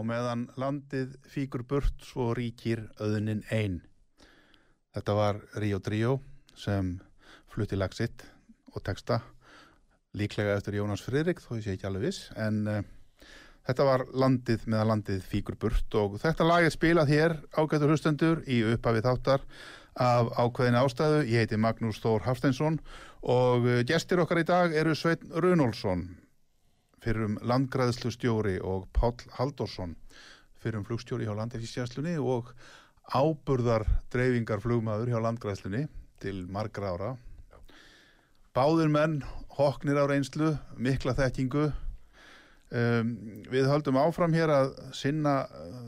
Á 0.00 0.02
meðan 0.06 0.46
landið 0.56 1.12
fíkur 1.28 1.66
burt 1.68 2.04
svo 2.04 2.30
ríkir 2.36 2.86
öðnin 3.04 3.42
einn. 3.52 3.82
Þetta 4.96 5.16
var 5.18 5.40
Ríó 5.60 5.80
Dríó 5.84 6.14
sem 6.56 6.94
flutti 7.52 7.76
lag 7.76 7.92
sitt 7.92 8.24
og 8.72 8.80
texta 8.86 9.20
líklega 10.16 10.56
eftir 10.56 10.78
Jónas 10.78 11.04
Friðrik 11.04 11.42
þó 11.44 11.52
ég 11.58 11.66
sé 11.66 11.74
ekki 11.76 11.86
alveg 11.90 12.08
viss 12.08 12.30
en 12.40 12.62
uh, 12.70 12.80
þetta 13.68 13.86
var 13.86 14.06
landið 14.24 14.64
meðan 14.72 14.90
landið 14.94 15.20
fíkur 15.28 15.58
burt 15.60 15.98
og 16.00 16.16
þetta 16.22 16.48
lag 16.48 16.64
er 16.64 16.74
spilað 16.74 17.12
hér 17.12 17.36
ágættur 17.52 17.92
hlustendur 17.92 18.42
í 18.48 18.62
uppafið 18.72 19.06
þáttar 19.10 19.46
af 20.00 20.30
ákveðin 20.38 20.78
ástæðu. 20.80 21.22
Ég 21.28 21.44
heiti 21.44 21.58
Magnús 21.60 22.00
Þór 22.00 22.24
Hafsteinsson 22.24 22.80
og 23.20 23.68
uh, 23.68 23.82
gestir 23.84 24.24
okkar 24.24 24.40
í 24.40 24.48
dag 24.48 24.72
eru 24.72 24.96
Sveitn 24.96 25.34
Runolfsson 25.36 26.08
fyrir 27.00 27.26
um 27.28 27.38
landgræðslu 27.46 28.12
stjóri 28.12 28.58
og 28.60 28.86
Pál 28.96 29.16
Haldorsson 29.38 29.96
fyrir 30.60 30.80
um 30.80 30.84
flugstjóri 30.84 31.26
hjá 31.28 31.34
landefísjænslunni 31.38 32.18
og 32.20 32.52
áburðar 33.16 33.86
dreifingar 34.12 34.60
flugmaður 34.62 35.14
hjá 35.14 35.20
landgræðslunni 35.24 35.86
til 36.20 36.44
margra 36.52 36.94
ára. 36.94 37.12
Báðir 38.54 38.90
menn, 38.92 39.20
hoknir 39.56 39.98
á 39.98 40.04
reynslu, 40.10 40.52
mikla 40.76 41.14
þekkingu. 41.16 41.70
Um, 42.70 43.14
við 43.50 43.66
höldum 43.70 43.98
áfram 43.98 44.34
hér 44.36 44.52
að 44.54 44.68
sinna 44.94 45.40
uh, 45.48 45.80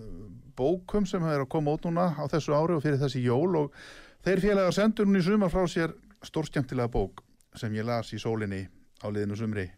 bókum 0.59 1.05
sem 1.07 1.23
er 1.29 1.45
að 1.45 1.51
koma 1.53 1.77
út 1.77 1.85
núna 1.87 2.09
á 2.17 2.25
þessu 2.33 2.57
ári 2.57 2.75
og 2.75 2.83
fyrir 2.83 2.99
þessi 3.03 3.23
jól 3.23 3.61
og 3.61 3.77
þeir 4.25 4.43
félagar 4.43 4.75
sendur 4.75 5.07
hún 5.07 5.21
í 5.21 5.23
sumar 5.23 5.53
frá 5.53 5.63
sér 5.71 5.95
stórskjæmtilega 6.27 6.91
bók 6.91 7.23
sem 7.55 7.75
ég 7.79 7.87
las 7.87 8.11
í 8.17 8.19
sólinni 8.19 8.65
á 8.99 9.07
liðinu 9.15 9.39
sumri 9.39 9.69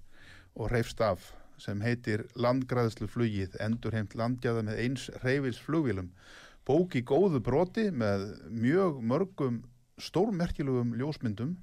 og 0.54 0.70
reyfst 0.72 1.00
af 1.04 1.32
sem 1.60 1.80
heitir 1.84 2.24
Landgræðslu 2.38 3.08
flugið 3.10 3.54
endur 3.62 3.94
heimt 3.94 4.16
landgjaða 4.18 4.64
með 4.66 4.80
eins 4.84 5.06
reyfils 5.22 5.60
flugvílum. 5.62 6.10
Bók 6.66 6.96
í 6.98 7.04
góðu 7.06 7.40
broti 7.44 7.90
með 7.92 8.26
mjög 8.50 9.00
mörgum 9.04 9.62
stórmerkilugum 10.00 10.94
ljósmyndum 10.98 11.54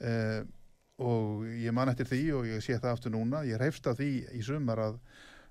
eh, 0.00 0.42
og 1.02 1.44
ég 1.60 1.74
man 1.74 1.90
eftir 1.92 2.08
því 2.08 2.22
og 2.38 2.48
ég 2.48 2.64
sé 2.64 2.78
það 2.78 2.92
aftur 2.94 3.14
núna, 3.16 3.44
ég 3.48 3.60
reyfst 3.60 3.88
af 3.90 3.98
því 3.98 4.10
í 4.38 4.42
sumar 4.46 4.80
að 4.80 5.00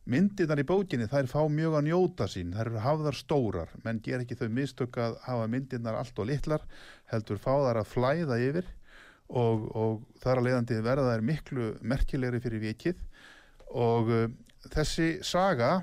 myndirnar 0.09 0.59
í 0.59 0.67
bókinni 0.67 1.07
þær 1.11 1.29
fá 1.31 1.41
mjög 1.51 1.77
að 1.79 1.85
njóta 1.87 2.27
sín, 2.31 2.55
þær 2.55 2.69
eru 2.71 2.83
hafðar 2.83 3.17
stórar, 3.17 3.75
menn 3.85 4.01
ger 4.03 4.23
ekki 4.23 4.39
þau 4.39 4.49
mistök 4.51 4.99
að 4.99 5.19
hafa 5.27 5.49
myndirnar 5.51 5.99
allt 5.99 6.19
og 6.19 6.27
litlar, 6.27 6.65
heldur 7.11 7.39
fá 7.39 7.53
þar 7.53 7.83
að 7.83 7.91
flæða 7.91 8.39
yfir 8.43 8.71
og, 9.33 9.65
og 9.75 10.21
þar 10.21 10.41
að 10.41 10.47
leiðandi 10.47 10.79
verða 10.85 11.09
þær 11.13 11.25
miklu 11.29 11.67
merkilegri 11.81 12.41
fyrir 12.43 12.63
vikið 12.63 13.01
og 13.73 14.13
uh, 14.13 14.27
þessi 14.73 15.09
saga 15.25 15.81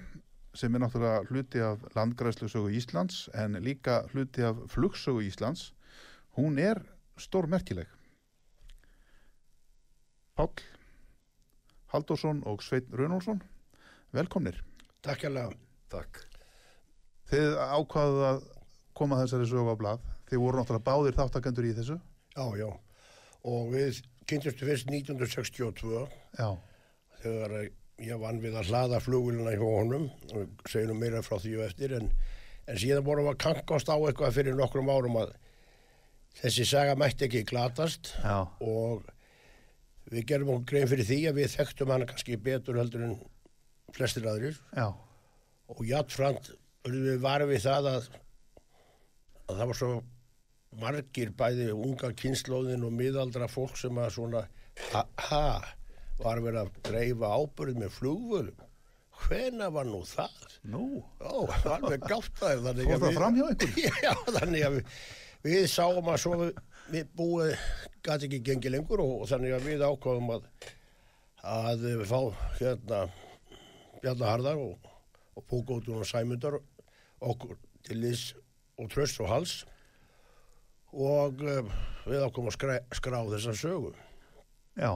sem 0.56 0.74
er 0.74 0.82
náttúrulega 0.82 1.26
hluti 1.30 1.62
af 1.62 1.84
landgræðslusögu 1.94 2.72
Íslands 2.78 3.28
en 3.38 3.58
líka 3.62 4.04
hluti 4.14 4.46
af 4.46 4.64
flugsögu 4.72 5.22
Íslands 5.26 5.70
hún 6.38 6.58
er 6.62 6.82
stór 7.20 7.50
merkileg 7.50 7.90
Páll 10.38 10.66
Halldórsson 11.92 12.42
og 12.46 12.62
Sveinn 12.64 12.90
Runálsson 12.94 13.42
velkomnir 14.14 14.62
Takk 15.00 15.24
hérlega. 15.24 15.54
Takk. 15.88 16.18
Þið 17.30 17.54
ákvaðuð 17.56 18.24
að 18.28 18.40
koma 18.96 19.18
þessari 19.22 19.46
sögu 19.48 19.72
á 19.72 19.76
blað. 19.80 20.02
Þið 20.28 20.42
voru 20.42 20.60
náttúrulega 20.60 20.86
báðir 20.88 21.16
þáttakendur 21.16 21.68
í 21.70 21.74
þessu. 21.78 21.96
Já, 22.36 22.44
já. 22.60 22.68
Og 23.48 23.70
við 23.72 24.02
kynntumstu 24.28 24.66
fyrst 24.68 24.90
1962 24.90 26.02
Já, 26.36 26.48
þegar 27.22 27.54
ég 28.00 28.20
vann 28.20 28.40
við 28.40 28.56
að 28.56 28.70
hlaða 28.70 29.00
flugvilina 29.04 29.54
hjá 29.54 29.64
honum 29.64 30.08
og 30.32 30.68
segjum 30.70 31.00
meira 31.00 31.22
frá 31.24 31.36
því 31.40 31.56
og 31.58 31.66
eftir 31.66 31.94
en, 31.98 32.10
en 32.66 32.80
síðan 32.80 33.04
vorum 33.06 33.28
við 33.28 33.34
að 33.34 33.42
kankast 33.44 33.92
á 33.92 33.96
eitthvað 33.96 34.36
fyrir 34.38 34.56
nokkrum 34.58 34.92
árum 34.92 35.18
að 35.20 35.34
þessi 36.40 36.66
saga 36.68 36.96
mætti 36.98 37.26
ekki 37.26 37.44
glatast. 37.48 38.14
Já, 38.22 38.46
og 38.60 39.04
við 40.10 40.26
gerum 40.30 40.54
okkur 40.54 40.68
grein 40.72 40.90
fyrir 40.90 41.08
því 41.08 41.20
að 41.30 41.40
við 41.40 41.52
þekktum 41.56 41.92
hana 41.94 42.08
kannski 42.08 42.38
betur 42.40 42.80
heldur 42.80 43.04
en 43.06 43.18
flestir 43.96 44.28
aðrir. 44.30 44.56
Já, 44.76 44.88
og 45.70 45.84
játframt 45.86 46.52
urðum 46.86 47.10
við 47.10 47.20
varum 47.24 47.50
við 47.50 47.64
það 47.66 47.90
að, 47.90 48.08
að 49.50 49.60
það 49.60 49.70
var 49.72 49.80
svo 49.80 49.92
margir 50.78 51.32
bæði 51.34 51.70
unga 51.74 52.12
kynnslóðin 52.16 52.86
og 52.86 52.94
miðaldra 52.94 53.48
fólk 53.50 53.78
sem 53.80 53.96
að 53.98 54.12
svona 54.16 54.42
ha, 54.92 55.44
var 56.20 56.42
verið 56.44 56.60
að 56.62 56.74
dreifa 56.86 57.30
ábyrð 57.34 57.80
með 57.82 57.94
flugvölum 57.96 58.66
hvena 59.20 59.68
var 59.74 59.88
nú 59.88 60.00
það? 60.08 60.36
nú, 60.72 60.84
Ó, 61.20 61.44
alveg 61.74 62.04
gátt 62.06 62.36
það 62.40 62.62
Fór 62.84 62.94
að 62.94 63.06
það 63.06 63.16
fram 63.18 63.38
hjá 63.38 63.46
einhverjum? 63.48 63.98
Já, 64.06 64.12
þannig 64.38 64.66
að 64.66 64.76
við, 64.76 65.00
við 65.46 65.66
sáum 65.72 66.12
að 66.12 66.20
svo 66.24 66.38
við, 66.40 66.60
við 66.94 67.10
búið 67.18 67.66
gæti 68.06 68.28
ekki 68.28 68.42
gengið 68.48 68.76
lengur 68.76 69.02
og, 69.04 69.16
og 69.24 69.32
þannig 69.32 69.56
að 69.56 69.66
við 69.68 69.84
ákváðum 69.84 70.32
að 70.36 70.46
að 71.50 71.84
við 71.86 72.06
fá 72.08 72.20
hérna 72.60 73.02
Bjarnaharðar 74.00 74.60
og, 74.60 74.88
og 75.36 75.44
Pókótun 75.48 76.00
og 76.00 76.08
Sæmundar 76.08 76.58
okkur 77.20 77.56
til 77.86 78.00
liðs 78.00 78.30
og 78.80 78.90
tröst 78.92 79.20
og 79.24 79.28
hals 79.32 79.60
og 80.92 81.42
um, 81.44 81.70
við 82.06 82.24
ákváðum 82.26 82.50
að 82.50 82.56
skrá, 82.56 82.74
skrá 82.96 83.18
þessa 83.30 83.54
sögu 83.60 83.92
já. 84.80 84.92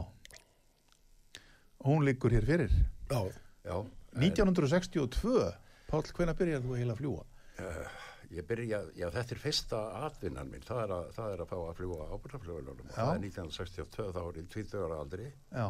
Hún 1.85 2.05
liggur 2.07 2.33
hér 2.33 2.47
fyrir. 2.49 2.73
Já, 3.11 3.21
Já, 3.65 3.77
1962, 4.17 5.53
Páll, 5.91 6.09
hvenær 6.17 6.37
byrjar 6.39 6.63
þú 6.65 6.75
eiginlega 6.79 6.95
að 6.97 7.01
fljúa? 7.03 7.25
ég 8.35 8.47
byrja, 8.49 8.81
já 8.99 9.07
þetta 9.15 9.35
er 9.37 9.41
fyrsta 9.43 9.81
atvinnan 10.09 10.49
minn, 10.51 10.65
það 10.67 10.81
er 10.85 10.93
að, 10.97 11.05
það 11.15 11.35
er 11.35 11.43
að 11.45 11.51
fá 11.53 11.57
að 11.61 11.77
fljúa 11.79 12.07
ábyrgaflugulunum. 12.17 12.89
Já. 12.89 12.95
Það 12.97 13.11
er 13.13 13.21
1962, 13.29 14.07
þá 14.17 14.21
er 14.25 14.39
ég 14.41 14.49
20 14.55 14.87
ára 14.87 15.01
aldri, 15.05 15.29
Já, 15.53 15.67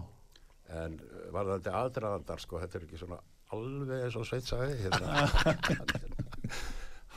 en 0.78 0.94
uh, 1.02 1.18
var 1.34 1.50
þetta 1.50 1.74
aðdraðandar, 1.82 2.44
sko, 2.46 2.60
þetta 2.62 2.78
er 2.80 2.86
ekki 2.86 3.00
svona 3.02 3.18
alveg 3.54 4.06
eins 4.06 4.16
og 4.16 4.28
Sveit 4.30 4.48
sagði, 4.48 4.78
hérna, 4.86 5.26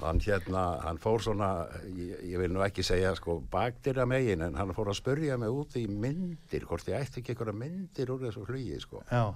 hann 0.02 0.22
hérna, 0.22 0.64
hann 0.84 1.00
fór 1.02 1.24
svona, 1.26 1.50
ég, 1.90 2.22
ég 2.32 2.42
vil 2.42 2.52
nú 2.54 2.64
ekki 2.66 2.86
segja, 2.86 3.16
sko, 3.18 3.40
bakdýra 3.52 4.06
megin, 4.10 4.44
en 4.46 4.58
hann 4.60 4.74
fór 4.78 4.92
að 4.92 5.00
spurja 5.00 5.38
mig 5.42 5.54
út 5.54 5.78
í 5.80 5.88
myndir, 5.90 6.68
hvort 6.70 6.88
ég 6.92 7.02
ætti 7.02 7.22
ekki 7.22 7.34
einhverja 7.34 7.58
myndir 7.58 8.14
úr 8.14 8.26
þessu 8.28 8.46
flugi, 8.46 8.80
sko. 8.84 9.02
Já, 9.10 9.34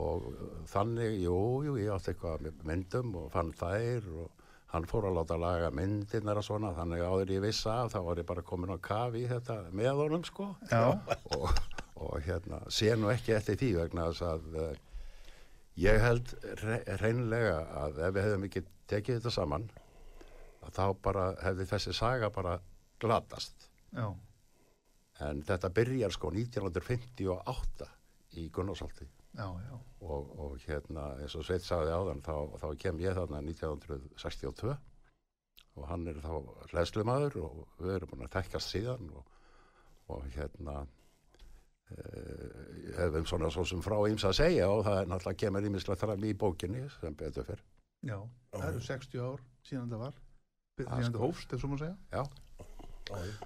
og 0.00 0.30
uh, 0.30 0.46
þannig, 0.70 1.20
jú, 1.22 1.36
jú, 1.68 1.76
ég 1.80 1.92
átti 1.94 2.12
eitthvað 2.12 2.48
myndum 2.66 3.14
og 3.22 3.28
fann 3.34 3.52
þær 3.54 4.08
og 4.24 4.42
hann 4.74 4.88
fór 4.90 5.06
að 5.06 5.20
láta 5.20 5.36
laga 5.38 5.68
myndirnar 5.70 6.40
og 6.40 6.46
svona, 6.48 6.72
þannig 6.74 7.04
að 7.04 7.12
áður 7.12 7.34
ég 7.36 7.44
vissi 7.44 7.68
af 7.70 7.92
þá 7.92 8.00
var 8.08 8.20
ég 8.20 8.26
bara 8.26 8.42
komin 8.42 8.74
á 8.74 8.78
kafi 8.82 9.22
í 9.22 9.28
þetta 9.30 9.60
með 9.70 10.00
honum 10.02 10.24
sko. 10.26 10.48
Og, 11.38 11.62
og 12.02 12.16
hérna, 12.26 12.58
sé 12.74 12.90
nú 12.98 13.12
ekki 13.12 13.36
eftir 13.36 13.60
því 13.60 13.70
vegna 13.78 14.08
þess 14.10 14.26
að 14.32 14.58
uh, 14.58 14.74
ég 15.78 16.02
held 16.02 16.34
re 16.64 16.80
reynlega 17.00 17.62
að 17.84 18.02
ef 18.08 18.16
við 18.16 18.26
hefðum 18.26 18.48
ekki 18.50 18.64
tekið 18.90 19.20
þetta 19.20 19.34
saman 19.38 19.70
að 20.64 20.70
þá 20.78 20.86
bara 21.04 21.26
hefði 21.44 21.68
þessi 21.72 21.96
saga 21.96 22.30
bara 22.34 22.58
glatast. 23.02 23.68
Já, 23.94 24.08
en 25.22 25.42
þetta 25.46 25.70
byrjar 25.74 26.14
sko 26.14 26.30
1958 26.34 27.90
í 28.40 28.48
já, 29.62 29.76
og, 30.00 30.32
og 30.40 30.56
hérna 30.66 31.12
eins 31.22 31.36
og 31.38 31.46
Sveit 31.46 31.62
sagði 31.66 31.94
áðan 31.94 32.22
þá, 32.24 32.34
þá 32.58 32.66
kem 32.82 32.98
ég 33.02 33.14
þarna 33.14 33.42
1962 33.44 34.74
og 35.74 35.86
hann 35.90 36.06
er 36.10 36.18
þá 36.22 36.34
hlæslumadur 36.72 37.38
og 37.42 37.62
við 37.78 37.96
erum 37.96 38.12
búin 38.12 38.26
að 38.26 38.34
tekkast 38.36 38.74
síðan 38.74 39.08
og, 39.14 39.24
og 40.14 40.26
hérna 40.34 40.80
uh, 40.82 42.58
hefum 42.98 43.26
svona 43.26 43.50
svo 43.54 43.66
sem 43.66 43.82
frá 43.82 43.96
íms 44.10 44.26
að 44.26 44.38
segja 44.42 44.70
og 44.70 44.84
það 44.86 45.00
er 45.00 45.10
náttúrulega 45.10 45.42
kemur 45.44 45.70
ímislega 45.70 46.02
fram 46.02 46.26
í 46.26 46.34
bókinni 46.38 46.86
sem 46.98 47.18
betur 47.18 47.50
fyrr 47.50 47.64
já. 48.06 48.18
Það 48.54 48.68
eru 48.70 48.86
60 48.90 49.26
ár 49.30 49.48
síðan 49.66 49.90
þetta 49.90 50.02
var. 50.04 50.23
Síðan 50.74 50.90
þetta 50.90 51.10
sko. 51.10 51.22
hófst, 51.22 51.52
ef 51.54 51.62
svo 51.62 51.70
má 51.70 51.76
segja. 51.78 51.96
já, 52.10 52.22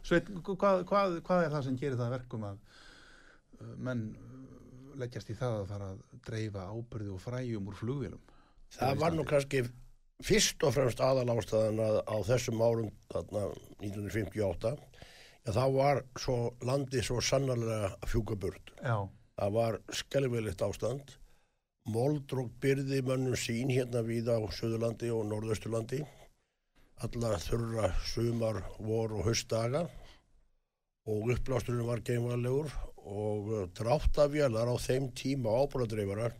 Sveit, 0.06 0.28
hvað, 0.46 0.84
hvað, 0.88 1.18
hvað 1.26 1.42
er 1.44 1.52
það 1.52 1.64
sem 1.66 1.76
gerir 1.80 1.98
það 1.98 2.06
að 2.06 2.14
verkum 2.14 2.46
að 2.48 2.60
uh, 3.58 3.74
menn 3.88 4.04
uh, 4.14 4.94
leggjast 5.02 5.32
í 5.32 5.36
það 5.36 5.56
að 5.58 5.66
fara 5.72 5.90
að 5.92 6.00
dreifa 6.28 6.64
ábyrði 6.72 7.12
og 7.12 7.20
fræjum 7.20 7.68
úr 7.68 7.76
flugvélum? 7.76 8.22
það 8.78 9.02
var 9.02 9.16
nú 9.16 9.26
kannski 9.28 9.62
fyrst 10.24 10.64
og 10.64 10.74
fremst 10.76 11.02
aðalástaðan 11.04 11.82
að 11.84 12.00
á 12.08 12.16
þessum 12.30 12.64
árum 12.64 12.90
þarna 13.12 13.44
1958 13.84 14.72
já, 14.72 15.52
þá 15.52 15.64
var 15.76 16.02
svo 16.20 16.38
landið 16.64 17.06
svo 17.06 17.20
sannarlega 17.24 17.92
að 17.92 18.10
fjúka 18.12 18.36
burt 18.40 18.72
Já, 18.80 18.98
það 19.38 19.56
var 19.58 19.80
skelvilegt 20.00 20.64
ástand 20.64 21.16
moldrók 21.88 22.52
byrði 22.60 23.02
mönnum 23.04 23.36
sín 23.40 23.72
hérna 23.72 24.02
við 24.04 24.28
á 24.28 24.38
Suðurlandi 24.52 25.12
og 25.14 25.24
Norðausturlandi 25.30 26.02
alla 27.04 27.36
þurra 27.42 27.92
sumar, 28.08 28.62
vor 28.82 29.14
og 29.16 29.26
haustdaga. 29.28 29.86
Og 31.08 31.32
uppblásturinn 31.32 31.88
var 31.88 32.04
geimvarlegur 32.04 32.72
og 33.08 33.72
dráttavélar 33.78 34.68
á 34.68 34.76
þeim 34.76 35.08
tíma 35.16 35.54
ábúradreifarar 35.62 36.34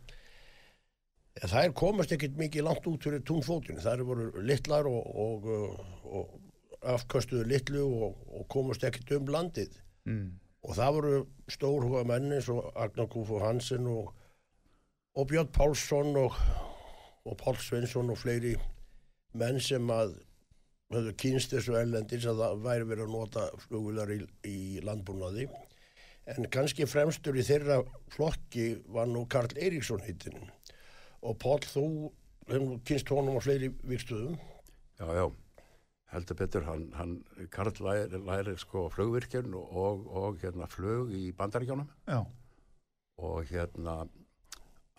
þær 1.47 1.73
komast 1.77 2.11
ekkert 2.11 2.37
mikið 2.39 2.65
langt 2.65 2.87
út 2.89 3.05
fyrir 3.05 3.23
túnfótinu, 3.23 3.79
þær 3.79 4.03
voru 4.07 4.43
litlar 4.43 4.87
og, 4.89 5.05
og, 5.23 5.47
og 6.03 6.89
afköstuðu 6.95 7.45
litlu 7.47 7.85
og, 7.85 8.17
og 8.33 8.47
komast 8.51 8.83
ekkert 8.83 9.15
um 9.17 9.31
landið. 9.31 9.77
Mm. 10.09 10.39
og 10.63 10.75
það 10.75 10.95
voru 10.95 11.17
stórhuga 11.51 12.03
menni 12.07 12.37
eins 12.39 12.47
og 12.49 12.71
Agnar 12.75 13.07
Kúfu 13.11 13.39
Hansen 13.43 13.85
og, 13.87 14.13
Björn 15.29 15.51
Pálsson 15.51 16.15
og, 16.17 16.35
Pál 17.37 17.59
Sveinsson 17.59 18.09
og 18.09 18.17
fleiri 18.17 18.55
menn 19.37 19.59
sem 19.61 19.85
að 19.91 20.15
höfðu 20.93 21.15
kynst 21.21 21.53
þessu 21.53 21.75
ellendis 21.79 22.27
að 22.29 22.43
það 22.43 22.63
væri 22.65 22.87
verið 22.91 23.07
að 23.07 23.15
nota 23.15 23.47
flugvilar 23.65 24.13
í, 24.13 24.21
í 24.49 24.59
landbúnaði. 24.85 25.49
En 26.29 26.47
kannski 26.53 26.85
fremstur 26.89 27.37
í 27.37 27.45
þeirra 27.45 27.81
flokki 28.13 28.71
var 28.93 29.09
nú 29.09 29.25
Karl 29.29 29.53
Eiríksson 29.57 30.03
hittinn 30.05 30.49
og 31.25 31.37
Pál 31.41 31.59
þú 31.65 31.85
hefum 32.49 32.79
kynst 32.85 33.09
honum 33.13 33.37
á 33.37 33.41
fleiri 33.43 33.69
vikstöðum 33.85 34.37
já, 34.99 35.07
já. 35.19 35.25
Heldur 36.09 36.37
betur, 36.39 36.63
hann, 36.65 36.87
hann 36.97 37.11
Karl 37.53 37.73
læri, 37.85 38.17
læri 38.25 38.55
sko 38.57 38.87
flugvirkjun 38.93 39.53
og, 39.53 39.73
og, 39.77 40.07
og 40.09 40.39
hérna 40.41 40.69
flug 40.69 41.11
í 41.13 41.29
bandaríkjónum 41.37 41.89
og 43.21 43.51
hérna 43.51 43.99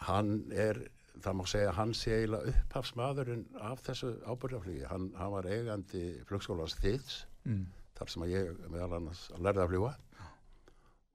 hann 0.07 0.53
er, 0.55 0.79
það 1.19 1.37
má 1.39 1.45
segja 1.51 1.75
hann 1.77 1.93
sé 1.97 2.15
eiginlega 2.17 2.55
upphafsmaðurinn 2.55 3.45
af 3.71 3.83
þessu 3.87 4.13
ábyrðaflugi, 4.25 4.85
hann, 4.91 5.11
hann 5.19 5.35
var 5.35 5.49
eigandi 5.51 6.05
flugskólans 6.29 6.77
Þiðs 6.81 7.19
mm. 7.49 7.65
þar 7.99 8.13
sem 8.13 8.27
að 8.27 8.35
ég 8.35 8.65
meðal 8.69 8.99
annars 9.01 9.25
lærði 9.39 9.65
að 9.65 9.73
fljúa 9.75 9.93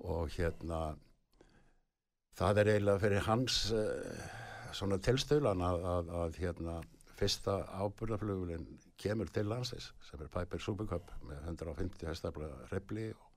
og 0.05 0.33
hérna 0.35 0.81
það 2.35 2.61
er 2.61 2.71
eiginlega 2.73 3.03
fyrir 3.05 3.25
hans 3.29 3.61
uh, 3.73 4.25
svona 4.75 4.99
tilstölan 4.99 5.63
að, 5.63 5.87
að, 5.93 6.11
að 6.21 6.41
hérna 6.41 6.79
fyrsta 7.15 7.61
ábyrðaflugulinn 7.79 8.67
kemur 8.99 9.29
til 9.31 9.47
landsins 9.47 9.91
sem 10.03 10.21
er 10.23 10.31
Piper 10.31 10.61
Supercup 10.61 11.13
með 11.23 11.47
150 11.53 12.09
hestafla 12.11 12.49
reyfli 12.71 13.07
og, 13.13 13.29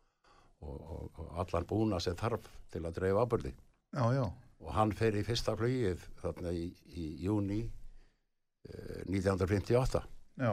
og, 0.67 0.83
og, 0.83 1.23
og 1.23 1.41
allan 1.45 1.69
búna 1.71 2.03
sem 2.03 2.19
þarf 2.19 2.51
til 2.73 2.83
að 2.85 2.99
dreifa 2.99 3.25
ábyrði 3.25 3.55
já, 3.55 4.05
já, 4.19 4.25
og 4.65 4.73
hann 4.75 4.95
fer 4.97 5.17
í 5.19 5.25
fyrsta 5.27 5.55
flugið 5.59 6.03
þarna 6.23 6.53
í, 6.55 6.67
í 6.95 7.07
júni 7.25 7.63
uh, 7.67 9.01
1958 9.07 10.03
já. 10.43 10.53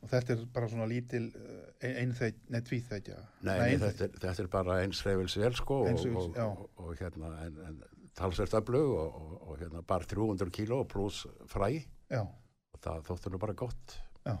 og 0.00 0.10
þetta 0.12 0.34
er 0.36 0.44
bara 0.54 0.68
svona 0.72 0.88
lítil 0.88 1.26
eh, 1.36 2.00
einþeik, 2.02 2.42
nei 2.48 2.60
tvíþeikja 2.64 3.20
Nei, 3.44 3.56
nei 3.60 3.78
þetta, 3.80 4.08
er, 4.08 4.18
þetta 4.24 4.44
er 4.44 4.52
bara 4.52 4.80
eins 4.84 5.04
reyfils 5.06 5.36
vel 5.40 5.54
sko 5.58 5.82
og, 5.84 6.04
og, 6.10 6.38
og, 6.46 6.68
og 6.80 6.94
hérna 7.00 7.34
en, 7.46 7.64
en 7.68 7.82
talsvert 8.20 8.54
öflug 8.60 8.94
og, 8.98 9.14
og, 9.14 9.34
og 9.48 9.58
hérna 9.60 9.82
bara 9.86 10.04
300 10.04 10.50
kíló 10.54 10.82
pluss 10.88 11.26
fræ. 11.48 11.70
Já, 12.10 12.22
og 12.24 12.82
það 12.82 13.04
þóttu 13.08 13.32
nú 13.32 13.40
bara 13.40 13.56
gott. 13.56 13.98
já. 14.26 14.36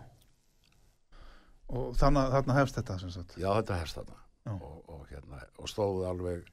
Og 1.70 1.94
þannig, 1.94 2.32
þarna 2.34 2.56
hefst 2.58 2.80
þetta 2.80 2.98
sem 2.98 3.12
sagt? 3.14 3.36
Já, 3.38 3.50
þetta 3.60 3.78
hefst 3.78 4.00
þarna. 4.00 4.16
Og, 4.50 4.78
og, 4.90 5.02
hérna, 5.10 5.44
og 5.60 5.68
stóð 5.70 6.02
alveg 6.08 6.48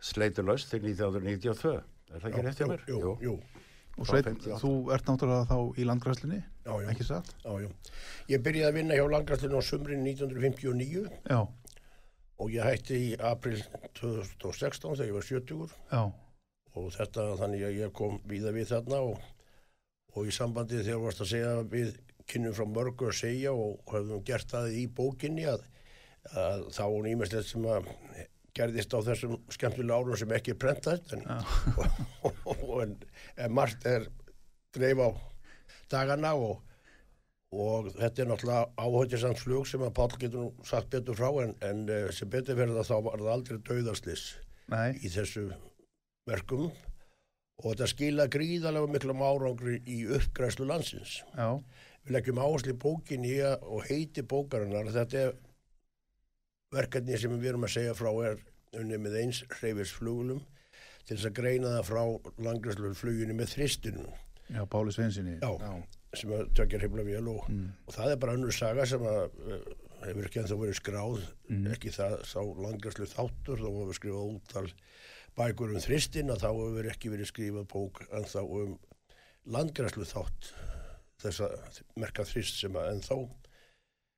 sleitulaust 0.00 0.70
til 0.72 0.82
1992. 0.84 1.74
Er 2.10 2.22
það 2.22 2.30
ekki 2.30 2.44
rétt 2.46 2.60
hjá 2.60 2.68
mér? 2.70 2.84
Jú, 2.90 3.14
jú, 3.22 3.34
og 3.98 4.06
Frá 4.06 4.16
Sveit, 4.16 4.28
58. 4.30 4.58
þú 4.62 4.72
ert 4.94 5.08
náttúrulega 5.10 5.46
þá 5.50 5.78
í 5.78 5.86
landgræslinni 5.88 6.38
já, 6.40 6.72
já, 6.72 6.88
ekki 6.92 7.06
satt? 7.06 7.32
já, 7.44 7.50
já. 7.64 7.68
Ég 8.32 8.42
byrjaði 8.46 8.68
að 8.70 8.76
vinna 8.78 8.96
hjá 8.98 9.04
Langrastlinu 9.12 9.60
á 9.60 9.62
sumrin 9.66 10.04
1959 10.06 11.04
Já, 11.28 11.40
og 12.40 12.54
ég 12.54 12.64
hætti 12.64 13.00
í 13.10 13.10
april 13.30 13.60
2016 13.98 14.96
þegar 14.96 15.10
ég 15.10 15.18
var 15.18 15.28
70 15.28 15.74
já, 15.92 16.02
og 16.80 16.88
þetta 16.96 17.26
þannig 17.42 17.66
að 17.66 17.78
ég 17.82 17.94
kom 18.00 18.16
víða 18.30 18.54
við 18.56 18.70
þarna 18.72 19.02
og, 19.10 19.26
og 20.14 20.30
í 20.30 20.34
sambandi 20.34 20.80
þegar 20.80 21.04
varst 21.04 21.24
að 21.26 21.32
segja 21.34 21.54
við 21.74 21.92
kynnum 22.30 22.56
frá 22.56 22.66
mörgu 22.70 23.10
að 23.10 23.18
segja 23.20 23.52
og 23.52 23.82
höfum 23.90 24.24
gert 24.24 24.50
það 24.54 24.76
í 24.78 24.86
bókinni 24.86 25.48
að, 25.50 25.64
að 26.30 26.68
þá 26.76 26.84
var 26.86 27.08
nýmestlegt 27.08 27.50
sem 27.50 27.66
að 27.66 27.90
gerðist 28.60 28.94
á 28.94 28.98
þessum 29.08 29.36
skemmtilega 29.52 29.98
árum 29.98 30.18
sem 30.20 30.34
ekki 30.36 30.54
er 30.54 30.60
prentast 30.60 31.14
en, 31.16 31.24
en, 32.84 32.96
en 33.36 33.54
margt 33.56 33.86
er 33.88 34.08
dreif 34.76 35.00
á 35.02 35.08
dagana 35.90 36.34
og, 36.38 36.60
og 37.50 37.90
þetta 37.96 38.22
er 38.22 38.30
náttúrulega 38.30 38.68
áhættisamt 38.78 39.42
flug 39.42 39.66
sem 39.68 39.82
að 39.86 39.96
Páll 39.98 40.20
getur 40.20 40.46
nú 40.46 40.68
sagt 40.68 40.92
betur 40.94 41.18
frá 41.18 41.30
en, 41.42 41.56
en 41.66 41.82
eh, 41.90 42.06
sem 42.14 42.30
betur 42.30 42.58
verið 42.60 42.78
að 42.82 42.92
þá 42.92 42.96
var 43.08 43.24
það 43.24 43.34
aldrei 43.34 43.58
dauðarslis 43.66 44.28
nei, 44.70 44.94
í 45.02 45.10
þessu 45.10 45.48
verkum 46.28 46.70
og 47.60 47.74
þetta 47.74 47.88
skila 47.90 48.26
gríðarlega 48.32 48.90
miklum 48.90 49.22
árangri 49.24 49.80
í 49.88 50.02
uppgræslu 50.16 50.68
landsins. 50.68 51.20
já, 51.36 51.60
Við 52.04 52.14
leggjum 52.16 52.40
áherslu 52.40 52.72
í 52.72 52.80
bókinni 52.80 53.34
og 53.44 53.84
heiti 53.90 54.24
bókarinnar. 54.24 54.88
Þetta 54.94 55.18
er 55.20 55.34
verkefni 56.74 57.18
sem 57.18 57.32
við 57.40 57.50
erum 57.52 57.64
að 57.66 57.72
segja 57.74 57.94
frá 57.98 58.10
er 58.28 58.40
unni 58.78 58.98
með 59.02 59.16
eins 59.24 59.40
hreyfisflugulum 59.58 60.42
til 61.06 61.16
þess 61.16 61.26
að 61.30 61.38
greina 61.40 61.72
það 61.76 61.88
frá 61.88 62.02
langræslu 62.46 62.92
fluginu 62.98 63.34
með 63.34 63.54
þristinum 63.56 64.10
já, 64.50 64.62
Páli 64.70 64.94
Sveinsinni 64.94 65.38
Já. 65.42 65.50
sem 66.18 66.30
að 66.34 66.52
tökja 66.58 66.78
hreyfla 66.82 67.04
vel 67.06 67.28
og, 67.32 67.48
Mm. 67.50 67.72
og 67.86 67.94
það 67.96 68.12
er 68.12 68.20
bara 68.22 68.36
önnur 68.38 68.54
saga 68.54 68.86
sem 68.86 69.02
að 69.02 69.18
uh, 69.26 69.58
hefur 70.06 70.26
ekki 70.28 70.40
ennþá 70.44 70.58
verið 70.62 70.78
skráð 70.78 71.18
Mm. 71.50 71.66
ekki 71.74 71.90
það 71.96 72.16
sá 72.30 72.38
langræslu 72.62 73.06
þáttur 73.10 73.58
þó 73.64 73.70
hefur 73.80 73.98
skrifað 73.98 74.30
úttal 74.36 74.70
bækur 75.38 75.74
um 75.74 75.82
þristin 75.82 76.30
að 76.30 76.42
þá 76.46 76.50
hefur 76.54 76.90
ekki 76.94 77.10
verið 77.10 77.30
skrifað 77.32 77.66
bók 77.74 78.02
ennþá 78.10 78.46
um 78.46 78.78
landgræslu 79.50 80.06
þátt 80.06 80.52
þessa 81.20 81.50
merka 81.98 82.22
þrist 82.24 82.62
sem 82.62 82.72
að 82.78 82.92
ennþá 82.94 83.18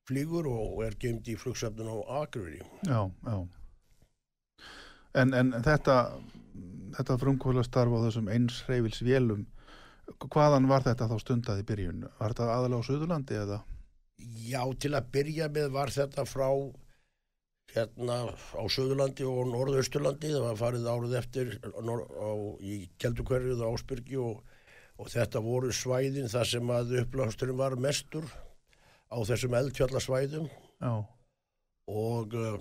flýgur 0.08 0.48
og 0.50 0.84
er 0.86 0.96
geimt 1.00 1.28
í 1.28 1.36
flugsöfnun 1.38 1.90
á 1.90 1.96
Akureyri. 2.22 2.62
já, 2.86 3.10
já. 3.26 3.36
En, 5.14 5.34
en 5.36 5.52
þetta 5.60 5.96
þetta 6.96 7.18
frumkvöla 7.20 7.64
starf 7.66 7.92
á 7.92 8.04
þessum 8.06 8.30
eins 8.32 8.62
hreyfils 8.66 9.02
vélum 9.04 9.46
hvaðan 10.32 10.68
var 10.70 10.84
þetta 10.84 11.08
þá 11.10 11.16
stundað 11.22 11.62
í 11.62 11.66
byrjun? 11.68 12.06
Var 12.18 12.34
þetta 12.34 12.48
aðalega 12.52 12.84
á 12.84 12.88
Suðurlandi 12.88 13.38
eða? 13.38 13.58
Já, 14.46 14.62
til 14.78 14.92
að 14.94 15.10
byrja 15.14 15.48
með 15.52 15.68
var 15.74 15.92
þetta 15.94 16.24
frá 16.28 16.48
hérna 17.72 18.18
á 18.34 18.64
Suðurlandi 18.68 19.26
og 19.26 19.48
Norðausturlandi, 19.48 20.32
það 20.34 20.46
var 20.48 20.58
farið 20.60 20.88
árið 20.92 21.18
eftir 21.22 21.52
á, 21.64 22.30
í 22.60 22.74
Keldukverfið 23.00 23.62
og 23.64 23.78
Ásbyrgi 23.78 24.18
og, 24.20 24.42
og 25.00 25.12
þetta 25.12 25.42
voru 25.44 25.72
svæðin 25.74 26.30
þar 26.32 26.50
sem 26.50 26.74
að 26.74 26.96
upplásturinn 27.02 27.60
var 27.60 27.78
mestur 27.80 28.28
á 29.12 29.18
þessum 29.28 29.56
eldfjallasvæðum. 29.58 30.48
Já, 30.82 30.94
og 31.92 32.36
uh, 32.38 32.56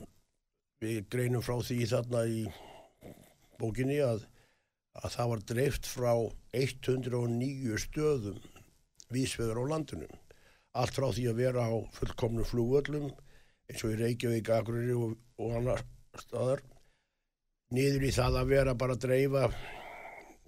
við 0.84 1.05
greinum 1.13 1.46
frá 1.46 1.55
því 1.63 1.79
þarna 1.93 2.25
í 2.27 2.43
bókinni 3.62 4.00
að, 4.03 4.25
að 5.00 5.15
það 5.15 5.31
var 5.31 5.46
dreift 5.53 5.89
frá 5.89 6.12
109 6.58 7.79
stöðum 7.86 8.41
vísveður 9.12 9.63
á 9.63 9.63
landinu. 9.75 10.10
Allt 10.75 10.96
frá 10.96 11.08
því 11.12 11.27
að 11.31 11.41
vera 11.41 11.67
á 11.67 11.74
fullkomnum 11.98 12.48
flugvöllum 12.48 13.10
eins 13.72 13.84
og 13.86 13.96
í 13.96 14.00
Reykjavík, 14.00 14.51
Akureyri 14.51 14.96
og, 14.96 15.15
og 15.39 15.58
annar 15.60 15.84
staðar 16.20 16.63
niður 17.75 18.08
í 18.08 18.12
það 18.15 18.39
að 18.41 18.51
vera 18.51 18.75
bara 18.75 18.98
að 18.98 19.05
dreifa 19.05 19.46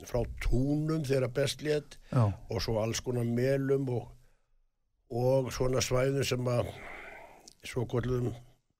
frá 0.03 0.19
túnum 0.43 1.05
þegar 1.07 1.31
best 1.35 1.63
létt 1.63 1.97
já, 2.11 2.23
og 2.27 2.63
svo 2.63 2.81
alls 2.81 2.99
konar 3.03 3.27
melum 3.27 3.87
og, 3.95 4.09
og 5.13 5.51
svona 5.53 5.81
svæðum 5.83 6.25
sem 6.25 6.49
að 6.49 6.71
svo 7.63 7.85
kvöldum 7.89 8.31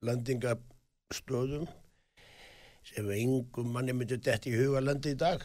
lendingastöðum 0.04 1.66
sem 2.84 3.10
engum 3.16 3.70
manni 3.72 3.94
myndi 3.96 4.18
detti 4.20 4.52
í 4.52 4.58
huga 4.58 4.82
lendi 4.84 5.14
í 5.14 5.18
dag. 5.18 5.44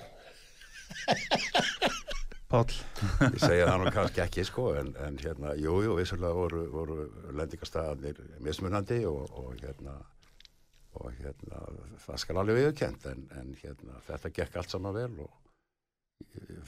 Páll 2.50 2.74
Ég 2.74 3.38
segja 3.38 3.68
það 3.70 3.84
nú 3.84 3.92
kannski 3.94 4.24
ekki 4.24 4.44
sko 4.48 4.72
en, 4.80 4.90
en 5.06 5.20
hérna, 5.22 5.54
jú, 5.62 5.76
jú, 5.86 5.94
vissulega 6.00 6.34
voru, 6.34 6.64
voru 6.74 7.04
lendingastæðanir 7.38 8.24
mismunandi 8.42 9.04
og, 9.06 9.28
og 9.38 9.54
hérna 9.62 10.00
og 10.98 11.14
hérna, 11.20 11.62
það 12.02 12.18
skal 12.24 12.42
alveg 12.42 12.58
viðkjönd 12.64 13.06
en, 13.12 13.28
en 13.38 13.54
hérna, 13.62 14.02
þetta 14.08 14.34
gekk 14.40 14.58
allt 14.60 14.74
saman 14.74 14.98
vel 14.98 15.12
og 15.28 15.39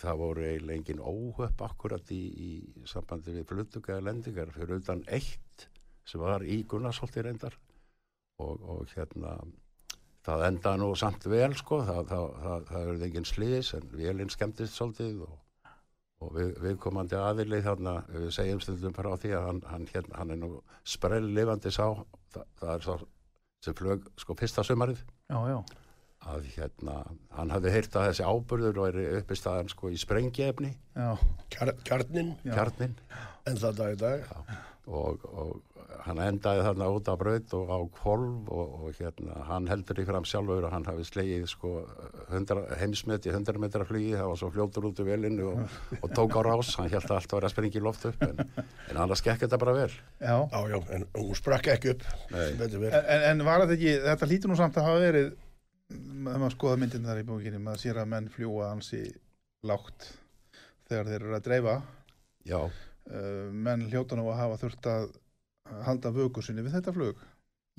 það 0.01 0.21
voru 0.21 0.45
eiginlega 0.47 0.79
engin 0.79 1.03
óhöpp 1.03 1.65
akkurat 1.65 2.13
í, 2.15 2.21
í 2.21 2.85
sambandi 2.89 3.35
við 3.35 3.49
flutugaði 3.49 4.05
lendingar. 4.07 4.53
Fyrir 4.55 4.81
utan 4.81 5.03
eitt 5.07 5.67
sem 6.07 6.21
var 6.21 6.45
í 6.45 6.61
Gunnarsholti 6.69 7.23
reyndar. 7.25 7.57
Og, 8.41 8.63
og 8.63 8.95
hérna 8.95 9.35
það 10.25 10.47
endaði 10.47 10.81
nú 10.81 10.89
samt 10.97 11.27
vel 11.29 11.53
sko. 11.59 11.83
Það, 11.85 12.01
það, 12.09 12.27
það, 12.45 12.67
það 12.71 12.89
verði 12.91 13.07
engin 13.09 13.29
sliðis 13.29 13.73
en 13.77 13.93
vélinn 13.93 14.33
skemmtist 14.33 14.77
svolítið 14.77 15.23
og 15.27 15.37
og 16.21 16.35
við, 16.35 16.51
viðkomandi 16.61 17.17
aðilið 17.17 17.63
þarna, 17.65 17.95
við 18.13 18.27
segjum 18.35 18.61
stundum 18.61 18.95
frá 18.95 19.09
því 19.19 19.33
að 19.37 19.47
hann, 19.47 19.61
hann, 19.71 19.87
hérna, 19.89 20.17
hann 20.19 20.33
er 20.35 20.41
nú 20.41 20.49
sprell 20.87 21.29
lifandi 21.33 21.73
sá, 21.73 21.87
það, 22.35 22.67
er 22.75 22.85
sá 22.85 22.93
sem 23.65 23.77
flög 23.77 24.05
sko 24.21 24.35
fyrsta 24.37 24.65
sumarið. 24.65 25.01
Já, 25.31 25.39
já, 25.49 25.57
að 26.29 26.45
hérna, 26.55 26.99
hann 27.37 27.49
hafði 27.53 27.73
heyrt 27.73 27.95
að 27.97 28.11
þessi 28.11 28.27
áburður 28.27 28.77
væri 28.85 29.07
uppi 29.21 29.37
staðan 29.39 29.71
sko 29.71 29.89
í 29.89 29.97
sprengjefni, 30.01 30.75
já, 30.93 31.09
Kjar, 31.53 31.73
kjarnin, 31.87 32.35
kjarnin 32.45 32.93
en 33.49 33.57
það 33.57 33.79
dag 33.81 33.95
í 33.95 33.99
dag. 34.03 34.31
og, 34.85 35.25
og 35.31 35.59
hann 36.05 36.17
endaði 36.23 36.63
þarna 36.65 36.87
út 36.95 37.09
á 37.09 37.15
braut 37.19 37.51
og 37.57 37.69
á 37.69 37.77
kvolv 37.97 38.47
og, 38.53 38.69
og 38.85 38.95
hérna, 38.97 39.35
hann 39.49 39.67
heldur 39.69 39.99
í 40.01 40.05
fram 40.07 40.25
sjálfur 40.25 40.65
að 40.65 40.73
hann 40.73 40.87
hafi 40.87 41.05
slegið 41.05 41.43
sko 41.51 41.73
100, 42.31 42.63
heimsmet 42.81 43.27
í 43.29 43.33
100 43.33 43.61
metra 43.61 43.85
flugi, 43.85 44.13
það 44.15 44.31
var 44.31 44.39
svo 44.41 44.49
fljótur 44.55 44.87
út 44.89 45.01
úr 45.03 45.09
velinu 45.11 45.51
og, 45.51 45.77
og 45.99 46.09
tók 46.17 46.37
á 46.37 46.41
rás, 46.47 46.73
hann 46.79 46.89
held 46.89 47.05
að 47.05 47.17
allt 47.19 47.35
var 47.37 47.49
að 47.49 47.53
springa 47.53 47.77
í 47.81 47.85
loft 47.85 48.07
upp 48.09 48.25
en, 48.25 48.41
en 48.89 49.01
annars 49.03 49.21
gekk 49.25 49.45
þetta 49.45 49.61
bara 49.61 49.77
vel. 49.77 49.91
Já. 50.21 50.35
Já, 50.53 50.59
já, 50.73 50.79
en 50.97 51.05
hún 51.19 51.37
sprakk 51.37 51.69
ekki 51.75 51.93
upp. 51.95 52.07
En, 52.33 53.29
en 53.33 53.45
var 53.45 53.65
þetta 53.65 53.77
ekki, 53.77 53.95
þetta 54.07 54.31
lítur 54.33 54.53
nú 54.53 54.57
samt 54.61 54.77
að 54.81 54.89
hafa 54.89 55.05
verið 55.05 55.31
ef 55.91 56.39
maður 56.39 56.55
skoða 56.55 56.79
myndin 56.81 57.07
þar 57.07 57.21
í 57.21 57.27
bókinni 57.27 57.61
maður 57.61 57.83
sér 57.83 58.01
að 58.01 58.11
menn 58.13 58.29
fljúa 58.33 58.71
ansi 58.71 59.01
lágt 59.67 60.07
þegar 60.89 61.11
þeir 61.11 61.19
eru 61.19 61.35
að 61.37 61.45
dreifa. 61.47 61.75
Já, 62.47 62.59
uh, 62.61 63.51
menn 63.51 63.85
hljóta 63.91 64.17
nú 64.17 64.25
að 64.31 64.41
hafa 64.41 64.61
þurft 64.63 64.89
að 64.91 65.11
halda 65.85 66.11
vöku 66.15 66.43
sinni 66.43 66.65
við 66.65 66.77
þetta 66.77 66.95
flug. 66.95 67.21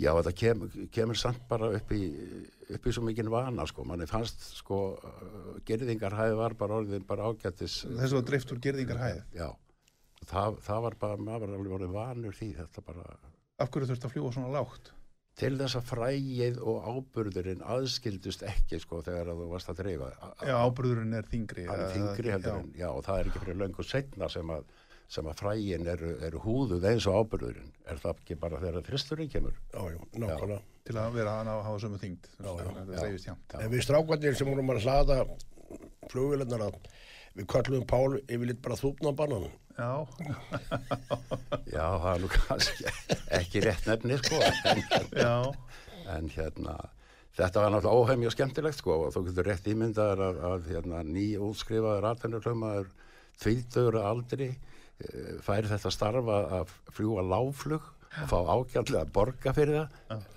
Já, 0.00 0.10
þetta 0.16 0.32
kem, 0.32 0.62
kemur 0.94 1.18
samt 1.20 1.42
bara 1.50 1.68
upp 1.76 1.90
í, 1.92 2.00
upp 2.72 2.86
í 2.88 2.94
svo 2.94 3.02
mikinn 3.04 3.28
vana, 3.30 3.66
sko. 3.68 3.84
Manni 3.86 4.06
fannst, 4.08 4.40
sko, 4.56 4.78
gerðingarhæði 5.68 6.38
var 6.38 6.56
bara 6.58 6.78
orðin 6.80 7.04
bara 7.06 7.28
ágættis. 7.28 7.82
þessu 7.98 8.18
var 8.18 8.24
dreift 8.30 8.54
úr 8.54 8.62
gerðingar 8.64 9.02
hæð 9.02 9.20
Já, 9.36 9.50
það, 10.30 10.56
það 10.64 10.80
var 10.86 10.98
bara, 11.04 11.20
maður 11.20 11.44
var 11.44 11.54
alveg 11.58 11.76
orðin 11.76 11.94
vanur 11.98 12.38
því, 12.38 12.50
þetta 12.62 12.86
bara, 12.88 13.04
af 13.60 13.70
hverju 13.70 13.92
þurft 13.92 14.08
að 14.08 14.14
fljúa 14.16 14.32
svona 14.34 14.54
lágt 14.56 14.92
til 15.40 15.54
þess 15.58 15.78
að 15.78 15.86
frægið 15.88 16.58
og 16.60 16.84
áburðurinn 16.92 17.62
aðskildust 17.64 18.42
ekki, 18.46 18.78
sko, 18.82 19.00
þegar 19.06 19.30
að 19.32 19.38
þú 19.42 19.46
varst 19.54 19.70
að 19.72 19.78
dreifa. 19.82 20.10
já, 20.44 20.54
ábrúðurinn 20.60 21.14
er 21.16 21.28
þingri 21.30 21.64
Það 21.66 21.82
er 21.86 21.92
þingri 21.96 22.32
heldur 22.34 22.52
já, 22.52 22.58
en, 22.60 22.72
já, 22.82 22.88
og 22.92 23.04
það 23.06 23.20
er 23.22 23.30
ekki 23.30 23.42
fyrir 23.46 23.60
löngu 23.62 23.86
setna 23.88 24.28
sem 24.32 24.52
að, 24.52 24.66
sem 25.12 25.30
að 25.32 25.38
frægin 25.40 25.88
eru, 25.94 26.10
eru 26.28 26.42
húðuð 26.44 26.84
eins 26.92 27.06
og 27.08 27.16
áburðurinn. 27.22 27.72
Er 27.88 28.02
það 28.04 28.20
ekki 28.20 28.36
bara 28.44 28.60
þegar 28.60 28.86
þristurinn 28.90 29.32
kemur? 29.32 29.56
Já, 29.72 29.80
já, 29.94 29.98
nákvæmlega. 30.20 30.60
til 30.84 30.96
að 30.98 31.16
vera 31.16 31.38
að 31.40 31.46
ná 31.48 31.52
að 31.56 31.64
hafa 31.70 31.80
sömu 31.86 31.98
þingd 32.02 32.28
Já, 32.32 32.50
já, 32.52 32.68
þetta 32.68 32.92
já. 32.92 33.00
dreifist 33.00 33.26
jæmt 33.30 33.52
Já. 33.56 33.58
En 33.64 33.70
við 33.72 33.84
strákvarnir 33.88 34.34
sem 34.38 34.48
vorum 34.52 34.72
að 34.74 34.80
hlaða 34.84 35.18
flugvélarnar 36.12 36.64
að 36.68 36.78
við 37.36 37.48
kallum 37.52 37.84
Pál 37.88 38.18
yfirleitt 38.22 38.62
bara 38.64 38.78
þúpnabannan. 38.80 39.50
Já, 39.72 40.04
Já, 41.74 41.86
það 41.96 42.08
er 42.12 42.18
nú 42.20 42.28
kannski 42.32 42.90
ekki 43.38 43.62
rétt 43.64 43.86
nefni 43.88 44.18
sko 44.20 44.40
en, 44.44 44.82
já, 45.16 45.36
en 46.12 46.28
hérna 46.34 46.74
þetta 47.38 47.62
var 47.62 47.72
náttúrulega 47.72 48.02
óhemmi 48.02 48.28
og 48.28 48.34
skemmtilegt 48.34 48.76
sko 48.82 48.98
og 49.06 49.14
þú 49.14 49.22
getur 49.30 49.48
rétt 49.48 49.70
ímyndaður 49.72 50.24
að, 50.26 50.42
að 50.50 50.68
hérna, 50.74 51.00
ný 51.08 51.24
útskrifaður 51.40 52.10
atvinnurlömaður 52.10 52.92
tvítur 53.40 53.96
aldri 54.02 54.50
eh, 54.52 55.40
fær 55.40 55.70
þetta 55.72 55.94
starfa 55.96 56.38
að 56.60 56.76
fljúa 56.92 57.24
láflug 57.24 57.88
og 58.12 58.28
fá 58.28 58.38
ágjaldlega 58.42 59.06
að 59.06 59.14
borga 59.16 59.56
fyrir 59.56 59.80
það 59.80 60.28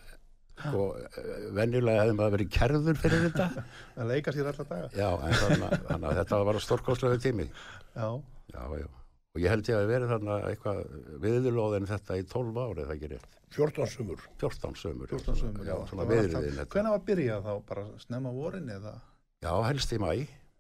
sko, 0.60 0.84
eh, 1.04 1.32
venjulega 1.58 2.04
hefði 2.04 2.18
maður 2.20 2.36
verið 2.38 2.52
kerður 2.58 3.00
fyrir 3.02 3.24
þetta 3.28 3.48
það 3.96 4.12
leika 4.12 4.36
sér 4.36 4.52
alla 4.52 4.68
daga. 4.72 4.92
já, 4.96 5.10
en 5.16 5.40
þannig, 5.42 6.06
að 6.12 6.20
þetta 6.22 6.44
var 6.50 6.62
stórkostlegu 6.68 7.22
tími 7.24 7.48
Já, 7.96 8.08
já, 8.54 8.62
já, 8.80 8.88
og 9.36 9.42
ég 9.44 9.52
held 9.52 9.70
ég 9.72 9.80
að 9.80 9.90
verið 9.92 10.14
þarna 10.14 10.38
eitthvað 10.52 10.80
viðlóðin 11.26 11.90
þetta 11.92 12.20
í 12.20 12.26
12 12.32 12.62
ári, 12.66 12.88
það 12.92 13.08
rétt 13.16 13.42
14 13.56 13.88
sumur. 13.88 14.24
14 14.42 14.76
sömur 14.76 15.12
14 15.12 15.38
sömur. 15.40 15.68
já, 15.68 15.76
svona 15.88 16.06
viðriðin. 16.10 16.58
Hvenær 16.68 16.96
var 16.98 17.04
byrjað 17.08 17.46
þá? 17.46 17.54
Bara 17.70 17.86
snemma 18.04 18.34
vorin 18.36 18.68
eða? 18.74 18.98
já, 19.46 19.54
helst 19.70 19.94
í 19.96 20.00
mæ 20.02 20.10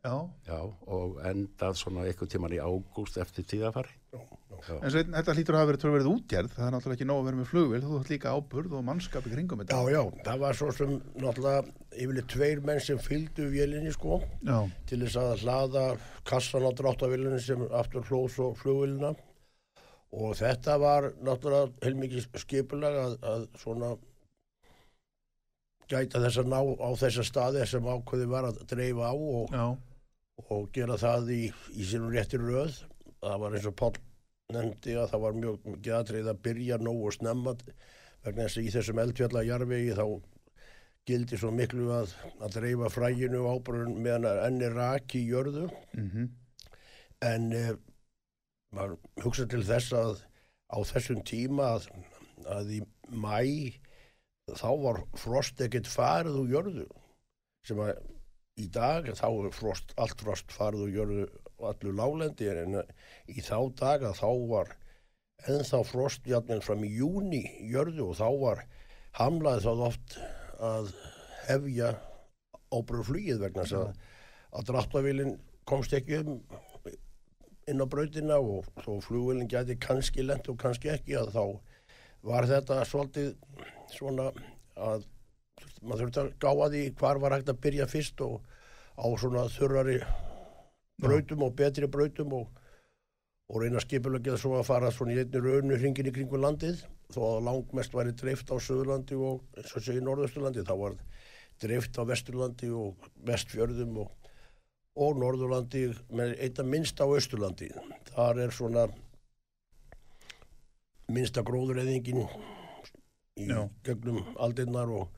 Já, 0.05 0.19
já, 0.45 0.59
og 0.85 1.15
endað 1.25 1.79
svona 1.79 2.03
eitthvað 2.05 2.29
tíman 2.35 2.53
í 2.53 2.59
ágúst 2.61 3.15
eftir 3.17 3.47
tíðafari 3.49 3.89
en 4.65 4.91
sveinn, 4.91 5.13
þetta 5.13 5.35
lítur 5.37 5.55
að 5.55 5.61
hafa 5.61 5.69
verið 5.69 5.83
tölverið 5.83 6.07
útgerð, 6.09 6.53
það 6.55 6.65
er 6.65 6.73
náttúrulega 6.73 6.97
ekki 6.97 7.07
nóg 7.09 7.19
að 7.19 7.27
vera 7.27 7.39
með 7.39 7.49
flugvél, 7.51 7.81
þú 7.83 7.99
ætti 7.99 8.13
líka 8.15 8.33
áburð 8.33 8.73
og 8.77 8.85
mannskap 8.87 9.27
í 9.27 9.33
kringum 9.33 9.61
þetta. 9.61 9.77
Já, 9.77 9.93
já, 9.93 10.23
það 10.25 10.41
var 10.45 10.57
svo 10.59 10.71
sem 10.73 10.95
náttúrulega 11.21 11.61
yfirleitt 11.95 12.31
tveir 12.33 12.63
menn 12.65 12.81
sem 12.83 13.01
fylgdu 13.01 13.45
vélinni 13.51 13.93
sko 13.93 14.19
Já, 14.41 14.57
til 14.89 14.99
þess 15.03 15.19
að 15.21 15.45
hlaða 15.45 15.85
kassan 16.27 16.65
á 16.65 16.71
dráttavílinni 16.79 17.41
sem 17.43 17.63
aftur 17.69 18.09
hlós 18.09 18.39
og 18.41 18.57
flugvélina. 18.61 19.13
Og 20.15 20.35
þetta 20.39 20.77
var 20.79 21.11
náttúrulega 21.19 21.73
heilmikið 21.83 22.27
skipulag 22.39 22.99
að, 23.01 23.15
að 23.27 23.47
svona 23.59 23.95
gæta 25.91 26.21
þess 26.23 26.41
að 26.41 26.51
ná 26.53 26.59
á 26.81 26.89
þessa 26.97 27.25
staði 27.27 27.67
sem 27.69 27.85
ákveði 27.85 28.29
var 28.31 28.49
að 28.49 28.63
dreifa 28.71 29.11
á 29.11 29.13
og, 29.13 29.53
og 30.49 30.67
gera 30.73 30.97
það 30.97 31.31
í, 31.35 31.41
í 31.75 31.85
sínum 31.85 32.13
réttir 32.13 32.41
röð. 32.41 32.79
Það 33.21 33.41
var 33.41 33.57
eins 33.57 33.67
og 33.69 33.75
Páll 33.79 33.99
nefndi 34.53 34.95
að 34.99 35.11
það 35.13 35.23
var 35.23 35.37
mjög 35.39 35.67
mikið 35.71 35.97
aðtrið 35.97 36.29
að 36.29 36.41
byrja 36.45 36.77
nógu 36.81 37.11
snemma 37.15 37.55
vegna 38.25 38.45
þess 38.45 38.59
að 38.59 38.67
í 38.67 38.73
þessum 38.75 39.01
eldfjallajarvegi 39.03 39.95
þá 39.97 40.05
gildi 41.05 41.37
svo 41.37 41.51
miklu 41.53 41.89
að, 41.93 42.13
að 42.41 42.57
dreifa 42.57 42.89
fræginu 42.93 43.43
og 43.43 43.59
ábrunum 43.59 44.01
meðan 44.05 44.29
að 44.29 44.41
enni 44.47 44.69
raki 44.73 45.21
í 45.21 45.29
jörðu. 45.29 45.67
Mhm, 45.97 46.29
en 47.25 47.47
eh, 47.53 47.73
maður 48.75 48.97
hugsa 49.23 49.45
til 49.49 49.61
þess 49.65 49.93
að 49.97 50.23
á 50.73 50.77
þessum 50.89 51.21
tíma 51.25 51.75
að, 51.77 51.89
að 52.57 52.73
í 52.79 52.81
mæ 53.13 53.37
þá 54.57 54.69
var 54.81 55.01
frost 55.17 55.61
ekkert 55.61 55.89
farið 55.89 56.41
úr 56.41 56.53
jörðu. 56.55 56.87
Sem 57.65 57.81
að 57.81 57.95
í 58.61 58.67
dag 58.73 59.07
þá 59.17 59.27
er 59.29 59.53
frost, 59.53 59.93
allt 60.01 60.21
frost 60.21 60.53
farið 60.53 60.87
úr 60.87 60.95
jörðu 60.99 61.25
og 61.29 61.44
allur 61.59 61.95
lálendi 61.95 62.49
en 62.51 62.79
í 63.31 63.41
þá 63.43 63.57
daga 63.79 64.13
þá 64.17 64.29
var 64.49 64.73
ennþá 65.49 65.81
frost 65.87 66.27
játmenn 66.27 66.63
fram 66.65 66.83
í 66.87 66.91
júni 66.97 67.43
jörðu 67.69 68.09
og 68.09 68.19
þá 68.19 68.27
var 68.41 68.63
hamlaði 69.19 69.65
þá 69.65 69.87
oft 69.89 70.17
að 70.63 70.91
hefja 71.47 71.93
ábröðu 72.73 73.07
flugið 73.09 73.43
vegna 73.43 73.65
þess 73.65 73.79
að, 73.79 73.91
að 74.55 74.69
dráttavélinn 74.71 75.35
komst 75.65 75.93
ekki 75.95 76.21
um 76.21 76.39
inn 77.65 77.81
á 77.81 77.85
brautina 77.89 78.37
og 78.37 78.67
þó 78.85 78.99
flugvélinn 79.01 79.49
gæti 79.49 79.77
kannski 79.81 80.25
lent 80.25 80.49
og 80.51 80.59
kannski 80.61 80.91
ekki 80.93 81.15
að 81.17 81.31
þá 81.33 81.43
var 82.25 82.47
þetta 82.49 82.83
svolítið 82.85 83.31
svona 83.93 84.27
að 84.75 85.05
maður 85.81 86.03
þurfti 86.03 86.21
að 86.21 86.29
gáða 86.43 86.69
því 86.73 86.83
hvar 86.99 87.21
var 87.23 87.35
hægt 87.35 87.49
að 87.53 87.61
byrja 87.65 87.87
fyrst 87.89 88.21
og 88.25 88.45
á 88.97 89.05
svona 89.17 89.47
þurrari 89.51 89.97
brautum 91.01 91.43
og 91.45 91.55
betri 91.59 91.87
brautum 91.91 92.33
og, 92.37 92.59
og 93.51 93.61
reyna 93.61 93.81
skipulegið 93.83 94.37
svo 94.41 94.55
að 94.59 94.67
fara 94.69 94.91
svona 94.93 95.15
í 95.15 95.21
einni 95.21 95.41
raunu 95.43 95.77
hringin 95.79 96.09
í 96.09 96.13
kringu 96.15 96.39
landið. 96.41 96.83
Þó 97.13 97.21
að 97.27 97.43
langmest 97.45 97.93
væri 97.93 98.15
dreift 98.17 98.49
á 98.49 98.57
Suðurlandi 98.57 99.17
og 99.19 99.43
eins 99.59 99.75
og 99.77 99.85
segi 99.85 100.03
Norðausturlandi 100.03 100.65
þá 100.65 100.75
var 100.79 100.99
dreift 101.61 101.99
á 102.01 102.03
Vesturlandi 102.07 102.71
og 102.73 103.09
Vestfjörðum 103.27 103.99
og, 104.03 104.31
og 104.97 105.19
Norðurlandi 105.21 105.85
með 106.15 106.35
einna 106.41 106.67
minnst 106.71 106.99
á 106.99 107.05
Austurlandi. 107.05 107.69
Þar 108.15 108.45
er 108.47 108.55
svona 108.55 108.87
minnsta 111.11 111.43
gróðureyðingin 111.45 112.23
í 112.25 113.49
Já. 113.51 113.67
gegnum 113.85 114.23
aldinnar 114.41 114.89
og, 114.89 115.11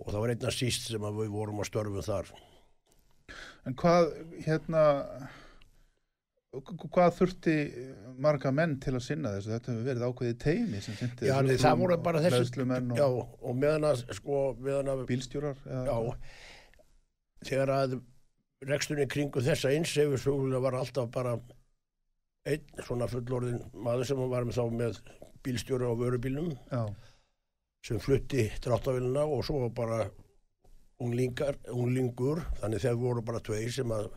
og 0.00 0.08
það 0.08 0.24
var 0.24 0.34
einna 0.34 0.54
síst 0.54 0.88
sem 0.90 1.04
við 1.20 1.30
vorum 1.30 1.62
að 1.62 1.70
störfu 1.70 2.02
þar 2.02 2.32
en 3.68 3.76
hvað, 3.78 4.08
hérna, 4.46 4.84
hvað 6.52 7.16
þurfti 7.18 7.56
marga 8.22 8.52
menn 8.54 8.78
til 8.82 8.94
að 8.96 9.04
sinna 9.06 9.34
þessu? 9.36 9.52
Þetta 9.54 9.72
hefur 9.72 9.88
verið 9.88 10.06
ákveðið 10.08 10.38
teimi 10.42 10.80
sem 10.84 10.98
þessi 12.26 12.38
Leðslumenn 12.38 12.94
Já, 12.98 13.06
og 13.06 13.36
og 13.40 13.58
meðan 13.58 13.88
að 13.92 14.04
sko, 14.18 14.40
meðan 14.60 14.92
að 14.94 15.04
bílstjórar? 15.10 15.62
Já, 15.66 15.96
þegar 17.48 17.74
að 17.76 17.98
reksturinn 18.68 19.10
kringu 19.10 19.42
þessa 19.42 19.72
einsefisfuglu 19.74 20.60
var 20.62 20.76
alltaf 20.78 21.08
bara 21.14 21.36
einn 22.46 22.82
svona 22.86 23.08
fullorðin 23.10 23.62
maður 23.74 24.08
sem 24.10 24.22
var 24.30 24.46
með 24.46 24.58
þá 24.58 24.76
með 24.78 25.00
bílstjóra 25.46 25.90
á 25.90 25.94
vörubílnum 25.98 26.52
Já, 26.70 26.82
sem 27.86 28.02
flutti 28.02 28.48
dráttavélina 28.62 29.24
og 29.26 29.44
svo 29.46 29.68
bara 29.74 30.04
unglingar, 31.02 31.58
unglingur 31.72 32.44
þannig 32.60 32.84
þeir 32.84 33.00
voru 33.00 33.24
bara 33.26 33.42
tveir 33.44 33.72
sem 33.74 33.94
að 33.94 34.10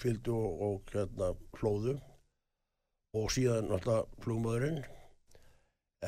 fylgdu 0.00 0.36
og, 0.36 0.62
og 0.66 0.94
hérna 0.94 1.32
hlóðu. 1.60 1.98
Og 3.18 3.32
síðan 3.34 3.72
alltaf 3.74 4.06
flugmaðurinn 4.22 4.84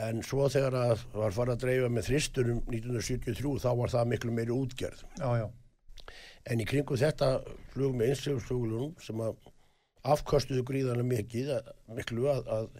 en 0.03 0.23
svo 0.25 0.47
þegar 0.49 0.77
að 0.79 1.03
var 1.12 1.35
farið 1.37 1.57
að 1.57 1.64
dreifa 1.64 1.88
með 1.92 2.07
þristunum 2.09 2.61
1973 2.71 3.59
þá 3.64 3.73
var 3.81 3.92
það 3.92 4.12
miklu 4.12 4.37
meiri 4.37 4.55
útgerð. 4.55 5.03
Já, 5.18 5.29
já, 5.42 5.49
en 6.51 6.62
í 6.62 6.68
kringu 6.68 6.99
þetta 6.99 7.33
flug 7.75 7.97
með 7.97 8.12
einsefsfluglunum 8.12 8.95
sem 9.03 9.21
að 9.23 9.51
afköstuðu 10.14 10.64
gríðanlega 10.66 11.11
mikið 11.11 11.51
að, 11.57 11.73
miklu 11.99 12.29
að, 12.33 12.49
að 12.57 12.71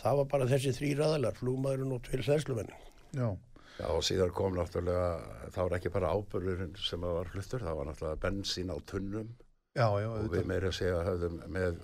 það 0.00 0.20
var 0.20 0.30
bara 0.32 0.48
þessi 0.50 0.74
þrý 0.78 0.92
ræðalar 0.98 1.36
flugmaðurinn 1.38 1.94
og 1.94 2.02
tveir 2.06 2.24
hlæslumenn 2.26 2.72
já, 3.14 3.28
Já, 3.74 3.88
og 3.90 4.04
síðan 4.06 4.30
kom 4.34 4.54
náttúrulega, 4.54 5.06
það 5.50 5.66
var 5.66 5.76
ekki 5.78 5.90
bara 5.94 6.12
ábörðurinn 6.14 6.76
sem 6.78 7.02
var 7.02 7.30
fluttur, 7.32 7.64
það 7.66 7.78
var 7.80 7.88
náttúrulega 7.90 8.22
bensín 8.22 8.70
á 8.70 8.76
tunnum. 8.86 9.32
Já, 9.74 9.88
já, 9.98 10.06
og 10.06 10.28
við 10.30 10.44
meira 10.46 10.70
að 10.70 10.76
segja 10.78 11.00
höfðum 11.08 11.40
með 11.50 11.80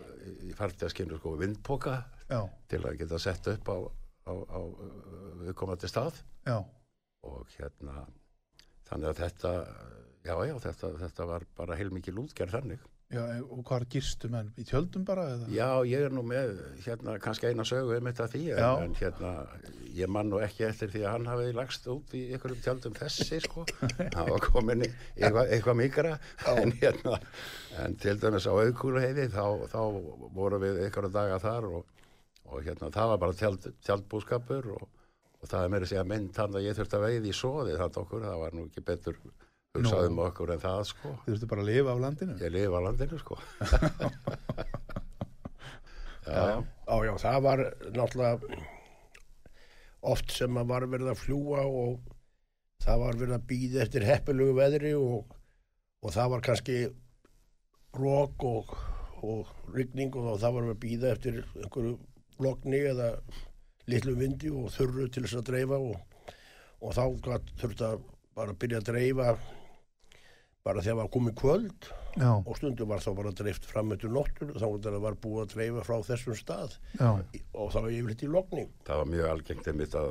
í 0.47 0.53
fartjaskinu 0.55 1.19
sko 1.19 1.33
vindpoka 1.41 1.97
já, 2.31 2.45
til 2.71 2.85
að 2.85 3.01
geta 3.01 3.19
sett 3.19 3.49
upp 3.51 3.73
á, 3.75 3.79
á, 4.31 4.33
á 4.39 4.61
viðkomandi 5.43 5.91
stað. 5.91 6.21
Já, 6.47 6.61
og 7.27 7.57
hérna 7.57 8.05
þannig 8.87 9.11
að 9.11 9.21
þetta, 9.25 9.53
já, 10.29 10.35
já, 10.47 10.55
þetta, 10.69 10.93
þetta 11.03 11.29
var 11.33 11.49
bara 11.59 11.81
heilmikið 11.81 12.21
lútgerð 12.21 12.57
þannig. 12.61 12.87
Já, 13.11 13.23
og 13.43 13.63
hvað 13.67 13.87
gistu 13.95 14.31
menn? 14.31 14.51
Í 14.61 14.65
tjöldum 14.69 15.05
bara? 15.07 15.27
Eða? 15.35 15.49
Já, 15.55 15.69
ég 15.91 16.07
er 16.07 16.15
nú 16.15 16.23
með 16.27 16.61
hérna 16.85 17.17
kannski 17.23 17.51
eina 17.51 17.67
sögu 17.67 17.97
um 17.97 18.11
þetta 18.11 18.29
því 18.31 18.43
en, 18.55 18.61
Já. 18.63 18.71
en 18.85 18.95
hérna 19.01 19.33
ég 19.97 20.13
man 20.15 20.31
nú 20.31 20.39
ekki 20.43 20.67
eftir 20.69 20.93
því 20.93 21.03
að 21.05 21.15
hann 21.17 21.27
hafi 21.31 21.49
lagst 21.57 21.89
út 21.91 22.15
í 22.15 22.23
einhverjum 22.31 22.63
tjaldum 22.65 22.95
þessi 22.99 23.41
sko 23.43 23.65
hann 24.17 24.31
var 24.31 24.45
komin 24.45 24.87
í 24.87 24.91
eitthvað, 25.19 25.51
eitthvað 25.57 25.81
mikra 25.81 26.15
en 26.55 26.75
hérna 26.79 27.19
en 27.83 27.99
til 28.03 28.17
dæmis 28.23 28.47
á 28.47 28.53
auðkúluheiði 28.55 29.27
þá, 29.35 29.45
þá 29.75 29.81
voru 30.37 30.63
við 30.63 30.81
einhverja 30.87 31.15
daga 31.19 31.43
þar 31.43 31.69
og, 31.71 32.09
og 32.47 32.65
hérna 32.67 32.93
það 32.95 33.15
var 33.15 33.23
bara 33.27 33.39
tjald, 33.43 33.71
tjaldbúskapur 33.87 34.73
og, 34.77 34.89
og 35.41 35.51
það 35.51 35.67
er 35.67 35.75
meira 35.75 35.89
að 35.89 35.95
segja 35.95 36.09
mynd 36.15 36.43
hann 36.43 36.59
að 36.59 36.69
ég 36.69 36.79
þurfti 36.79 37.01
að 37.01 37.07
veiði 37.09 37.35
í 37.35 37.39
soði 37.43 37.79
þannig 37.81 38.03
okkur, 38.05 38.27
það 38.29 38.43
var 38.45 38.59
nú 38.59 38.69
ekki 38.71 38.87
betur 38.87 39.23
hugsað 39.79 40.09
um 40.11 40.19
okkur 40.25 40.51
en 40.55 40.63
það 40.63 40.81
sko 40.89 41.11
Þið 41.25 41.33
þurftu 41.33 41.49
bara 41.53 41.63
að 41.63 41.69
lifa 41.71 41.93
á 41.95 41.97
landinu? 42.05 42.37
ég 42.43 42.51
lifa 42.55 42.81
á 42.81 42.87
landinu 42.87 43.19
sko 43.21 43.37
já, 46.27 46.43
já. 46.51 46.57
Já, 46.91 47.13
það 47.23 47.39
var 47.47 47.63
náttúrulega 47.95 48.63
oft 50.11 50.33
sem 50.35 50.59
að 50.59 50.71
var 50.73 50.87
verið 50.91 51.13
að 51.13 51.21
fljúa 51.21 51.63
og 51.69 52.01
það 52.83 53.03
var 53.05 53.21
verið 53.21 53.37
að 53.37 53.47
býða 53.53 53.83
eftir 53.85 54.07
heppilugu 54.09 54.57
veðri 54.59 54.93
og, 54.99 55.37
og 56.01 56.15
það 56.17 56.33
var 56.35 56.45
kannski 56.49 56.79
rók 58.01 58.47
og, 58.49 58.75
og 59.23 59.51
rigning 59.75 60.15
og 60.17 60.33
það 60.41 60.57
var 60.57 60.63
verið 60.65 60.75
að 60.75 60.83
býða 60.87 61.13
eftir 61.15 61.41
einhverju 61.61 61.95
blokni 62.41 62.81
eða 62.91 63.13
litlu 63.91 64.17
vindi 64.19 64.51
og 64.51 64.71
þurru 64.75 65.07
til 65.13 65.27
þess 65.27 65.39
að 65.43 65.49
dreifa 65.51 65.79
og, 65.79 65.95
og 66.81 66.97
þá 66.97 67.05
þurfti 67.61 67.87
að 67.87 68.03
bara 68.39 68.57
byrja 68.57 68.81
að 68.81 68.89
dreifa 68.91 69.29
bara 70.67 70.83
þegar 70.85 70.99
var 71.01 71.09
komið 71.15 71.35
kvöld 71.41 71.87
já, 72.21 72.31
og 72.37 72.57
stundum 72.59 72.91
var 72.91 73.01
þá 73.01 73.11
bara 73.17 73.31
dreift 73.39 73.65
fram 73.71 73.93
eftir 73.95 74.11
nóttur 74.13 74.51
þá 74.61 74.67
var 75.01 75.17
búið 75.23 75.43
að 75.47 75.55
dreifa 75.55 75.85
frá 75.87 75.97
þessum 76.05 76.37
stað 76.37 76.75
já, 76.99 77.09
og 77.55 77.71
það 77.73 77.87
var 77.87 77.95
yfirleitt 77.97 78.25
í 78.27 78.29
lokni 78.35 78.65
Það 78.89 79.01
var 79.03 79.09
mjög 79.15 79.31
algengt 79.31 79.71
einmitt 79.73 79.97
að 79.97 80.11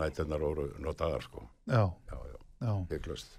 nætunar 0.00 0.44
voru 0.46 0.68
notaðar 0.80 1.26
sko. 1.26 1.44
já, 1.68 1.82
Já, 2.10 2.16
já, 2.16 2.38
já, 2.64 2.72
hygglust. 2.94 3.36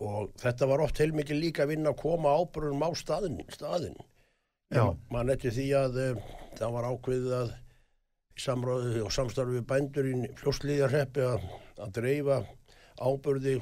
og 0.00 0.30
þetta 0.40 0.66
var 0.70 0.80
oft 0.86 1.02
heilmikið 1.02 1.36
líka 1.42 1.66
að 1.66 1.74
vinna 1.74 1.92
að 1.92 1.98
koma 2.00 2.32
ábyrðum 2.40 2.86
á 2.86 2.90
staðin, 2.96 3.42
staðin. 3.52 3.98
Já. 4.70 4.86
mann 5.10 5.28
eftir 5.34 5.50
því 5.52 5.66
að 5.74 5.96
uh, 5.98 6.20
það 6.56 6.72
var 6.78 6.86
ákveðið 6.94 7.32
að 7.40 7.48
í 8.38 8.40
samráði 8.40 9.00
og 9.04 9.12
samstarfi 9.12 9.56
við 9.58 9.64
bændur 9.68 10.06
í 10.08 10.14
fljósliðarheppi 10.38 11.24
að, 11.26 11.44
að 11.82 11.92
dreifa 11.98 12.36
ábyrði 13.02 13.56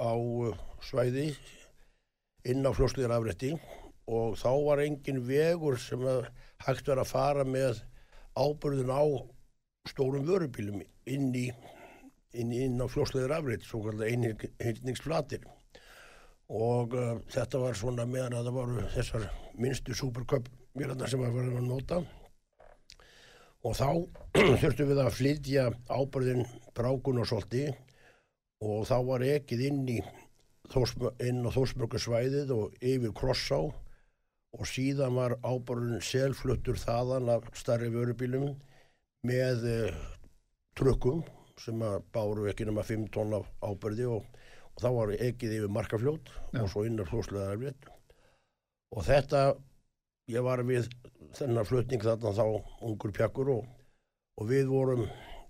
á 0.00 0.10
uh, 0.16 0.56
svæði 0.80 1.26
inn 2.48 2.64
á 2.64 2.70
fljósliðarafrætti 2.76 3.54
og 4.10 4.38
þá 4.40 4.50
var 4.66 4.82
engin 4.84 5.20
vegur 5.26 5.76
sem 5.80 6.02
hægt 6.64 6.88
var 6.88 7.02
að 7.02 7.12
fara 7.12 7.44
með 7.44 7.82
ábyrðin 8.38 8.92
á 8.92 9.04
stórum 9.88 10.26
vörubílum 10.28 10.80
inn 11.10 11.30
í 11.36 11.48
inn, 12.38 12.52
inn 12.52 12.78
á 12.82 12.86
fljósliðarafrætt, 12.90 13.66
svo 13.66 13.82
kallar 13.86 14.10
einhyrningsflatir. 14.10 15.44
Og 16.50 16.94
uh, 16.98 17.18
þetta 17.30 17.60
var 17.62 17.78
svona 17.78 18.06
meðan 18.10 18.38
að 18.38 18.48
það 18.48 18.56
voru 18.58 18.86
þessar 18.94 19.28
minnstu 19.60 19.94
superköp 19.94 20.48
vélarnar 20.78 21.10
sem 21.10 21.22
að 21.22 21.36
varum 21.36 21.60
að 21.60 21.68
nota. 21.68 22.00
Og 23.66 23.76
þá 23.76 23.88
þurftum 24.62 24.90
við 24.90 25.02
að 25.04 25.14
flytja 25.18 25.68
ábyrðin 25.90 26.46
brákun 26.74 27.22
og 27.22 27.28
solti 27.28 27.68
og 28.60 28.84
þá 28.88 28.96
var 29.06 29.24
ekið 29.24 29.66
inn 29.68 29.84
í 29.88 30.00
inn 30.74 31.46
á 31.46 31.50
Þórsmörgusvæðið 31.54 32.52
og 32.54 32.76
yfir 32.80 33.14
Krossá. 33.16 33.60
Og 34.50 34.66
síðan 34.66 35.14
var 35.14 35.36
ábyrðin 35.46 36.02
selfluttur 36.02 36.78
þaðan 36.80 37.28
af 37.36 37.44
starri 37.54 37.90
vörubílum 37.94 38.56
með 39.26 39.66
uh, 39.70 40.00
trukkum 40.74 41.22
sem 41.60 41.82
að 41.84 42.00
báru 42.14 42.48
ekki 42.50 42.66
nema 42.66 42.84
5 42.86 43.08
tonn 43.14 43.36
af 43.36 43.48
ábyrði 43.62 44.08
og, 44.10 44.24
og 44.74 44.82
þá 44.82 44.88
var 44.96 45.14
ekið 45.16 45.56
yfir 45.58 45.74
markafljót 45.76 46.30
Já. 46.32 46.62
og 46.62 46.70
svo 46.72 46.84
inn 46.88 46.98
á 46.98 47.04
flósleðar 47.06 47.60
og 48.90 49.04
þetta 49.06 49.42
ég 50.32 50.46
var 50.46 50.62
við 50.66 50.88
þennan 51.36 51.68
flutning 51.68 52.02
þarna 52.02 52.32
þá 52.34 52.44
ungur 52.88 53.14
pjakkur 53.14 53.52
og, 53.58 53.66
og 54.40 54.50
við 54.50 54.70
vorum 54.72 55.04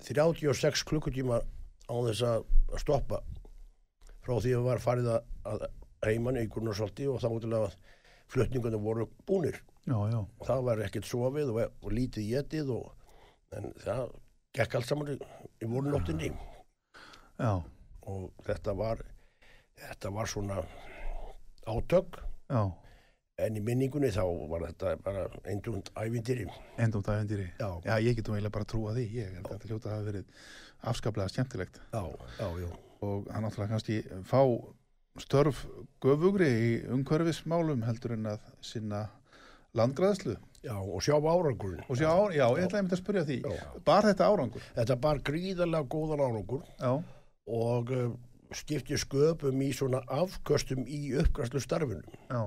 36 0.04 0.84
klukkutíma 0.88 1.40
á 1.40 1.94
þess 2.08 2.26
að 2.26 2.48
stoppa 2.82 3.20
frá 4.30 4.38
því 4.38 4.52
að 4.54 4.66
var 4.68 4.78
farið 4.82 5.08
að, 5.10 5.30
að 5.50 5.62
heiman 6.06 6.38
í 6.38 6.46
Gunnarsholti 6.54 7.06
og 7.10 7.18
þá 7.18 7.28
til 7.42 7.52
að 7.58 7.72
flutningunum 8.30 8.84
voru 8.84 9.06
búnir. 9.26 9.56
Já, 9.88 9.96
já, 10.12 10.20
og 10.22 10.44
það 10.46 10.66
var 10.68 10.82
ekkert 10.84 11.08
sofið 11.08 11.50
og, 11.50 11.62
og 11.82 11.94
lítið 11.96 12.28
getið 12.30 12.68
og, 12.76 12.90
en 13.58 13.72
það 13.82 14.12
gekk 14.54 14.76
allt 14.78 14.86
saman 14.90 15.10
í, 15.14 15.16
í 15.64 15.70
vorunóttinni 15.70 16.28
og 17.40 18.28
þetta 18.46 18.74
var 18.78 19.02
þetta 19.80 20.12
var 20.14 20.30
svona 20.30 20.60
átök. 21.70 22.20
Já, 22.50 22.62
en 23.40 23.56
í 23.56 23.62
minningunni 23.64 24.12
þá 24.14 24.22
var 24.52 24.66
þetta 24.68 24.94
bara 25.02 25.24
eindund 25.48 25.90
ævintýri. 25.96 26.46
Endum 26.78 27.02
það 27.06 27.24
endýri. 27.24 27.48
já, 27.58 27.70
Já, 27.88 27.94
ég 28.04 28.20
getum 28.20 28.36
eiginlega 28.36 28.54
bara 28.58 28.68
að 28.68 28.72
trúa 28.74 28.94
því, 28.94 29.08
ég 29.16 29.34
held 29.38 29.48
að 29.48 29.56
þetta 29.56 29.72
hljóta 29.72 29.90
að 29.90 29.96
hafa 29.96 30.08
verið 30.10 30.46
afskaplega 30.92 31.34
skemmtilegt. 31.34 31.82
Já, 31.90 32.04
já, 32.38 32.48
já. 32.60 32.89
Og 33.04 33.30
hann 33.32 33.46
náttúrulega 33.46 33.74
kannski 33.74 33.98
fá 34.28 34.42
störf 35.20 35.64
göfugri 36.04 36.48
í 36.48 36.70
umhverfismálum 36.94 37.82
heldur 37.88 38.14
en 38.16 38.30
að 38.34 38.46
sinna 38.64 39.06
landgræðslu. 39.76 40.36
Já 40.60 40.76
og 40.76 41.00
sjá 41.00 41.14
árangurinn. 41.16 41.84
Og 41.88 41.96
sjá, 41.96 42.10
já, 42.36 42.44
ég 42.44 42.66
ætlaði 42.66 42.80
einmitt 42.82 42.96
að 42.96 43.00
spyrja 43.00 43.22
því 43.28 43.36
Já. 43.48 43.62
bar 43.86 44.04
þetta 44.04 44.26
árangur? 44.28 44.64
þetta 44.76 44.96
bar 45.00 45.20
gríðarlega 45.24 45.88
góðan 45.94 46.24
árangur 46.26 46.66
Já, 46.76 46.90
og 47.48 47.92
uh, 47.96 48.10
skipti 48.56 48.98
sköpum 49.00 49.62
í 49.64 49.70
svona 49.76 50.02
afköstum 50.10 50.84
í 50.84 51.14
uppgræslu 51.20 51.62
starfinum 51.62 52.16
já, 52.28 52.42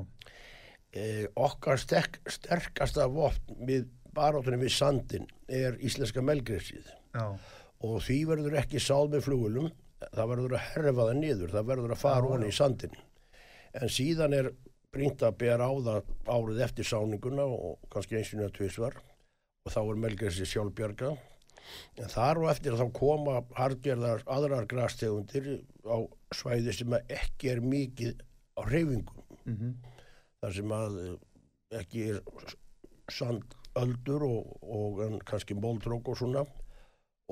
eh, 0.93 1.25
okkar 1.35 1.79
sterk, 1.81 2.19
sterkasta 2.29 3.07
vopn 3.11 3.63
við 3.67 3.87
barátunum 4.13 4.61
við 4.63 4.75
sandin 4.75 5.27
er 5.47 5.79
íslenska 5.81 6.21
melgreysið 6.21 6.85
já, 6.85 7.25
og 7.83 8.01
því 8.05 8.19
verður 8.29 8.59
ekki 8.61 8.81
sáð 8.83 9.15
með 9.15 9.25
flugulum 9.29 9.71
það 10.11 10.29
verður 10.33 10.57
að 10.57 10.69
herfa 10.73 11.07
það 11.07 11.17
niður 11.21 11.55
það 11.55 11.71
verður 11.71 11.95
að 11.95 12.03
fara 12.03 12.31
honi 12.33 12.51
í 12.51 12.55
sandin 12.55 12.95
en 13.73 13.91
síðan 13.91 14.37
er 14.37 14.51
brínt 14.93 15.23
að 15.25 15.37
bera 15.41 15.67
á 15.69 15.73
það 15.87 16.09
árið 16.29 16.63
eftir 16.67 16.87
sáninguna 16.87 17.45
og 17.49 17.77
kannski 17.93 18.19
einsinu 18.19 18.45
að 18.47 18.57
tvisvar. 18.59 18.97
Og 19.63 19.73
þá 19.73 19.79
er 19.81 20.01
melgresi 20.03 20.47
sjálfbjarga 20.47 21.13
en 22.03 22.11
þar 22.11 22.41
og 22.41 22.49
eftir 22.51 22.75
þá 22.75 22.85
koma 22.95 23.37
hargerðar 23.55 24.25
aðrar 24.29 24.67
grastegundir 24.69 25.47
á 25.87 25.97
svæði 26.35 26.73
sem 26.75 26.95
ekki 26.99 27.53
er 27.53 27.61
mikið 27.63 28.19
á 28.59 28.61
reyfingum 28.67 29.23
mhm, 29.47 29.77
þar 30.43 30.57
sem 30.57 30.73
að 30.75 30.97
eh, 31.05 31.13
ekki 31.79 32.03
er 32.11 32.19
sandöldur 33.11 34.27
og, 34.27 34.51
og 34.61 35.23
kannski 35.29 35.55
móldrók 35.55 36.11
og 36.11 36.19
svona 36.19 36.43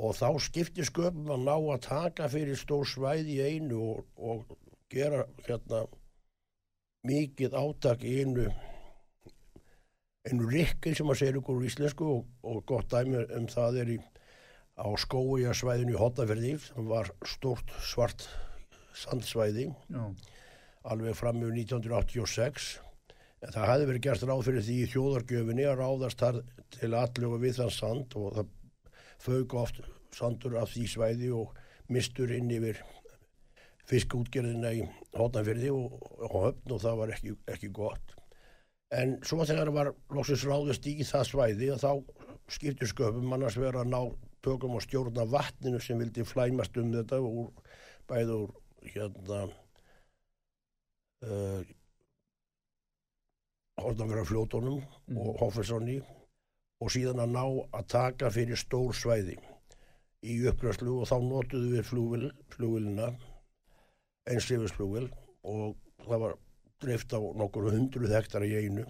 og 0.02 0.18
þá 0.18 0.28
skiptir 0.42 0.88
sköpum 0.88 1.30
að 1.36 1.46
ná 1.46 1.56
að 1.56 1.82
taka 1.86 2.30
fyrir 2.32 2.58
stór 2.58 2.88
svæði 2.90 3.38
í 3.38 3.56
einu 3.56 3.82
og, 3.92 4.06
og 4.18 4.58
gera 4.92 5.26
hérna 5.46 5.86
mikið 7.08 7.58
átak 7.58 8.06
í 8.06 8.18
einu 8.22 8.48
einu 10.28 10.50
rikkin 10.50 10.98
sem 10.98 11.10
að 11.10 11.22
segja 11.22 11.40
ykkur 11.40 11.60
úr 11.60 11.68
íslensku 11.70 12.08
og, 12.16 12.26
og 12.46 12.62
gott 12.70 12.90
dæmi 12.94 13.24
um 13.38 13.48
það 13.50 13.80
er 13.84 13.94
í, 13.96 13.98
á 14.78 14.88
skója 15.02 15.54
svæðinu 15.58 15.96
í 15.96 16.02
Hotaferði 16.02 16.54
sem 16.66 16.90
var 16.90 17.10
stórt 17.26 17.74
svart 17.86 18.28
sandsvæði 18.98 19.70
já, 19.72 20.04
alveg 20.90 21.18
fram 21.18 21.42
með 21.42 21.62
1986 21.64 22.72
en 23.42 23.54
það 23.54 23.70
hefði 23.72 23.90
verið 23.90 24.06
gert 24.06 24.26
ráð 24.30 24.44
fyrir 24.48 24.66
því 24.66 24.80
í 24.82 24.90
þjóðargjöfinni 24.94 25.70
að 25.70 25.80
ráðast 25.82 26.22
þar 26.22 26.42
til 26.78 26.92
allu 26.98 27.32
og 27.32 27.42
við 27.42 27.58
þann 27.62 27.74
sand 27.78 28.18
og 28.20 28.36
það 28.38 28.52
fög 29.22 29.56
oft 29.62 29.82
sandur 30.16 30.58
af 30.62 30.72
því 30.74 30.88
svæði 30.92 31.30
og 31.36 31.54
mistur 31.92 32.32
inn 32.36 32.52
yfir 32.52 32.82
fiskútgerðina 33.90 34.72
í 34.78 34.82
hóttanfyrði 35.18 35.72
og, 35.76 35.96
og 36.28 36.36
höfn 36.46 36.76
og 36.76 36.82
það 36.84 37.00
var 37.02 37.14
ekki, 37.16 37.36
ekki 37.52 37.72
gott. 37.76 38.16
En 38.92 39.18
svo 39.28 39.46
þegar 39.48 39.72
var 39.76 39.94
loksins 40.12 40.44
ráðist 40.48 40.88
í 40.88 40.98
það 41.08 41.28
svæði 41.30 41.72
að 41.74 41.84
þá 41.86 41.92
skiptir 42.52 42.92
sköpum 42.92 43.34
annars 43.36 43.60
vera 43.60 43.84
að 43.84 43.92
ná 43.94 44.02
tökum 44.44 44.76
og 44.76 44.84
stjórna 44.84 45.26
vatninu 45.30 45.80
sem 45.80 46.00
vildi 46.02 46.26
flæmast 46.28 46.78
um 46.82 46.92
þetta 46.94 47.22
úr, 47.24 47.52
bæði 48.10 48.40
úr 48.40 48.56
hérna 48.94 49.44
uh, 51.28 51.62
Hortanverða 53.82 54.28
fljótonum 54.30 54.82
og 55.18 55.38
Hofferssoni 55.40 56.02
og 56.82 56.92
síðan 56.94 57.22
að 57.24 57.34
ná 57.36 57.44
að 57.78 57.90
taka 57.94 58.32
fyrir 58.34 58.60
stór 58.60 58.96
svæði 58.98 59.38
í 60.22 60.38
uppgræslu 60.50 61.00
og 61.02 61.10
þá 61.10 61.18
notuðu 61.26 61.76
við 61.76 61.86
flugvil, 61.88 62.32
flugvilina 62.54 63.12
einsifisflugvil 64.30 65.08
og 65.50 65.78
það 66.06 66.26
var 66.26 66.36
dreift 66.82 67.14
á 67.14 67.20
nokkur 67.22 67.72
hundruð 67.74 68.14
hektara 68.16 68.50
í 68.50 68.58
einu. 68.66 68.86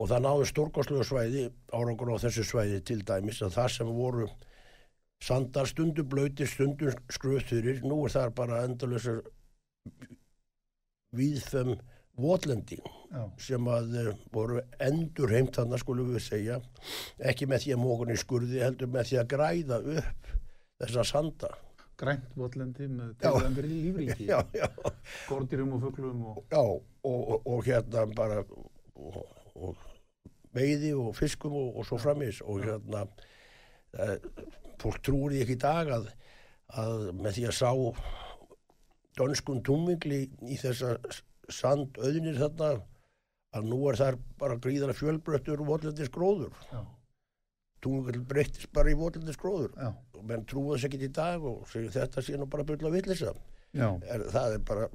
Og 0.00 0.08
það 0.08 0.24
náðu 0.24 0.46
stórkostlega 0.48 1.04
svæði 1.04 1.42
árangur 1.76 2.14
á 2.16 2.22
þessu 2.22 2.44
svæði 2.48 2.80
til 2.88 3.02
dæmis 3.04 3.42
að 3.44 3.56
það 3.58 3.74
sem 3.74 3.92
voru 3.92 4.28
sandar 5.20 5.68
stundu 5.68 6.04
blöytir, 6.08 6.48
stundu 6.48 6.92
skruðþurir, 7.12 7.82
nú 7.84 8.06
er 8.06 8.14
það 8.14 8.34
bara 8.38 8.62
endalösar 8.64 9.20
viðfem 11.16 11.74
votlendi 12.18 12.78
já, 12.80 13.22
sem 13.40 13.70
að 13.70 13.96
uh, 14.00 14.12
voru 14.34 14.60
endur 14.82 15.32
heimt 15.34 15.56
þannig 15.56 15.82
skulum 15.82 16.12
við 16.14 16.24
segja 16.26 16.60
ekki 17.30 17.48
með 17.50 17.64
því 17.64 17.74
að 17.74 17.82
mókunni 17.84 18.18
skurði 18.20 18.62
heldur 18.64 18.90
með 18.92 19.10
því 19.10 19.20
að 19.22 19.28
græða 19.34 19.80
upp 19.96 20.30
þessa 20.80 21.04
sanda. 21.04 21.50
Grænt 22.00 22.30
votlendi 22.40 22.86
með 22.88 23.10
Já. 23.20 23.26
tegðangur 23.26 23.66
í 23.68 24.26
já, 24.32 24.38
skordýrum 25.26 25.74
og 25.76 25.82
fuglum 25.84 26.22
og, 26.32 26.38
já 26.48 26.60
og, 26.62 26.80
og, 27.04 27.34
og 27.44 27.66
hérna 27.66 28.06
bara 28.16 28.40
veiði 30.56 30.94
og 30.96 31.12
fiskum 31.18 31.58
og, 31.60 31.76
og 31.76 31.86
svo 31.88 32.00
framis 32.00 32.40
og 32.40 32.64
hérna 32.64 33.04
uh, 33.04 34.16
fólk 34.80 35.02
trúir 35.04 35.34
því 35.34 35.44
ekki 35.44 35.58
í 35.58 35.60
dag 35.60 35.92
að, 35.98 36.08
að 36.80 37.10
með 37.20 37.36
því 37.36 37.46
að 37.50 37.58
sá 37.60 37.70
dönskun 39.20 39.60
túmingli 39.66 40.22
í 40.48 40.56
þessa 40.60 40.96
sandauðnir 41.54 42.38
þarna 42.40 42.70
að 43.58 43.66
nú 43.66 43.80
er 43.90 43.98
þar 43.98 44.18
bara 44.38 44.56
gríðara 44.62 44.94
fjölbröttur 44.94 45.62
votlendis 45.66 46.10
gróður. 46.14 46.54
Já, 46.70 46.80
túmingli 47.82 48.20
breyttist 48.30 48.70
bara 48.76 48.92
í 48.92 48.98
votlendis 48.98 49.38
gróður. 49.40 49.72
Já, 49.74 49.90
og 50.14 50.26
menn 50.28 50.44
trúa 50.46 50.76
þess 50.76 50.88
ekki 50.90 51.04
í 51.08 51.12
dag 51.16 51.44
og 51.44 51.62
segir 51.70 51.90
þetta 51.94 52.22
sé 52.22 52.38
nú 52.38 52.46
bara 52.50 52.66
byrla 52.68 52.92
villisa 52.94 53.32
já, 53.74 53.88
er, 54.06 54.26
það 54.30 54.56
er 54.58 54.66
bara 54.68 54.88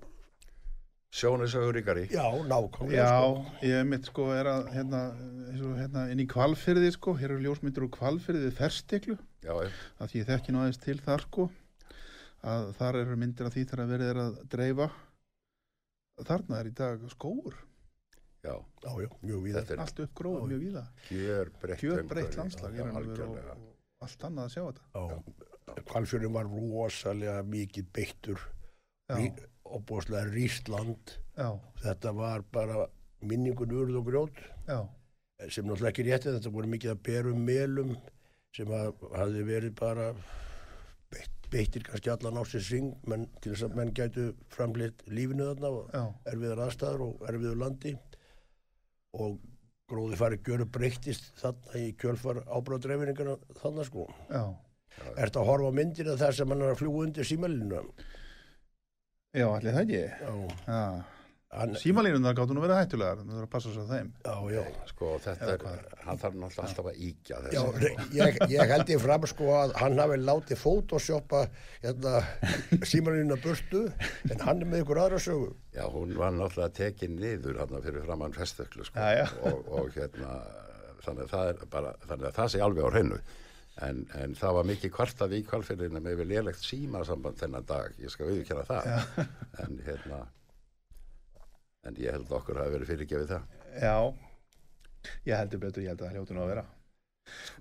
sjónisögur 1.16 1.76
ríkari. 1.78 2.08
Já, 2.12 2.26
nákvæmlega 2.44 2.96
Já, 3.00 3.12
sko. 3.24 3.52
ég 3.64 3.86
mitt 3.88 4.08
sko 4.10 4.26
er 4.36 4.50
að 4.52 4.66
hérna, 4.76 5.02
eins 5.48 5.62
og 5.64 5.78
hérna 5.80 6.02
inn 6.12 6.20
í 6.24 6.28
kvalfyrði 6.28 6.90
sko, 6.96 7.14
hér 7.20 7.36
eru 7.38 7.46
ljósmyndir 7.46 7.86
úr 7.88 7.92
kvalfyrði 7.96 8.52
ferstiklu, 8.56 9.16
Já, 9.46 9.54
já, 9.64 9.70
að 10.02 10.12
því 10.12 10.20
ég 10.22 10.28
þekki 10.32 10.56
nú 10.56 10.64
aðeins 10.64 10.82
til 10.84 10.98
þar 11.06 11.24
sko, 11.28 11.48
að 12.44 12.72
þar 12.80 13.00
eru 13.04 13.16
myndir 13.22 13.48
af 13.48 13.56
því 13.56 13.64
þegar 13.72 13.92
verið 13.94 14.12
er 14.12 14.22
að 14.26 14.40
dreifa. 14.52 14.90
Þarna 16.24 16.60
er 16.62 16.70
í 16.70 16.74
dag 16.76 17.02
skóur, 17.12 17.56
já, 18.46 18.54
Já, 18.86 18.92
já, 19.02 19.10
mjög 19.22 19.42
víða. 19.44 19.64
er 19.72 19.80
allt 19.84 20.00
upp 20.00 20.14
gróð, 20.16 20.38
Já. 20.40 20.48
mjög 20.48 20.62
víða. 20.64 20.84
gjör 21.10 21.50
breytt 21.60 22.38
landslag, 22.38 22.76
Já, 22.76 22.86
er 22.86 22.92
og 23.26 24.06
allt 24.06 24.20
annað 24.24 24.46
að 24.46 24.54
sjá 24.54 24.64
þetta. 24.72 24.84
Já, 24.96 25.84
Hvalfjörðin 25.90 26.34
var 26.34 26.46
rosalega 26.46 27.44
mikið 27.44 27.86
beittur 27.92 28.40
og 29.66 29.82
búinlega 29.86 30.32
ríst 30.32 30.70
land. 30.70 31.18
já, 31.38 31.50
Þetta 31.84 32.14
var 32.16 32.42
bara 32.52 32.88
minningun 33.22 33.72
urð 33.72 33.98
og 33.98 34.06
grjót 34.08 34.38
já, 34.68 34.88
sem 35.50 35.66
náttúrulega 35.66 35.92
ekki 35.92 36.06
rétti. 36.08 36.32
Þetta 36.32 36.52
voru 36.54 36.68
mikið 36.68 36.92
að 36.94 37.02
berum 37.04 37.44
melum 37.46 37.96
sem 38.56 38.68
að, 38.68 38.94
hafði 39.18 39.44
verið 39.44 39.76
bara 39.76 40.14
beittir 41.56 41.86
kannski 41.88 42.12
allan 42.12 42.40
á 42.40 42.44
sér 42.44 42.64
syng 42.66 42.92
menn, 43.08 43.26
til 43.40 43.54
þess 43.54 43.70
að 43.70 43.78
menn 43.80 43.94
gætu 43.96 44.28
framleitt 44.52 45.06
lífinu 45.08 45.48
þarna 45.54 45.72
og 45.72 46.28
erfiðar 46.32 46.66
aðstæður 46.68 47.06
og 47.08 47.26
erfiður 47.30 47.62
landi 47.62 47.96
og 49.16 49.40
gróði 49.90 50.20
farið 50.20 50.44
gjöru 50.50 50.68
breyttist 50.78 51.32
þarna 51.40 51.80
í 51.80 51.90
kjölfar 52.02 52.42
ábráðdreifiningana 52.50 53.38
þarna 53.62 53.88
sko. 53.88 54.10
já. 54.30 54.44
Ertu 55.20 55.42
að 55.42 55.50
horfa 55.50 55.72
myndir 55.76 56.12
af 56.14 56.22
það 56.22 56.38
sem 56.38 56.54
hann 56.54 56.64
er 56.64 56.72
að 56.72 56.80
fljúa 56.80 57.04
undir 57.04 57.28
símalinu? 57.28 57.82
Já, 59.36 59.48
allir 59.50 59.76
það 59.76 59.82
ekki. 59.84 60.04
Já, 60.24 60.34
Já. 60.72 61.15
Hann, 61.60 61.76
Símalínundar 61.80 62.36
gáttu 62.38 62.56
nú 62.56 62.64
verið 62.64 62.80
hættulegar, 62.82 63.22
það 63.24 63.38
er 63.40 63.46
að 63.46 63.52
passa 63.56 63.74
sér 63.74 63.88
þeim. 63.90 64.10
já, 64.26 64.36
já. 64.56 64.64
Sko, 64.92 65.12
þetta 65.26 65.50
er, 65.54 65.64
hvað? 65.64 65.86
hann 66.06 66.20
þarf 66.22 66.36
náttúrulega 66.42 66.68
alltaf 66.70 66.90
að 66.92 67.00
íkja 67.10 67.40
Já, 67.56 67.62
þessu. 67.76 67.92
ég, 68.20 68.40
ég 68.56 68.74
held 68.76 68.92
ég 68.96 69.02
fram 69.06 69.28
sko 69.32 69.50
að 69.60 69.76
hann 69.82 70.02
hafi 70.04 70.20
látið 70.24 70.62
photoshoppa 70.62 71.46
hérna, 71.86 72.14
símalínuna 72.92 73.40
burtu 73.44 73.86
en 74.32 74.46
hann 74.46 74.62
er 74.62 74.70
með 74.74 74.84
ykkur 74.86 75.02
aðra 75.06 75.22
sögu. 75.26 75.50
Já, 75.76 75.84
hún 75.92 76.14
var 76.20 76.36
náttúrulega 76.36 76.76
tekin 76.82 77.18
niður 77.20 77.64
hann 77.64 77.82
fyrir 77.84 78.06
framann 78.06 78.36
festöklu 78.36 78.86
sko. 78.88 79.00
Já, 79.00 79.24
já. 79.24 79.28
Og, 79.50 79.66
og 79.80 79.92
hérna 79.98 80.38
þannig 81.06 81.26
að 81.28 81.34
það 81.36 81.50
er 81.54 81.66
bara, 81.72 81.96
þannig 82.06 82.30
að 82.30 82.38
það 82.40 82.54
sé 82.54 82.62
alveg 82.66 82.88
á 82.88 82.90
hreinu 82.96 83.20
en, 83.86 84.00
en 84.16 84.34
það 84.40 84.56
var 84.58 84.68
mikið 84.72 84.94
kvartað 84.96 85.36
í 85.36 85.42
kvalfyrðinu 85.50 86.02
með 86.02 86.22
við 86.22 86.30
lélegt 86.32 86.64
símasamband 86.64 87.38
þennan 87.42 87.68
dag, 87.68 87.94
ég 88.02 88.14
skal 88.14 88.30
auðvitað 88.30 88.70
það 88.70 89.20
en 89.66 89.78
hérna 89.86 90.22
en 91.86 92.00
ég 92.02 92.16
held 92.16 92.32
okkur 92.40 92.58
að 92.58 92.66
hafa 92.66 92.76
verið 92.76 92.92
fyrirgefið 92.94 93.34
það 93.34 93.44
Já, 93.76 93.98
ég 95.28 95.36
heldur 95.36 95.62
betur, 95.66 95.84
ég 95.84 95.94
held 95.94 96.02
að 96.02 96.08
það 96.08 96.18
hljóti 96.18 96.36
nú 96.36 96.44
að 96.46 96.52
vera. 96.54 96.66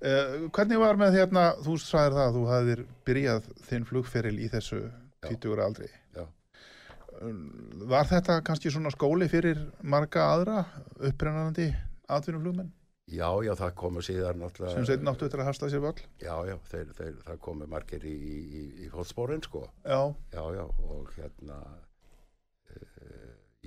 Uh, 0.04 0.34
hvernig 0.54 0.80
var 0.80 1.00
með 1.00 1.18
hérna, 1.18 1.44
þú 1.64 1.74
sagðir 1.80 2.16
það 2.18 2.28
að 2.28 2.37
þú 2.37 2.44
hafðir 2.50 2.82
byrjað 3.08 3.50
þinn 3.68 3.87
flugferil 3.88 4.37
í 4.38 4.48
þessu 4.52 4.80
20 5.24 5.54
ára 5.56 5.68
aldri. 5.70 5.88
Já. 6.14 6.24
Um, 7.22 7.42
Var 7.90 8.08
þetta 8.10 8.38
kannski 8.46 8.72
svona 8.74 8.92
skóli 8.92 9.28
fyrir 9.30 9.60
marga 9.87 10.28
aðra 10.34 10.64
upprennandi 10.98 11.68
atvinnuflugmenn 12.10 12.72
Já, 13.04 13.28
já, 13.44 13.52
það 13.58 13.74
komu 13.76 14.02
síðan 14.02 14.38
náttúrulega 14.40 14.84
sem 14.88 15.08
áttu 15.10 15.26
eftir 15.26 15.42
að 15.42 15.48
hasla 15.50 15.68
sér 15.70 15.82
völl? 15.84 15.98
Já, 16.22 16.34
já, 16.48 16.54
þeir, 16.70 16.92
þeir, 16.96 17.18
það 17.26 17.40
komu 17.44 17.66
margir 17.68 18.06
í, 18.08 18.14
í, 18.16 18.62
í, 18.87 18.88
fótsporin 18.92 19.44
sko 19.44 19.66
Já, 19.84 20.00
Já, 20.32 20.42
já, 20.56 20.64
og 20.88 21.10
hérna 21.18 21.58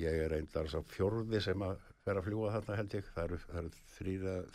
ég 0.01 0.23
er 0.25 0.33
reyndar 0.33 0.69
svo 0.71 0.83
fjórði 0.91 1.41
sem 1.43 1.63
að 1.65 1.79
fer 2.07 2.19
að 2.19 2.27
fljúa 2.29 2.51
þarna 2.55 2.77
held 2.79 2.97
ég, 2.97 3.07
það 3.15 3.23
eru, 3.23 3.39
það 3.45 3.61
eru 3.61 3.71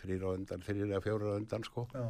þrýra, 0.00 0.34
undan, 0.36 0.62
þrýra 0.68 1.00
fjóra 1.04 1.34
undan 1.36 1.66
sko, 1.66 1.86
já, 1.92 2.06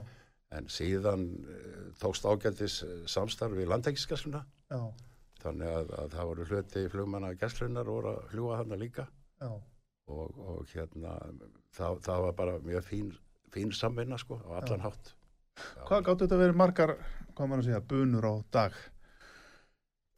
en 0.59 0.69
síðan 0.71 1.25
uh, 1.41 1.81
tókst 2.03 2.29
ágættis 2.29 2.79
uh, 2.87 2.93
samstarf 3.11 3.57
við 3.59 3.73
landtækisgæsluna, 3.73 4.45
já, 4.71 4.81
þannig 5.43 5.75
að, 5.81 5.93
að 5.99 6.15
það 6.15 6.31
voru 6.31 6.49
hluti 6.51 6.85
flugmanna 6.93 7.35
gæslunar 7.41 7.91
voru 7.91 8.13
að 8.13 8.25
fljúa 8.31 8.61
þarna 8.61 8.79
líka. 8.79 9.09
Já, 9.43 9.51
og, 10.13 10.39
og 10.39 10.71
hérna 10.75 11.17
það, 11.75 11.99
það 12.07 12.25
var 12.27 12.39
bara 12.39 12.55
mjög 12.63 12.87
fín, 12.87 13.11
fín 13.53 13.75
samvinna 13.75 14.19
sko, 14.21 14.39
á 14.47 14.61
allan 14.61 14.87
hátt. 14.87 15.13
Já. 15.59 15.85
Hvað 15.89 16.07
gáttu 16.07 16.27
þetta 16.27 16.41
verið 16.41 16.59
margar, 16.59 16.95
hvað 17.35 17.49
maður 17.51 17.65
að 17.65 17.69
segja, 17.69 17.85
bunur 17.93 18.29
á 18.29 18.35
dag? 18.55 18.79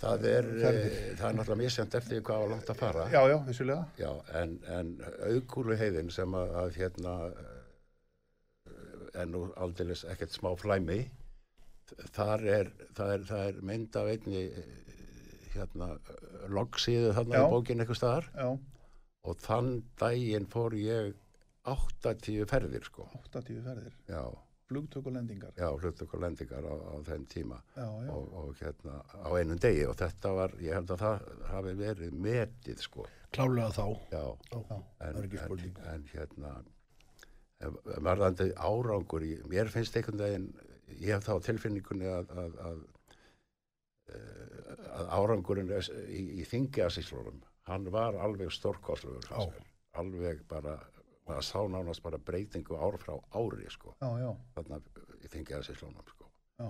Það 0.04 0.28
er, 0.30 0.52
uh, 0.52 0.78
það 1.16 1.26
er 1.30 1.36
náttúrulega 1.40 1.72
semt 1.72 1.98
eftir 1.98 2.22
hvað 2.26 2.44
var 2.44 2.54
langt 2.54 2.70
að 2.70 2.80
fara. 2.84 3.08
Já, 3.12 3.20
já, 3.32 3.36
vissulega. 3.48 3.88
Já, 4.00 4.10
en, 4.42 4.56
en 4.76 4.94
auðkúlu 5.30 5.78
heiðin 5.80 6.12
sem 6.12 6.36
að, 6.36 6.56
að 6.62 6.80
hérna 6.82 7.18
er 9.14 9.28
nú 9.30 9.46
aldeilis 9.60 10.04
ekkert 10.10 10.34
smá 10.34 10.50
flæmi 10.58 11.02
þar 12.14 12.46
er, 12.48 12.70
það 12.96 13.12
er, 13.14 13.26
það 13.28 13.48
er 13.48 13.58
mynd 13.70 13.98
af 14.00 14.10
einni 14.12 14.44
eh, 14.46 14.70
hérna 15.54 15.90
loggsíðu 16.54 17.12
þarna 17.16 17.40
Já. 17.40 17.44
í 17.44 17.52
bókin 17.52 17.84
eitthvað 17.84 18.00
staðar 18.00 18.30
Já, 18.34 18.48
og 19.24 19.44
þann 19.44 19.70
daginn 20.00 20.48
fór 20.50 20.76
ég 20.78 21.12
80 21.70 22.48
ferðir 22.50 22.88
sko 22.88 23.06
80 23.22 23.62
ferðir, 23.64 23.94
já, 24.10 24.24
flugtök 24.74 25.06
og 25.08 25.16
lendingar. 25.16 25.52
já, 25.56 25.68
hlutuk 25.78 26.14
og 26.18 26.20
lendingar 26.26 26.66
á, 26.66 26.74
á 26.74 26.94
þeim 27.08 27.26
tíma 27.30 27.60
Já, 27.78 27.86
já, 28.04 28.10
og, 28.12 28.32
og 28.42 28.54
hérna 28.60 29.00
á 29.14 29.28
einum 29.38 29.60
degi 29.62 29.84
og 29.88 29.96
þetta 30.02 30.34
var, 30.36 30.54
ég 30.60 30.74
held 30.76 30.90
að 30.96 31.04
það 31.06 31.28
hafi 31.54 31.74
verið 31.80 32.16
metið 32.28 32.82
sko 32.90 33.06
Klálega 33.34 33.70
þá. 33.74 33.86
já, 34.12 34.24
en, 35.08 35.22
ekki 35.24 35.40
en, 35.42 35.78
en 35.94 36.08
hérna 36.12 36.52
varðandi 38.04 38.50
árangur 38.60 39.24
í, 39.24 39.36
mér 39.50 39.70
finnst 39.72 39.96
einhvern 39.96 40.20
veginn 40.20 40.48
ég 41.00 41.14
hef 41.14 41.24
þá 41.26 41.38
tilfinningunni 41.46 42.08
að 42.10 42.32
að, 42.42 42.56
að, 42.68 42.82
eh, 44.12 44.72
að 44.98 45.12
árangurinn 45.18 45.70
í, 45.72 46.22
í 46.42 46.46
þingiasíslunum 46.50 47.40
hann 47.70 47.86
var 47.94 48.18
alveg 48.20 48.52
stórkostlugur 48.52 49.30
Já. 49.30 49.48
alveg 50.00 50.42
bara 50.50 50.76
maður 51.28 51.46
sá 51.48 51.60
nánast 51.72 52.02
bara 52.04 52.18
breytingu 52.18 52.76
ár 52.76 52.98
frá 53.00 53.14
ári 53.40 53.70
sko, 53.72 53.94
já, 54.02 54.08
já, 54.20 54.30
þarna 54.56 54.80
í 55.24 55.30
þingiasíslunum 55.32 56.10
sko. 56.14 56.28
já. 56.60 56.68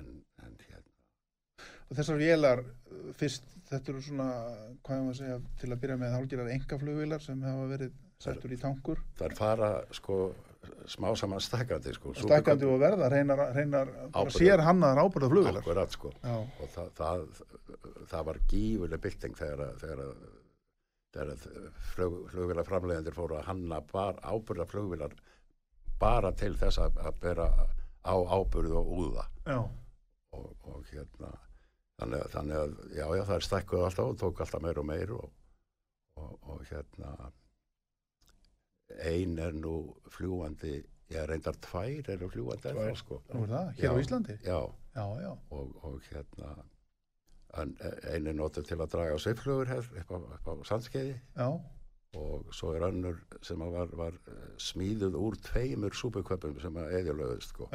en, 0.00 0.08
en 0.44 0.56
hérna 0.66 0.84
Og 1.86 1.94
þessar 1.96 2.16
vélar, 2.18 2.60
fyrst, 3.14 3.44
þetta 3.68 3.92
eru 3.92 4.00
svona, 4.02 4.24
hvað 4.82 4.96
er 4.96 5.04
maður 5.04 5.12
að 5.12 5.18
segja, 5.20 5.36
til 5.60 5.68
að 5.70 5.80
byrja 5.84 5.96
með 6.00 6.14
hálgirar 6.16 6.48
engaflugvélar 6.56 7.22
sem 7.22 7.44
hafa 7.46 7.68
verið 7.70 7.92
settur 8.26 8.54
í 8.56 8.58
tankur. 8.58 9.02
það 9.20 9.26
er 9.28 9.36
fara 9.38 9.68
sko 9.94 10.16
smá 10.90 11.06
saman 11.14 11.38
stækandi 11.44 11.92
sko 11.94 12.14
Stækandi 12.18 12.66
og 12.66 12.80
verða, 12.82 13.06
reynar, 13.12 13.42
reynar 13.54 13.92
sér 14.34 14.64
hannaðar 14.66 15.04
ábyrða 15.04 15.28
flugvélar. 15.30 15.60
akkurat 15.62 15.94
sko 15.94 16.10
og 16.10 16.66
það, 16.74 16.88
það, 16.98 17.26
það 18.10 18.24
var 18.32 18.40
gífuleg 18.50 19.04
bylting 19.06 19.38
þegar, 19.38 19.62
að- 19.68 20.26
þegar, 21.16 21.72
flug, 21.94 22.18
flugvilar 22.34 22.68
framleiðendur 22.68 23.16
fóru 23.16 23.38
að 23.40 23.48
hanna 23.50 23.80
bar, 23.92 24.20
ábyrða 24.22 24.66
flugvilar 24.70 25.16
bara 26.00 26.32
til 26.36 26.52
þess 26.60 26.78
að, 26.84 26.98
að 27.08 27.20
bera 27.24 27.46
á 28.06 28.14
ábyrðu 28.36 28.76
og 28.82 28.90
úða 29.00 29.24
já, 29.48 29.58
og, 30.36 30.50
og 30.68 30.84
hérna 30.92 31.32
þannig, 31.96 32.26
þannig 32.34 32.60
að 32.60 32.76
já, 32.98 33.06
já, 33.16 33.22
það 33.30 33.34
er 33.38 33.46
stækkuð 33.48 33.84
alltaf 33.88 34.10
og 34.12 34.18
tók 34.20 34.42
alltaf 34.44 34.62
meir 34.66 34.78
og 34.82 34.86
meir 34.90 35.14
og, 35.16 35.30
og, 36.20 36.36
og 36.52 36.66
hérna 36.68 37.14
ein 39.02 39.38
er 39.42 39.56
nú 39.56 39.76
fljúandi 40.14 40.76
ég 41.10 41.26
reyndar 41.30 41.56
tvær 41.62 42.10
eru 42.14 42.28
fljúandi 42.30 42.70
Tvær. 42.74 42.92
sko. 42.98 43.20
nú 43.34 43.44
er 43.46 43.50
það, 43.54 43.72
hér 43.80 43.90
á 43.90 43.94
Já. 43.96 44.02
Íslandi. 44.04 44.36
já, 44.44 44.58
Já, 44.96 45.04
já, 45.20 45.32
og, 45.52 45.72
og 45.84 45.98
hérna 46.10 46.52
einu 47.54 48.32
notur 48.36 48.66
til 48.66 48.78
að 48.80 48.92
draga 48.92 49.18
sveiflugur 49.22 49.72
upp 49.76 50.12
á, 50.12 50.18
á 50.50 50.52
sandskeiði 50.68 51.14
já, 51.14 51.48
og 52.16 52.52
svo 52.54 52.72
er 52.74 52.86
önnur 52.88 53.18
sem 53.44 53.60
var, 53.60 53.90
var 53.96 54.14
eh, 54.28 54.46
smíðuð 54.62 55.18
úr 55.20 55.36
tveimur 55.48 55.96
súpuköpum 55.96 56.58
sem 56.62 56.76
að 56.80 56.94
eðjulöðust 57.00 57.52
sko. 57.52 57.68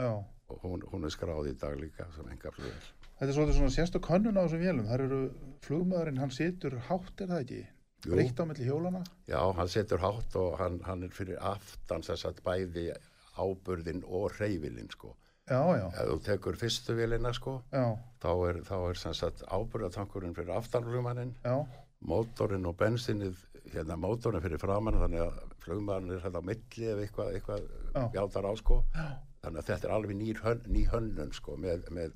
og 0.52 0.64
hún, 0.66 0.82
hún 0.92 1.06
er 1.06 1.14
skráð 1.14 1.52
í 1.52 1.58
dag 1.60 1.78
líka 1.80 2.08
sem 2.16 2.28
enga 2.30 2.52
flugur 2.56 2.90
Þetta 3.22 3.30
er 3.30 3.36
svolítið 3.38 3.58
svona 3.60 3.74
sérstu 3.76 4.00
könnun 4.02 4.38
á 4.42 4.42
þessum 4.42 4.62
vélum. 4.64 4.86
Það 4.90 5.02
eru 5.04 5.18
flugmaðurinn, 5.62 6.18
hann 6.18 6.32
situr 6.34 6.74
hátt, 6.88 7.22
er 7.22 7.28
það 7.30 7.44
ekki? 7.44 7.60
Breytt 8.08 8.40
á 8.42 8.44
milli 8.50 8.66
hjólana? 8.66 9.02
já, 9.30 9.42
hann 9.54 9.70
setur 9.70 10.02
hátt 10.02 10.38
og 10.42 10.56
hann, 10.58 10.80
hann 10.88 11.04
er 11.06 11.12
fyrir 11.14 11.38
aftan 11.38 12.02
þess 12.02 12.26
að 12.26 12.42
bæði 12.48 12.88
áburðin 13.38 14.02
og 14.10 14.34
reyfilinn 14.40 14.90
sko. 14.90 15.14
Já, 15.50 15.62
já, 15.76 15.86
ef 15.90 16.10
þú 16.12 16.18
tekur 16.26 16.58
fyrstu 16.60 16.96
vélina 16.96 17.32
sko, 17.34 17.58
já, 17.74 17.86
þá 18.22 18.32
er, 18.50 18.60
þá 18.68 18.76
er 18.88 19.48
áburðatankurinn 19.58 20.36
fyrir 20.38 20.54
aftanflugmannin 20.56 21.34
já, 21.42 21.56
mótorinn 22.08 22.68
og 22.70 22.78
bensinnið 22.78 23.40
hérna 23.74 23.98
mótorinn 24.00 24.44
fyrir 24.44 24.62
framann 24.62 25.00
þannig 25.02 25.24
að 25.26 25.42
flugmaðurinn 25.64 26.16
er 26.16 26.24
hérna 26.26 26.42
á 26.42 26.50
milli 26.50 26.88
ef 26.92 27.02
eitthvað, 27.06 27.34
eitthvað 27.38 27.66
Já. 27.92 28.06
játar 28.16 28.48
á 28.48 28.54
sko 28.60 28.78
þannig 29.42 29.60
að 29.62 29.68
þetta 29.70 29.88
er 29.88 29.96
alveg 29.96 30.18
ný, 30.18 30.30
hön, 30.42 30.64
hönnun 30.92 31.34
sko 31.36 31.58
með, 31.60 31.90
með, 31.94 32.16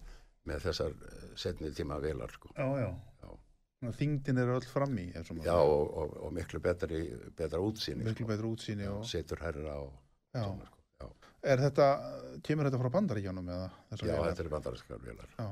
með 0.50 0.64
þessar 0.70 0.96
eh, 0.96 1.28
seinni 1.40 1.74
tíma 1.76 2.00
velar 2.04 2.34
sko 2.34 2.54
já, 2.56 2.68
já. 2.82 2.90
Já. 3.26 3.92
þingdin 4.00 4.42
er 4.42 4.54
öll 4.56 4.66
svo 4.66 5.38
má 5.38 5.46
já 5.46 5.56
og, 5.58 5.86
og, 5.86 6.16
og 6.28 6.34
miklu 6.34 6.62
betri, 6.64 7.04
betra 7.38 7.62
útsýni 7.62 8.08
miklu 8.08 8.30
betur 8.30 8.50
útsýni 8.54 8.90
og, 8.90 9.06
setur 9.10 9.44
herra 9.46 9.78
og 9.84 9.94
já. 10.34 10.44
svona, 10.44 10.66
sko. 10.66 10.75
Er 11.46 11.62
þetta, 11.62 11.88
kemur 12.46 12.68
þetta 12.68 12.82
frá 12.82 12.92
bandaríkjónum 12.98 13.50
eða 13.54 13.70
já 13.70 14.04
vélar? 14.04 14.28
þetta 14.30 14.44
er 14.44 14.52
bandarinskar 14.54 15.02
vélar. 15.04 15.34
Já. 15.38 15.50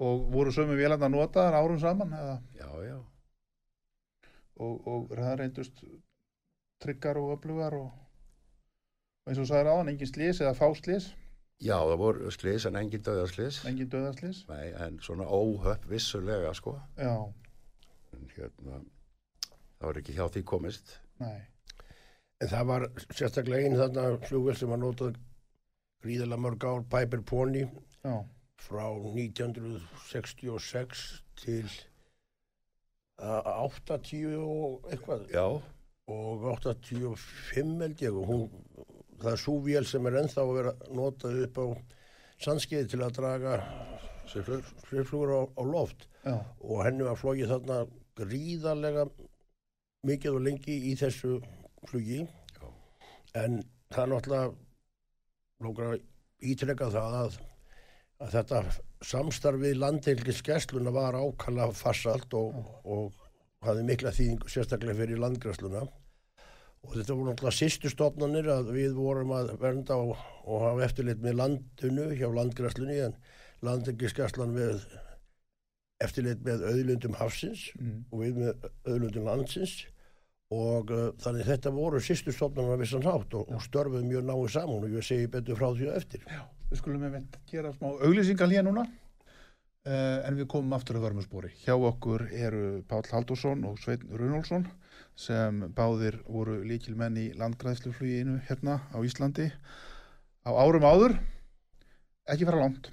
Og 0.00 0.28
voru 0.32 0.52
sömu 0.54 0.76
vélarna 0.78 1.10
notaðar 1.12 1.58
árum 1.60 1.80
saman 1.80 2.14
eða, 2.16 2.36
já, 2.56 2.68
já, 2.88 2.98
og, 4.64 4.86
og 4.88 5.10
það 5.12 5.34
reyndust 5.42 5.82
tryggar 6.80 7.20
og 7.20 7.34
öflugar 7.36 7.76
og 7.76 7.90
og 9.20 9.28
eins 9.28 9.36
og 9.36 9.44
þú 9.44 9.50
sagðir 9.50 9.68
áðan, 9.74 9.90
engin 9.92 10.08
slís 10.08 10.40
eða 10.40 10.54
fáslís, 10.56 11.10
já 11.60 11.74
það 11.76 11.98
voru 12.00 12.30
slis 12.32 12.64
en 12.64 12.78
engin 12.80 13.02
döðarslis 13.04 13.60
engin 13.68 13.90
döðaslís 13.92 14.46
Nei, 14.48 14.72
en 14.80 14.96
svona 15.04 15.28
óhöpp 15.28 15.84
vissulega 15.90 16.54
sko. 16.56 16.78
Já, 16.96 17.28
en 18.16 18.32
hérna 18.32 18.80
það 19.76 19.86
var 19.90 20.00
ekki 20.00 20.16
hjá 20.16 20.24
því 20.32 20.46
komist. 20.48 20.96
Nei 21.20 21.44
En 22.40 22.48
það 22.48 22.68
var 22.70 22.86
sérstaklega 23.12 23.66
einn 23.66 23.74
þarna 23.76 24.16
flugvel 24.24 24.54
sem 24.56 24.70
var 24.72 24.80
notað 24.80 25.18
gríðilega 26.00 26.40
mörg 26.40 26.64
ár, 26.64 26.80
Piper 26.88 27.20
Pony, 27.28 27.68
já, 28.00 28.24
frá 28.60 28.86
1966 28.96 31.22
til 31.42 31.68
uh, 33.20 33.66
80 33.66 34.38
og 34.40 34.80
eitthvað. 34.88 35.26
Já, 35.34 35.46
og 36.10 36.42
85 36.56 37.80
held 37.84 38.00
ég 38.06 38.12
og 38.16 38.24
hún, 38.30 38.44
það 39.20 39.32
er 39.34 39.40
svo 39.44 39.54
vél 39.66 39.86
sem 39.88 40.06
er 40.08 40.18
ennþá 40.22 40.40
að 40.46 40.56
vera 40.56 40.72
notað 40.96 41.34
upp 41.44 41.54
á 41.60 41.66
sandskeiði 42.40 42.86
til 42.94 43.02
að 43.04 43.16
draga 43.20 43.52
sviflur 44.30 44.62
sviflugur 44.88 45.30
á, 45.36 45.40
á 45.44 45.62
loft. 45.68 46.00
Já, 46.24 46.36
og 46.40 46.76
henni 46.86 47.02
var 47.04 47.20
flogið 47.20 47.52
þarna 47.52 47.78
gríðarlega 48.20 49.02
mikið 50.08 50.30
og 50.36 50.42
lengi 50.48 50.74
í 50.88 50.92
þessu 50.96 51.32
flugi 51.88 52.20
Já. 52.24 52.66
en 53.40 53.62
það 53.90 54.02
er 54.02 54.12
náttúrulega 54.12 54.50
lókar 55.64 55.94
að 55.94 56.04
ítrekka 56.50 56.90
það 56.92 57.16
að, 57.20 57.40
að 58.20 58.36
þetta 58.36 58.62
samstarfið 59.10 59.80
landhelgiskessluna 59.80 60.92
var 60.94 61.16
ákalla 61.16 61.70
farsalt 61.76 62.36
og, 62.36 62.60
og 62.84 63.16
hafði 63.64 63.86
mikla 63.88 64.12
þýðingu 64.16 64.52
sérstaklega 64.52 64.98
fyrir 65.00 65.20
landgræsluna 65.20 65.84
og 66.80 66.94
þetta 66.94 67.16
voru 67.16 67.28
náttúrulega 67.28 67.56
sýstu 67.58 67.92
stofnanir 67.92 68.48
að 68.52 68.72
við 68.76 68.96
vorum 68.96 69.34
að 69.36 69.54
vernda 69.60 69.98
og, 70.00 70.16
og 70.48 70.64
hafa 70.64 70.86
eftirlit 70.86 71.20
með 71.24 71.38
landinu 71.42 72.08
hjá 72.16 72.28
landgræslunni 72.32 72.98
en 73.04 73.16
landhelgiskesslan 73.66 74.56
við 74.56 74.84
eftirlit 76.00 76.44
með 76.44 76.64
auðlundum 76.70 77.16
hafsins 77.20 77.66
mm. 77.76 77.96
og 78.08 78.22
við 78.24 78.38
með 78.40 78.68
auðlundum 78.88 79.28
landsins 79.28 79.74
og 80.50 80.90
uh, 80.90 81.10
þannig 81.22 81.46
þetta 81.46 81.70
voru 81.74 82.00
sýstu 82.02 82.34
stofnarnar 82.34 82.74
að 82.74 82.82
vissan 82.82 83.06
hátt 83.06 83.36
og, 83.38 83.50
og 83.54 83.62
störfuð 83.62 84.02
mjög 84.06 84.26
náðu 84.26 84.48
saman 84.50 84.86
og 84.86 84.96
ég 84.96 85.06
segi 85.06 85.28
betur 85.30 85.58
frá 85.60 85.70
því 85.70 85.90
á 85.90 85.92
eftir. 85.94 86.24
við 86.70 86.82
skulum 86.82 87.04
með 87.04 87.14
veit 87.18 87.38
gera 87.50 87.72
smá 87.74 87.88
auglýsingar 87.92 88.50
hér 88.50 88.66
núna. 88.66 88.86
Uh, 89.80 90.20
en 90.28 90.36
við 90.36 90.44
komum 90.52 90.74
aftur 90.76 90.98
að 90.98 91.06
vörmusbóri 91.06 91.54
hjá 91.62 91.72
okkur 91.72 92.26
eru 92.36 92.82
Páll 92.84 93.06
Haldursson 93.08 93.62
og 93.64 93.78
Sveinn 93.80 94.10
Runolfsson 94.12 94.66
sem 95.16 95.62
báðir 95.72 96.18
voru 96.28 96.58
líkilmenn 96.68 97.16
í 97.16 97.30
landgræðslufluginu 97.40 98.42
hérna 98.50 98.82
á 98.92 98.98
Íslandi 99.00 99.48
á 100.44 100.50
árum 100.52 100.84
áður. 100.84 101.16
Ekki 102.28 102.44
fara 102.48 102.60
langt. 102.60 102.90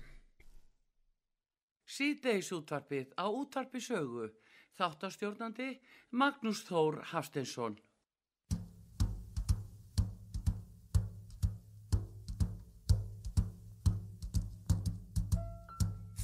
Síðdeis 1.87 2.53
útvarpið 2.55 3.11
á 3.19 3.25
útvarpi 3.27 3.83
sögu. 3.83 4.29
Þáttastjórnandi 4.77 5.79
Magnús 6.13 6.61
Þór 6.67 7.01
Hafsteinsson. 7.11 7.77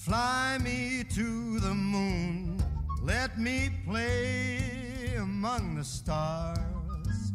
Fly 0.03 0.57
me 0.61 1.03
to 1.15 1.59
the 1.59 1.73
moon, 1.73 2.61
let 3.01 3.39
me 3.39 3.69
play 3.85 5.15
among 5.17 5.75
the 5.77 5.83
stars, 5.83 7.31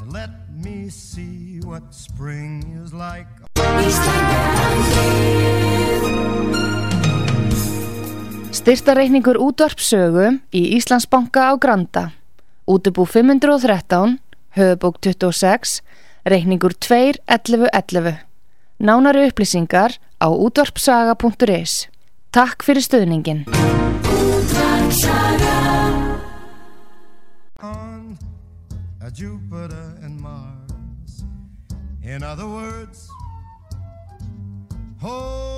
and 0.00 0.12
let 0.12 0.30
me 0.52 0.90
see 0.90 1.60
what 1.64 1.94
spring 1.94 2.82
is 2.84 2.92
like. 2.92 3.28
Styrtareikningur 8.50 9.38
útvarpsögu 9.38 10.40
í 10.50 10.62
Íslandsbanka 10.74 11.50
á 11.50 11.54
Granda. 11.54 12.10
Útubú 12.66 13.06
513, 13.06 14.18
höfubók 14.58 14.98
26, 14.98 15.82
reikningur 16.26 16.74
2.11.11. 16.74 18.26
Nánari 18.82 19.30
upplýsingar 19.30 19.94
á 20.18 20.26
útvarpsaga.is. 20.28 21.86
Takk 22.30 22.62
fyrir 22.66 22.82
stöðningin. 22.82 23.46
on 27.62 28.18
a 29.00 29.10
Jupiter 29.10 29.94
and 30.02 30.20
Mars. 30.20 31.24
In 32.02 32.22
other 32.22 32.46
words, 32.46 33.08
hold 34.98 35.49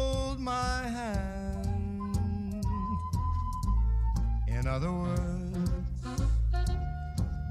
In 4.63 4.69
other 4.69 4.93
words, 4.93 5.73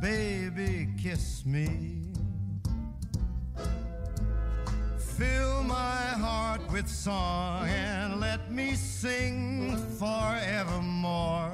baby, 0.02 0.88
kiss 0.98 1.46
me. 1.46 2.14
Fill 5.18 5.64
my 5.64 6.06
heart 6.24 6.62
with 6.72 6.88
song 6.88 7.68
and 7.68 8.22
let 8.22 8.50
me 8.50 8.76
sing 8.76 9.76
forevermore. 10.00 11.52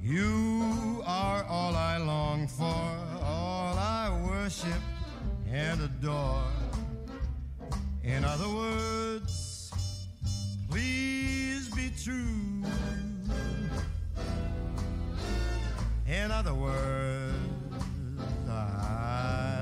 You 0.00 1.02
are 1.04 1.42
all 1.46 1.74
I 1.74 1.96
long 1.96 2.46
for, 2.46 2.86
all 3.20 3.76
I 3.76 4.16
worship 4.28 4.82
and 5.50 5.82
adore. 5.82 6.52
In 8.04 8.24
other 8.24 8.48
words, 8.48 9.72
please 10.70 11.68
be 11.70 11.90
true. 12.00 12.62
In 16.06 16.30
other 16.30 16.52
words, 16.52 17.34
I 18.46 19.53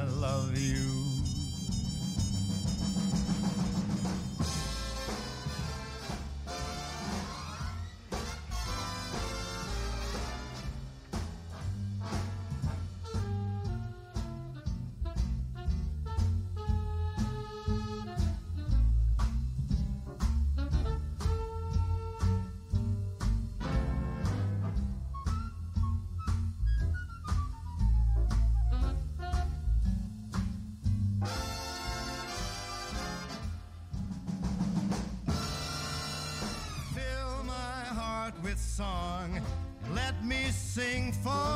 sing 40.75 41.13
for 41.13 41.52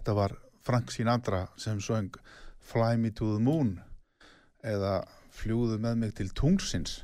þetta 0.00 0.16
var 0.16 0.34
Frank 0.64 0.92
Sinatra 0.92 1.44
sem 1.60 1.80
söng 1.84 2.16
Fly 2.70 2.96
Me 3.00 3.12
to 3.12 3.34
the 3.36 3.42
Moon 3.42 3.76
eða 4.66 5.00
fljúðu 5.36 5.78
með 5.80 6.00
mig 6.02 6.14
til 6.18 6.30
tungsins 6.36 7.00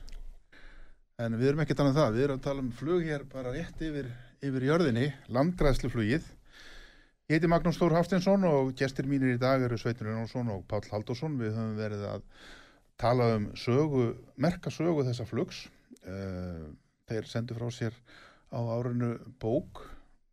en 1.22 1.36
við 1.38 1.52
erum 1.52 1.62
ekki 1.64 1.76
að 1.76 1.82
tala 1.82 1.92
um 1.92 1.98
það 2.00 2.16
við 2.16 2.24
erum 2.26 2.40
að 2.40 2.48
tala 2.48 2.64
um 2.64 2.72
flug 2.76 3.04
hér 3.06 3.24
bara 3.32 3.52
rétt 3.54 3.84
yfir, 3.84 4.10
yfir 4.44 4.66
jörðinni, 4.70 5.10
landgræðsluflugið 5.32 6.32
Ég 7.26 7.40
heiti 7.40 7.48
Magnús 7.50 7.74
Þór 7.80 7.96
Haftinsson 7.96 8.44
og 8.46 8.68
gestir 8.78 9.08
mínir 9.10 9.32
í 9.34 9.38
dag 9.42 9.64
eru 9.66 9.74
Sveitur 9.74 10.12
Jónsson 10.12 10.46
og 10.54 10.60
Páll 10.70 10.84
Haldursson. 10.92 11.32
Við 11.40 11.56
höfum 11.56 11.72
verið 11.74 12.04
að 12.06 12.20
tala 13.02 13.26
um 13.34 13.48
sögu, 13.58 14.04
merka 14.38 14.70
sögu 14.70 15.02
þessa 15.08 15.26
flugs. 15.26 15.64
Eh, 16.06 16.68
Þeir 17.10 17.26
sendu 17.26 17.56
frá 17.58 17.66
sér 17.74 17.98
á 18.54 18.62
árinu 18.62 19.16
bók, 19.42 19.82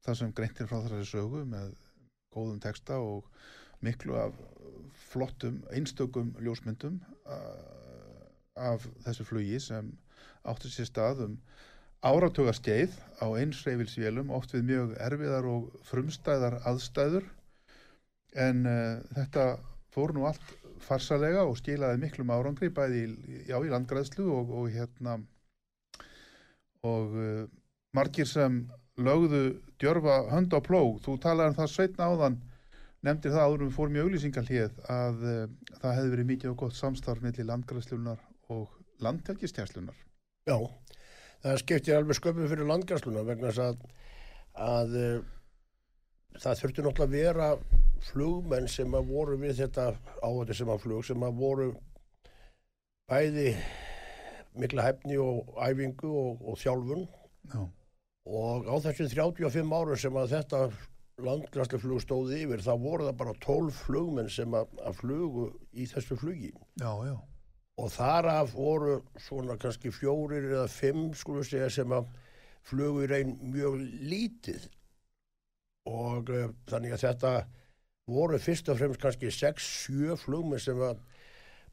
það 0.05 0.19
sem 0.19 0.35
greintir 0.37 0.69
frá 0.69 0.83
þessari 0.83 1.09
sögu 1.09 1.41
með 1.49 1.73
góðum 2.33 2.59
texta 2.63 2.99
og 2.99 3.27
miklu 3.83 4.17
af 4.19 4.37
flottum, 5.11 5.61
einstökum 5.73 6.33
ljósmyndum 6.41 6.99
af 8.55 8.87
þessu 9.05 9.25
flugi 9.27 9.59
sem 9.61 9.91
átti 10.47 10.71
sér 10.71 10.89
stað 10.89 11.23
um 11.27 11.37
áratugaskeið 12.03 12.95
á 13.23 13.27
einsreifilsvélum 13.39 14.31
oft 14.35 14.53
við 14.55 14.65
mjög 14.71 14.95
erfiðar 15.05 15.47
og 15.47 15.69
frumstæðar 15.87 16.59
aðstæður. 16.67 17.25
En 18.35 18.65
uh, 18.67 18.99
þetta 19.15 19.45
fór 19.93 20.13
nú 20.15 20.25
allt 20.27 20.43
farsalega 20.83 21.45
og 21.47 21.55
skilaði 21.61 22.01
miklum 22.01 22.33
árangri 22.33 22.69
bæði 22.73 23.05
í, 23.05 23.39
já, 23.47 23.55
í 23.55 23.71
landgræðslu 23.71 24.25
og, 24.35 24.51
og 24.51 24.71
hérna 24.73 25.19
og 26.83 27.15
uh, 27.15 27.43
margir 27.95 28.27
sem 28.27 28.65
lögðu 29.01 29.43
djörfa 29.81 30.19
hönd 30.29 30.53
á 30.53 30.59
plóg, 30.63 30.99
þú 31.05 31.17
talaði 31.21 31.53
um 31.53 31.57
það 31.57 31.71
sveitna 31.73 32.09
áðan 32.11 32.39
nefndir 33.03 33.33
það 33.33 33.47
áður 33.47 33.65
um 33.65 33.73
fórum 33.73 33.97
í 33.97 34.03
auglýsingalíð 34.03 34.79
að 34.93 35.23
uh, 35.27 35.43
það 35.81 35.95
hefði 35.97 36.13
verið 36.13 36.29
mikið 36.31 36.51
og 36.53 36.57
gott 36.61 36.77
samstarf 36.77 37.23
millir 37.23 37.49
landgræðslunar 37.49 38.21
og 38.53 38.77
landtelkistjærslunar 39.03 39.97
Já, 40.47 40.57
það 41.43 41.61
skiptir 41.63 41.97
alveg 41.97 42.19
sköpum 42.19 42.49
fyrir 42.51 42.69
landgræsluna 42.69 43.25
vegna 43.27 43.51
þess 43.51 43.63
að, 43.65 43.85
að 44.69 44.97
uh, 44.99 45.31
það 46.43 46.61
þurfti 46.61 46.85
náttúrulega 46.85 47.09
að 47.09 47.17
vera 47.17 47.49
flugmenn 48.03 48.69
sem 48.71 48.97
að 48.97 49.11
voru 49.13 49.39
við 49.39 49.61
þetta 49.63 49.89
áhætti 50.21 50.59
sem 50.59 50.71
að 50.73 50.83
flug 50.83 51.05
sem 51.07 51.23
að 51.23 51.39
voru 51.39 51.69
bæði 53.11 53.53
mikla 54.59 54.87
hefni 54.87 55.17
og 55.19 55.55
æfingu 55.57 56.11
og, 56.11 56.43
og 56.45 56.59
þjálfun. 56.61 57.07
Já, 57.53 57.61
og 58.23 58.67
á 58.71 58.75
þessum 58.87 59.11
35 59.11 59.77
árum 59.77 59.99
sem 59.99 60.17
að 60.19 60.35
þetta 60.37 60.63
landgræsluflug 61.23 62.01
stóði 62.01 62.41
yfir 62.45 62.63
þá 62.65 62.73
voru 62.81 63.07
það 63.07 63.17
bara 63.19 63.35
12 63.43 63.79
flugmenn 63.83 64.31
sem 64.31 64.55
að, 64.57 64.71
að 64.81 64.99
flugu 65.01 65.47
í 65.73 65.85
þessu 65.91 66.17
flugi. 66.17 66.51
Já, 66.81 66.91
já, 67.05 67.15
og 67.77 67.91
þar 67.93 68.29
af 68.31 68.53
voru 68.55 68.99
svona 69.21 69.57
kannski 69.61 69.91
fjórir 69.93 70.49
eða 70.51 70.69
fimm 70.71 71.11
skulum 71.17 71.45
segja 71.45 71.69
sem 71.73 71.93
að 71.93 72.09
flugu 72.65 73.03
í 73.03 73.11
reyn 73.11 73.35
mjög 73.53 73.79
lítið. 74.07 74.69
Og 75.89 76.31
uh, 76.31 76.49
þannig 76.69 76.95
að 76.95 77.05
þetta 77.09 77.33
voru 78.09 78.39
fyrst 78.39 78.69
og 78.71 78.79
fremst 78.79 79.01
kannski 79.01 79.31
6-7 79.31 80.17
flugmenn 80.19 80.61
sem 80.61 80.79
að 80.83 81.01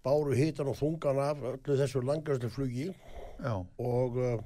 báru 0.04 0.34
hitan 0.36 0.70
og 0.70 0.78
þungan 0.78 1.20
af 1.22 1.42
öllu 1.44 1.76
þessu 1.76 2.00
langarslu 2.06 2.48
flugi 2.52 2.86
já, 2.88 3.54
og 3.60 4.16
uh, 4.16 4.38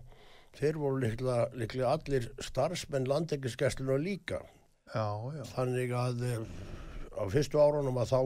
þeir 0.59 0.79
voru 0.81 1.03
líklega, 1.03 1.49
líklega 1.59 1.93
allir 1.97 2.29
starfsmenn 2.43 3.09
landekisgæsluna 3.11 3.99
líka. 4.01 4.41
Já, 4.95 5.07
já, 5.35 5.45
þannig 5.55 5.95
að 5.97 6.25
uh, 6.29 6.43
á 7.19 7.25
fyrstu 7.33 7.61
árunum 7.63 7.99
að 8.03 8.13
þá 8.13 8.21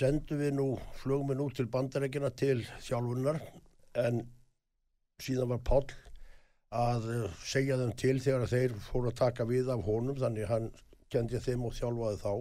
sendum 0.00 0.40
við 0.40 0.54
nú 0.56 0.68
flugminn 1.00 1.42
út 1.44 1.56
til 1.58 1.68
bandarækina 1.70 2.30
til 2.38 2.60
þjálfunar 2.86 3.40
en 4.00 4.22
síðan 5.20 5.52
var 5.54 5.62
Páll 5.66 5.90
að 6.70 7.08
uh, 7.10 7.38
segja 7.44 7.78
þeim 7.80 7.94
til 7.98 8.16
þegar 8.22 8.50
þeir 8.50 8.76
fóru 8.88 9.10
að 9.12 9.20
taka 9.20 9.46
við 9.48 9.70
af 9.74 9.84
honum 9.86 10.18
þannig 10.18 10.50
hann 10.50 10.70
kendi 11.10 11.42
þeim 11.42 11.66
og 11.66 11.74
þjálfaði 11.78 12.20
þá. 12.24 12.34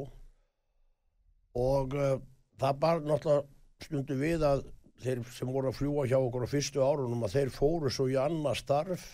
Og 1.59 1.95
uh, 1.97 2.19
það 2.61 2.83
bara 2.83 3.05
náttúrulega 3.05 3.47
stundu 3.85 4.17
við 4.19 4.43
að 4.45 4.65
þeir 5.03 5.23
sem 5.33 5.51
voru 5.51 5.71
að 5.71 5.79
fljúa 5.79 6.05
hjá 6.09 6.17
okkur 6.19 6.45
á 6.45 6.53
fyrstu 6.53 6.83
árunum 6.83 7.25
að 7.25 7.35
þeir 7.37 7.51
fóru 7.55 7.91
svo 7.93 8.07
í 8.11 8.17
annað 8.19 8.61
starf 8.61 9.05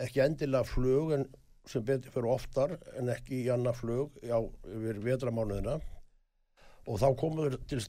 ekki 0.00 0.22
endilega 0.24 0.66
flug 0.68 1.14
en 1.16 1.26
sem 1.68 1.84
betur 1.84 2.12
fyrir 2.14 2.32
oftar 2.32 2.76
en 2.98 3.10
ekki 3.12 3.44
í 3.44 3.48
annað 3.52 3.80
flug 3.82 4.20
já, 4.24 4.36
yfir 4.40 5.00
vetramánuðina. 5.04 5.78
Og 6.88 6.96
þá 6.98 7.08
komuður 7.20 7.58
til 7.68 7.82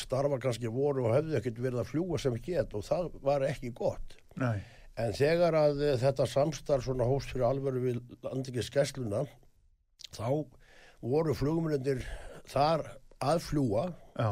starfa 0.00 0.40
kannski 0.40 0.70
voru 0.72 1.04
og 1.06 1.14
hefðu 1.14 1.36
ekkert 1.38 1.60
verið 1.60 1.82
að 1.82 1.90
fljúa 1.92 2.20
sem 2.22 2.38
get 2.42 2.72
og 2.74 2.86
það 2.86 3.10
var 3.22 3.44
ekki 3.46 3.74
gott. 3.76 4.16
Nei, 4.40 4.62
en 4.98 5.12
þegar 5.16 5.56
að 5.58 5.84
eh, 5.84 5.98
þetta 6.00 6.26
samstarf 6.28 6.86
svona 6.86 7.06
hóst 7.08 7.32
fyrir 7.32 7.46
alvöru 7.50 7.84
við 7.84 8.00
landingis 8.24 8.70
skessluna 8.70 9.26
þá 10.16 10.30
voru 11.00 11.36
flugmyndir 11.36 12.02
þar 12.50 12.86
að 13.20 13.42
fljúa 13.44 13.84
já, 14.16 14.30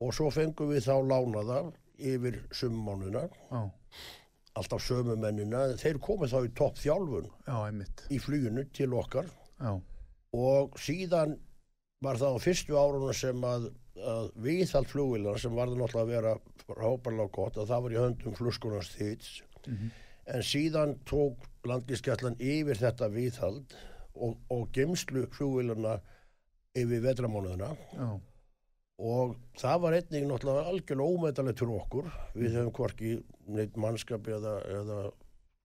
og 0.00 0.12
svo 0.14 0.30
fengum 0.34 0.70
við 0.74 0.84
þá 0.86 0.94
lánaða 1.08 1.60
yfir 1.96 2.42
summánuðina. 2.52 3.22
Já, 3.50 3.62
alltaf 4.56 4.82
sömu 4.84 5.16
mennina, 5.20 5.66
þeir 5.80 5.98
komið 6.04 6.32
þá 6.32 6.38
í 6.46 6.52
topp 6.56 6.78
þjálfun 6.80 7.26
já, 7.46 7.56
einmitt, 7.68 8.04
í 8.12 8.18
fluginu 8.20 8.64
til 8.76 8.92
okkar. 8.96 9.26
Já, 9.60 9.72
og 10.36 10.76
síðan 10.80 11.36
var 12.04 12.18
það 12.20 12.36
á 12.36 12.44
fyrstu 12.44 12.76
árunum 12.76 13.14
sem 13.16 13.44
að, 13.48 13.70
að 13.96 14.30
viðhald 14.44 14.88
flugvilar 14.90 15.40
sem 15.40 15.54
varði 15.56 15.78
náttúrulega 15.80 16.04
að 16.04 16.12
vera 16.12 16.82
hóparlega 16.84 17.32
gott 17.32 17.56
að 17.60 17.70
það 17.72 17.84
var 17.86 17.94
í 17.96 18.00
höndum 18.02 18.36
fluskunars 18.36 18.92
þýts 18.98 19.42
Mhm. 19.66 19.88
en 20.30 20.42
síðan 20.46 20.92
tók 21.10 21.42
landgiskjallan 21.66 22.36
yfir 22.38 22.78
þetta 22.78 23.08
viðhald 23.10 23.72
og, 24.14 24.36
og 24.52 24.68
gemslu 24.76 25.24
flugvilarna 25.34 25.96
yfir 26.78 27.00
vetramónuðina 27.02 27.72
já, 27.96 28.06
og 28.96 29.36
það 29.60 29.80
var 29.82 29.96
einnig 29.98 30.26
náttúrulega 30.26 30.70
algjörlega 30.70 31.16
ómetalegt 31.16 31.60
fyrir 31.60 31.80
okkur. 31.80 32.10
Við 32.34 32.56
höfum 32.56 32.74
hvorki 32.78 33.12
neitt 33.52 33.76
mannskap 33.80 34.28
eða, 34.32 34.56
eða 34.72 35.00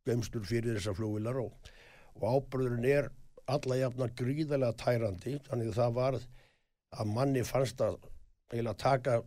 gemslur 0.07 0.47
fyrir 0.47 0.77
þessar 0.77 0.97
flugvilar 0.97 1.39
og, 1.39 1.71
og 2.19 2.25
ábyrðurinn 2.27 2.89
er 2.91 3.11
alla 3.51 3.77
jafna 3.79 4.09
gríðarlega 4.19 4.77
tærandi. 4.82 5.38
Þannig 5.47 5.71
að 5.71 5.79
það 5.79 5.95
var 5.99 6.19
að 6.91 7.13
manni 7.15 7.45
fannst 7.47 7.82
að 7.86 8.01
eiginlega 8.51 8.82
taka 8.84 9.21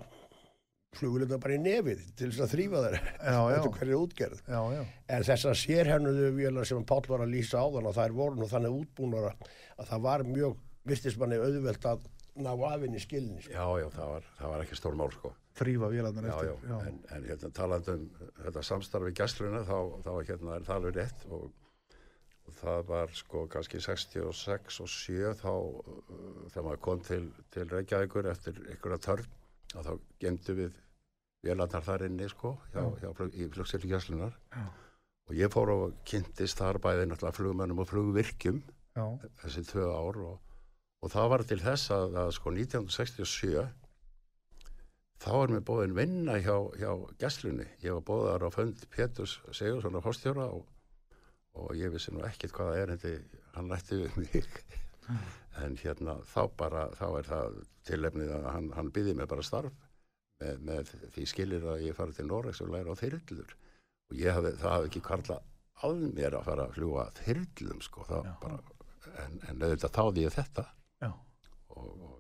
flugvilarna 0.95 1.41
bara 1.43 1.57
í 1.57 1.63
nefið 1.63 2.03
til 2.19 2.29
þess 2.29 2.45
að 2.45 2.53
þrýfa 2.53 2.83
já, 2.93 3.39
eftir 3.57 3.73
hverju 3.79 4.01
útgerð. 4.05 4.43
Já, 4.47 4.61
já, 4.77 4.83
en 5.17 5.27
þessar 5.27 5.59
sérhennuðu 5.59 6.29
vélar 6.37 6.69
sem 6.69 6.85
Páll 6.87 7.09
var 7.09 7.25
að 7.25 7.35
lýsa 7.35 7.65
á 7.65 7.67
þann 7.73 7.89
og 7.91 7.97
þær 7.97 8.17
voru 8.21 8.39
nú 8.39 8.51
þannig 8.51 8.77
útbúnara 8.83 9.33
að 9.81 9.89
það 9.91 10.05
var 10.05 10.27
mjög 10.29 10.61
virtismanni 10.85 11.41
auðvelt 11.41 11.89
að 11.89 12.05
ná 12.37 12.51
afinn 12.69 12.95
í 12.99 13.01
skilni 13.03 13.43
sko. 13.45 13.53
Já, 13.55 13.67
já, 13.85 13.89
það 13.95 14.09
var, 14.15 14.25
það 14.39 14.53
var 14.55 14.63
ekki 14.65 14.79
stór 14.81 14.97
mál 14.99 15.11
sko. 15.15 15.31
þrýfa 15.55 15.91
vélarnar 15.93 16.25
Já, 16.27 16.33
já, 16.49 16.55
eftir, 16.55 16.79
en, 16.89 16.97
en 17.15 17.27
hérna, 17.29 17.51
talandi 17.55 17.93
um 17.95 18.07
þetta 18.43 18.63
samstarfi 18.67 19.13
í 19.13 19.19
gæsluna 19.21 19.61
þá, 19.69 19.77
þá 20.03 20.11
hérna, 20.31 20.57
er 20.59 20.65
það 20.67 20.75
alveg 20.81 20.97
rétt 20.99 21.27
og, 21.31 21.45
og 22.49 22.57
það 22.59 22.81
var 22.91 23.13
sko 23.15 23.45
kannski 23.55 23.79
66 23.85 24.81
og 24.83 24.91
7 24.91 25.35
þá 25.45 25.51
uh, 25.55 26.01
þegar 26.51 26.67
maður 26.67 26.83
kom 26.89 27.05
til, 27.07 27.29
til 27.55 27.69
Reykjavíkur 27.71 28.27
eftir 28.33 28.59
einhverja 28.67 28.99
törn 29.07 29.31
að 29.79 29.87
þá 29.89 29.93
gemdu 30.27 30.57
við 30.59 30.81
vélarnar 31.45 31.85
þar 31.87 32.07
inni 32.09 32.27
sko 32.33 32.57
hjá, 32.75 32.83
hjá, 33.03 33.11
flug- 33.15 33.35
í 33.39 33.47
flugsildi 33.55 33.91
gæslunar 33.95 34.35
Já. 34.55 34.65
og 35.31 35.39
ég 35.39 35.55
fór 35.55 35.71
og 35.77 35.97
kynntist 36.09 36.59
þar 36.59 36.79
bæði 36.83 37.07
náttúrulega 37.13 37.39
flugmönnum 37.39 37.83
og 37.85 37.89
flugvirkjum 37.93 38.59
já, 38.99 39.05
þessi 39.45 39.65
tvö 39.71 39.87
ár 39.93 40.19
og, 40.25 40.39
og 41.05 41.13
það 41.13 41.33
var 41.35 41.43
til 41.45 41.61
þess 41.61 41.91
að, 41.93 42.15
að 42.23 42.31
sko 42.33 42.53
1967 42.55 43.65
þá 45.21 45.33
er 45.37 45.53
mér 45.53 45.65
bóðin 45.69 45.97
vinna 45.97 46.39
hjá, 46.41 46.57
hjá 46.81 46.91
gæslunni. 47.21 47.67
Ég 47.85 47.97
var 47.99 48.05
bóðar 48.09 48.45
á 48.45 48.51
fönd 48.53 48.87
Péturs 48.93 49.37
Sigursson 49.53 49.99
á 50.01 50.05
Hostjóra 50.05 50.49
og, 50.53 50.65
og 51.61 51.75
ég 51.77 51.93
vissi 51.93 52.15
nú 52.15 52.25
ekkit 52.25 52.55
hvaða 52.57 52.79
er 52.81 52.95
hindi, 52.95 53.15
hann 53.57 53.69
rætti 53.73 54.01
við 54.01 54.17
mig. 54.23 54.61
en 55.65 55.77
hérna 55.81 56.17
þá 56.31 56.43
bara, 56.57 56.87
þá 56.97 57.07
er 57.11 57.29
það 57.29 57.59
tilefnið 57.89 58.33
að 58.39 58.47
hann, 58.49 58.71
hann 58.79 58.93
byði 58.97 59.17
mig 59.19 59.29
bara 59.29 59.45
starf 59.45 59.75
með, 60.41 60.63
með 60.65 60.95
því 61.15 61.27
skilir 61.29 61.67
að 61.75 61.85
ég 61.85 61.99
fari 61.99 62.17
til 62.17 62.27
Noregs 62.31 62.63
og 62.65 62.73
læra 62.73 62.97
á 62.97 63.01
þyrlur. 63.01 63.53
Og 64.09 64.17
ég 64.21 64.37
hafði, 64.37 64.55
það 64.63 64.75
hafði 64.79 64.91
ekki 64.91 65.05
karla 65.05 65.43
að 65.85 66.07
mér 66.17 66.39
að 66.39 66.49
fara 66.49 66.65
að 66.65 66.79
fljúa 66.79 67.05
þyrlum 67.21 67.85
sko, 67.85 68.07
það 68.09 68.31
Já. 68.31 68.33
bara, 68.41 68.81
en, 69.21 69.39
en 69.51 69.63
auðvitað 69.67 69.97
þáði 69.99 70.25
ég 70.25 70.35
þetta 70.39 70.65
og, 71.03 71.11
og 71.75 72.15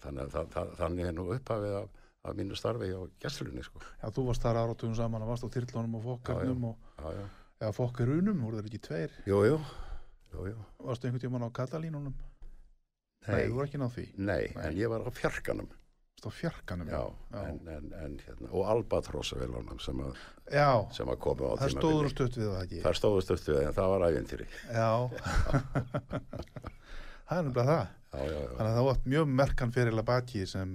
þannig, 0.04 0.22
að 0.24 0.30
það, 0.34 0.48
það, 0.54 0.72
þannig 0.80 1.08
er 1.10 1.16
nú 1.16 1.26
upphafið 1.36 1.76
af, 1.80 1.90
af 2.28 2.38
mínu 2.40 2.58
starfi 2.58 2.90
á 2.92 3.00
gæslunni 3.22 3.64
sko. 3.64 3.82
já, 4.02 4.06
þú 4.16 4.26
varst 4.28 4.44
þar 4.46 4.60
áratugum 4.64 4.96
saman 4.98 5.24
að 5.24 5.32
varst 5.32 5.46
á 5.46 5.54
þyrlunum 5.56 5.98
og 6.00 6.06
fokkarnum 6.08 6.66
og, 6.70 6.88
eða 7.60 7.72
fokkarunum, 7.76 8.44
voru 8.44 8.60
þeir 8.60 8.70
ekki 8.70 8.82
tveir 8.88 9.18
Jú, 9.28 9.42
jú, 9.48 9.58
jú. 10.52 10.56
varstu 10.84 11.08
einhvern 11.08 11.24
tímann 11.26 11.48
á 11.48 11.50
Katalínunum 11.52 12.16
Nei, 13.28 13.44
þú 13.50 13.58
var 13.58 13.68
ekki 13.68 13.80
náð 13.80 13.96
því 13.98 14.06
nei, 14.16 14.42
Nei. 14.56 14.64
en 14.64 14.78
ég 14.80 14.88
var 14.92 15.04
á 15.04 15.10
fjarkanum 15.12 15.68
á 16.20 16.28
fjarkanum. 16.28 16.88
já, 16.88 17.00
já. 17.32 17.40
En, 17.48 17.68
en, 17.68 17.92
en 17.96 18.18
hérna, 18.20 18.48
og 18.52 18.66
albatrossa 18.68 19.38
velunum 19.40 19.78
sem, 19.80 20.00
sem 20.92 21.08
að 21.08 21.18
komu 21.24 21.48
á 21.48 21.56
það 21.62 21.72
stóður 21.78 22.08
og 22.08 22.12
stutt 22.12 22.36
við 22.36 22.50
það 22.50 22.64
ekki. 22.64 22.80
Það 22.84 22.98
stóðu 22.98 23.22
stöttu 23.24 23.56
en 23.60 23.72
það 23.78 23.92
var 23.94 24.04
ævintýri. 24.10 24.48
Já. 24.68 24.90
það 27.30 27.38
er 27.38 27.46
nefnilega 27.46 27.70
það. 27.70 27.94
Já, 28.10 28.20
já, 28.26 28.34
já. 28.34 28.50
Þannig 28.58 28.70
að 28.70 28.76
það 28.76 28.88
var 28.88 29.00
mjög 29.14 29.32
merkan 29.40 29.72
fyrir 29.74 30.02
baki 30.10 30.44
sem 30.50 30.74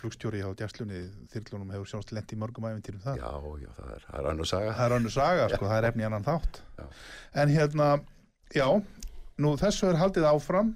flugstjóri 0.00 0.40
á 0.40 0.50
djastlunni 0.56 1.00
þyrlunum 1.32 1.72
hefur 1.74 1.90
sjónst 1.90 2.12
lent 2.14 2.32
í 2.32 2.38
mörgum 2.40 2.66
æfintýrum 2.68 3.02
það. 3.04 3.18
Já, 3.20 3.32
já, 3.60 3.70
það 3.76 3.90
er, 3.96 4.06
það 4.06 4.20
er 4.20 4.28
annars 4.30 4.52
saga. 4.52 4.70
Það 4.78 4.86
er 4.86 4.94
annu 4.96 5.12
saga, 5.12 5.48
sko, 5.52 5.68
það 5.68 5.78
er 5.78 5.88
efni 5.90 6.06
annan 6.08 6.26
þátt. 6.26 6.60
Já. 6.78 6.86
En 7.42 7.52
hérna, 7.52 7.88
já, 8.54 8.66
nú 9.44 9.52
þessu 9.60 9.90
er 9.90 10.00
haldið 10.00 10.28
áfram 10.30 10.72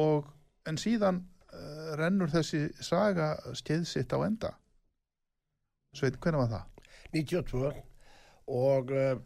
og 0.00 0.30
en 0.70 0.78
síðan 0.80 1.22
uh, 1.50 1.90
rennur 1.98 2.30
þessi 2.30 2.66
saga 2.84 3.32
skeið 3.58 3.86
sitt 3.90 4.14
á 4.14 4.18
enda. 4.22 4.54
Sveit, 5.96 6.20
hvernig 6.22 6.44
var 6.44 6.52
það? 6.52 6.92
92 7.16 7.72
og 8.50 8.92
uh, 8.94 9.16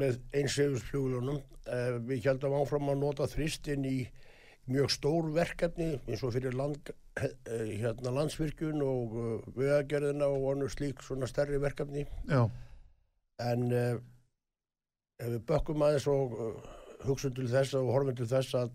með 0.00 0.18
einsefusflugulunum 0.40 1.38
uh, 1.40 2.00
við 2.08 2.26
heldum 2.28 2.56
áfram 2.60 2.90
að 2.92 3.02
nota 3.04 3.28
þristinn 3.30 3.86
í 3.88 3.98
mjög 4.70 4.92
stór 4.94 5.30
verkefni 5.34 5.92
eins 6.06 6.22
og 6.26 6.34
fyrir 6.36 6.56
land, 6.56 6.92
uh, 7.20 7.30
hérna, 7.50 8.14
landsvirkjun 8.20 8.84
og 8.86 9.16
uh, 9.16 9.30
vegagerðina 9.56 10.28
og 10.30 10.50
annars 10.54 10.76
slík 10.78 11.02
svona 11.04 11.28
stærri 11.30 11.60
verkefni. 11.62 12.06
Já, 12.30 12.44
en 13.50 13.66
uh, 13.72 13.96
ef 15.20 15.34
við 15.34 15.42
bökkum 15.48 15.82
aðeins 15.84 16.08
og 16.10 16.36
hugsun 17.06 17.34
til 17.36 17.48
þess 17.50 17.76
og 17.78 17.90
horfum 17.94 18.16
til 18.16 18.28
þess 18.30 18.56
að, 18.58 18.72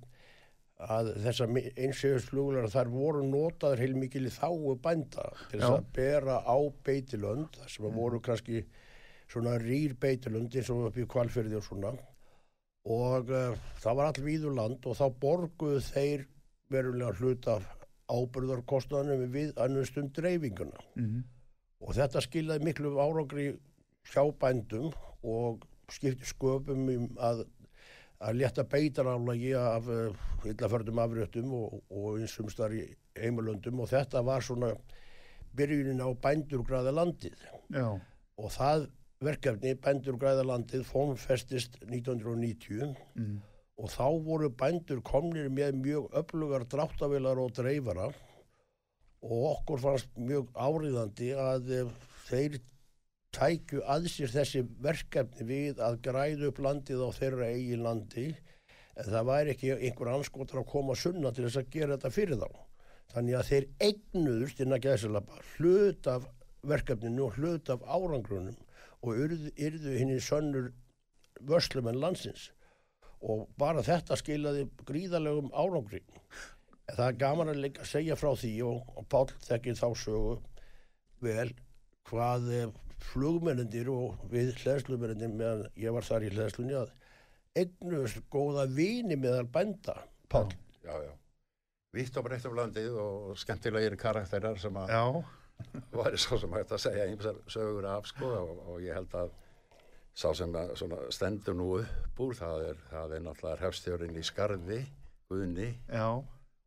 að 0.85 1.11
þessar 1.25 1.53
einsefusflugular 1.55 2.69
þar 2.73 2.91
voru 2.93 3.23
notaður 3.27 3.83
heilmikil 3.83 4.25
í 4.27 4.33
þáu 4.33 4.75
bænda 4.81 5.29
til 5.49 5.59
þess 5.59 5.71
að 5.71 5.91
bera 5.95 6.39
á 6.43 6.57
beitilönd 6.85 7.59
þar 7.59 7.71
sem 7.75 7.87
voru 7.95 8.21
kannski 8.25 8.65
svona 9.35 9.59
rýr 9.61 9.93
beitilönd 9.99 10.55
eins 10.55 10.71
og 10.73 10.89
upp 10.89 10.97
í 10.97 11.07
kvalfyrði 11.11 11.59
og 11.59 11.67
svona. 11.67 11.93
Og 12.95 13.29
uh, 13.29 13.53
það 13.83 13.99
var 13.99 14.09
all 14.09 14.25
víður 14.25 14.57
land 14.57 14.87
og 14.87 14.97
þá 14.97 15.05
borguðu 15.21 15.85
þeir 15.91 16.27
verulega 16.71 17.13
hlut 17.19 17.47
af 17.51 17.69
ábyrðarkostnaðanum 18.09 19.31
við 19.33 19.55
annustum 19.61 20.11
dreifinguna. 20.13 20.85
Mm 20.97 21.23
og 21.85 21.95
þetta 21.97 22.23
skilaði 22.23 22.65
miklu 22.65 22.95
árangri 23.01 23.49
hjá 24.11 24.23
bændum 24.41 24.91
og 25.25 25.65
skipti 25.91 26.27
sköpum 26.27 26.89
um 26.89 27.07
að, 27.21 27.43
að 28.25 28.39
létta 28.41 28.65
beitarálagi 28.69 29.53
af 29.59 29.89
uh, 29.91 30.25
illafördum 30.49 31.01
afréttum 31.01 31.53
og, 31.57 31.79
og 31.89 32.19
einsum 32.19 32.49
starf 32.49 32.77
í 32.77 32.85
heimilöndum 33.19 33.83
og 33.83 33.91
þetta 33.91 34.23
var 34.25 34.45
svona 34.45 34.73
byrjunin 35.55 36.03
á 36.03 36.09
bændur 36.21 36.65
græða 36.67 36.93
landið. 36.95 37.37
Já, 37.71 37.87
og 38.41 38.51
það 38.51 38.89
verkefni 39.23 39.75
bændur 39.79 40.17
græða 40.19 40.43
landið 40.45 40.85
fónfestist 40.89 41.77
1990 41.85 42.95
mm. 43.15 43.35
og 43.79 43.91
þá 43.93 44.07
voru 44.25 44.51
bændur 44.51 45.01
komnir 45.05 45.47
með 45.49 45.79
mjög 45.79 46.09
öflugar 46.21 46.67
dráttavilar 46.71 47.39
og 47.39 47.53
dreifara 47.55 48.09
og 49.25 49.45
okkur 49.55 49.81
fannst 49.81 50.11
mjög 50.19 50.51
áriðandi 50.53 51.31
að 51.39 51.71
eh, 51.73 51.93
þeir 52.27 52.59
tækju 53.35 53.81
að 53.91 54.09
sér 54.11 54.31
þessi 54.31 54.63
verkefni 54.83 55.47
við 55.47 55.81
að 55.83 56.01
græða 56.05 56.51
upp 56.51 56.61
landið 56.63 57.03
á 57.03 57.09
þeirra 57.15 57.49
eigin 57.55 57.83
landi 57.87 58.27
en 58.95 59.09
það 59.09 59.27
væri 59.31 59.55
ekki 59.55 59.73
einhver 59.75 60.11
anskotar 60.13 60.61
að 60.61 60.69
koma 60.71 60.95
sunna 60.95 61.31
til 61.35 61.47
þess 61.47 61.59
að 61.59 61.71
gera 61.73 61.97
þetta 61.97 62.11
fyrir 62.15 62.39
þá. 62.39 62.61
Þannig 63.11 63.37
að 63.37 63.49
þeir 63.49 63.65
eignuðust 63.87 64.61
innan 64.63 64.83
gæðsalapa 64.83 65.41
hlut 65.55 66.07
af 66.09 66.29
verkefninu 66.65 67.27
og 67.27 67.35
hlut 67.39 67.69
af 67.73 67.83
árangrunum 67.83 68.55
og 69.11 69.21
yrðu, 69.25 69.51
yrðu 69.55 69.95
henni 69.99 70.19
sönnur 70.23 70.71
vörslumenn 71.45 71.99
landsins 72.01 72.49
og 73.25 73.47
bara 73.59 73.83
þetta 73.85 74.17
skilaði 74.19 74.65
gríðalegum 74.85 75.51
árangri. 75.55 76.01
Það 76.85 77.07
er 77.07 77.19
gaman 77.21 77.51
að 77.51 77.61
leika 77.63 77.81
að 77.81 77.91
segja 77.91 78.17
frá 78.19 78.31
því 78.37 78.51
og, 78.67 78.89
og 78.93 79.07
Páll 79.09 79.31
þekkir 79.47 79.79
þá 79.79 79.87
sögu 79.97 80.35
vel 81.25 81.49
hvað 82.05 82.51
eh, 82.53 82.67
flugmennendir 83.11 83.89
og 83.89 84.19
við 84.29 84.53
hlæðslumennendir 84.61 85.33
meðan 85.33 85.65
ég 85.81 85.95
var 85.95 86.05
þar 86.05 86.27
í 86.27 86.31
hlæðslunni 86.35 86.77
að 86.77 86.93
eignust 87.57 88.21
góða 88.33 88.67
vini 88.69 89.17
meðal 89.17 89.47
bænda, 89.49 89.95
já. 91.01 91.13
Vitt 91.95 92.17
og 92.19 92.25
breytt 92.27 92.45
um 92.49 92.57
landið 92.57 92.97
og 92.99 93.37
skemmtilegir 93.39 93.95
karakterar 93.97 94.59
sem 94.59 94.77
að 94.77 94.91
væri 95.95 96.19
svo 96.19 96.39
sem 96.41 96.53
hægt 96.55 96.75
að 96.75 96.83
segja 96.85 97.07
einhversar 97.07 97.41
sögur 97.51 97.87
af 97.89 98.07
sko 98.09 98.29
og, 98.29 98.61
og 98.73 98.79
ég 98.83 98.95
held 98.97 99.13
að 99.17 99.33
sá 100.15 100.29
sem 100.37 100.53
að 100.55 100.71
svona 100.79 101.01
stendur 101.13 101.57
nú 101.57 101.67
upp 101.81 102.21
úr 102.23 102.37
það 102.37 102.69
er, 102.69 102.79
það 102.91 103.17
er 103.17 103.25
náttúrulega 103.25 103.63
hefstjórinn 103.65 104.19
í 104.19 104.23
Skarði, 104.23 104.79
Guðni 105.29 105.67
já, 105.89 106.07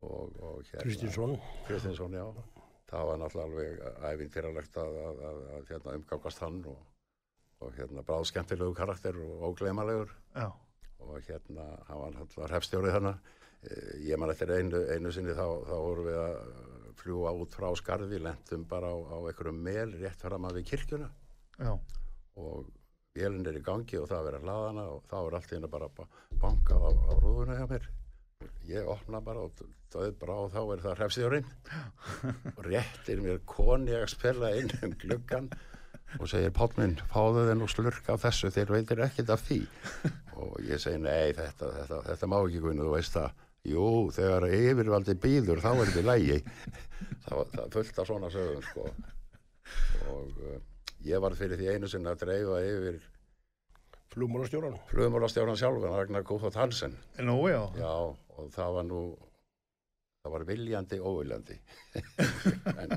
og, 0.05 0.37
og 0.37 0.61
hérna 0.69 0.83
Kristinsson. 0.83 1.35
Kristinsson, 1.67 2.13
já. 2.13 2.25
Það 2.89 3.09
var 3.09 3.19
náttúrulega 3.21 3.47
alveg 3.49 4.13
æfintýralegt 4.13 4.79
að, 4.81 4.99
að, 5.07 5.25
að, 5.31 5.41
að 5.55 5.73
hérna, 5.73 5.97
umgangast 5.97 6.43
hann 6.45 6.61
og, 6.69 6.79
og 7.65 7.75
hérna 7.77 8.05
bráðskemmtilegu 8.05 8.77
karakter 8.77 9.17
og 9.25 9.49
óglemalegur 9.49 10.13
já, 10.35 10.47
og 11.01 11.19
hérna 11.27 11.67
hann 11.89 12.03
var 12.03 12.15
náttúrulega 12.17 12.55
hefstjórið 12.57 12.97
þannig. 12.99 13.35
Ég 14.07 14.15
man 14.15 14.31
eftir 14.31 14.53
einu, 14.55 14.85
einu 14.93 15.09
sinni 15.11 15.33
þá, 15.35 15.47
þá 15.67 15.73
vorum 15.83 16.05
við 16.07 16.19
að 16.21 16.37
fljúa 16.99 17.31
út 17.35 17.55
frá 17.55 17.69
skarði, 17.79 18.19
lentum 18.23 18.65
bara 18.69 18.91
á, 18.91 18.97
á 18.99 19.17
einhverjum 19.29 19.61
mel 19.65 19.93
rétt 20.01 20.21
fram 20.25 20.45
að 20.49 20.59
við 20.59 20.67
kirkjuna. 20.73 21.09
Já, 21.59 21.71
og 22.39 22.67
vélinn 23.17 23.47
er 23.49 23.57
í 23.59 23.63
gangi 23.65 23.97
og 23.99 24.07
það 24.11 24.27
verið 24.29 24.39
að 24.39 24.47
hlaðana 24.49 24.85
og 24.93 25.01
þá 25.09 25.15
er 25.21 25.37
allt 25.39 25.55
henni 25.55 25.71
bara 25.71 25.89
ba- 25.97 26.09
bankað 26.43 26.85
á, 26.85 26.91
á 26.95 27.13
rúðuna 27.23 27.57
hjá 27.59 27.65
mér. 27.71 27.89
Ég 28.69 28.87
opna 28.87 29.19
bara 29.19 29.41
og 29.43 29.57
döð 29.91 30.13
bara 30.21 30.35
og 30.45 30.53
þá 30.53 30.59
er 30.75 30.83
það 30.85 30.99
hrefsíðurinn 31.01 31.49
og 32.55 32.61
réttir 32.69 33.19
mér 33.25 33.41
koni 33.49 33.95
að 33.97 34.05
spila 34.13 34.53
inn 34.55 34.71
um 34.85 34.93
gluggan 35.01 35.49
og 36.19 36.29
segir 36.29 36.53
Páll 36.55 36.71
minn, 36.77 36.95
fáðu 37.11 37.43
þenn 37.49 37.65
og 37.65 37.69
slurk 37.73 38.07
af 38.13 38.23
þessu, 38.23 38.49
þeir 38.53 38.71
veitir 38.73 39.01
ekkert 39.05 39.33
af 39.35 39.43
því. 39.45 39.59
Og 40.39 40.55
ég 40.65 40.79
segi, 40.81 41.01
nei, 41.03 41.33
þetta, 41.37 41.67
þetta, 41.75 41.99
þetta 42.07 42.29
má 42.31 42.37
ekki 42.39 42.61
guðinu, 42.63 42.87
þú 42.87 42.93
veist 42.95 43.17
það 43.17 43.43
jú, 43.67 43.85
þegar 44.15 44.47
yfirvaldi 44.55 45.15
býður 45.19 45.61
þá 45.63 45.69
er 45.73 45.89
þetta 45.91 46.03
lægi 46.07 46.39
það, 47.25 47.39
það 47.55 47.71
fullt 47.75 48.01
af 48.01 48.09
svona 48.09 48.31
sögum 48.33 48.65
sko. 48.65 48.89
Og 50.09 50.43
uh, 50.43 50.59
ég 51.05 51.23
var 51.23 51.35
fyrir 51.37 51.59
því 51.59 51.73
einu 51.75 51.89
sinni 51.91 52.11
að 52.11 52.23
dreifa 52.25 52.61
yfir 52.65 52.99
Flugmálastjóran. 54.09 54.73
flugmálastjóran 54.89 55.57
sjálfan, 55.59 55.93
Ragnar 55.93 56.23
Kófot 56.25 56.55
Hansen. 56.57 56.95
Nú 57.21 57.43
já, 57.45 57.61
já, 57.77 57.91
og 58.09 58.47
það 58.55 58.71
var 58.79 58.87
nú 58.87 59.01
það 60.23 60.33
var 60.33 60.45
viljandi 60.49 60.99
óviljandi. 60.99 61.59
En, 62.79 62.95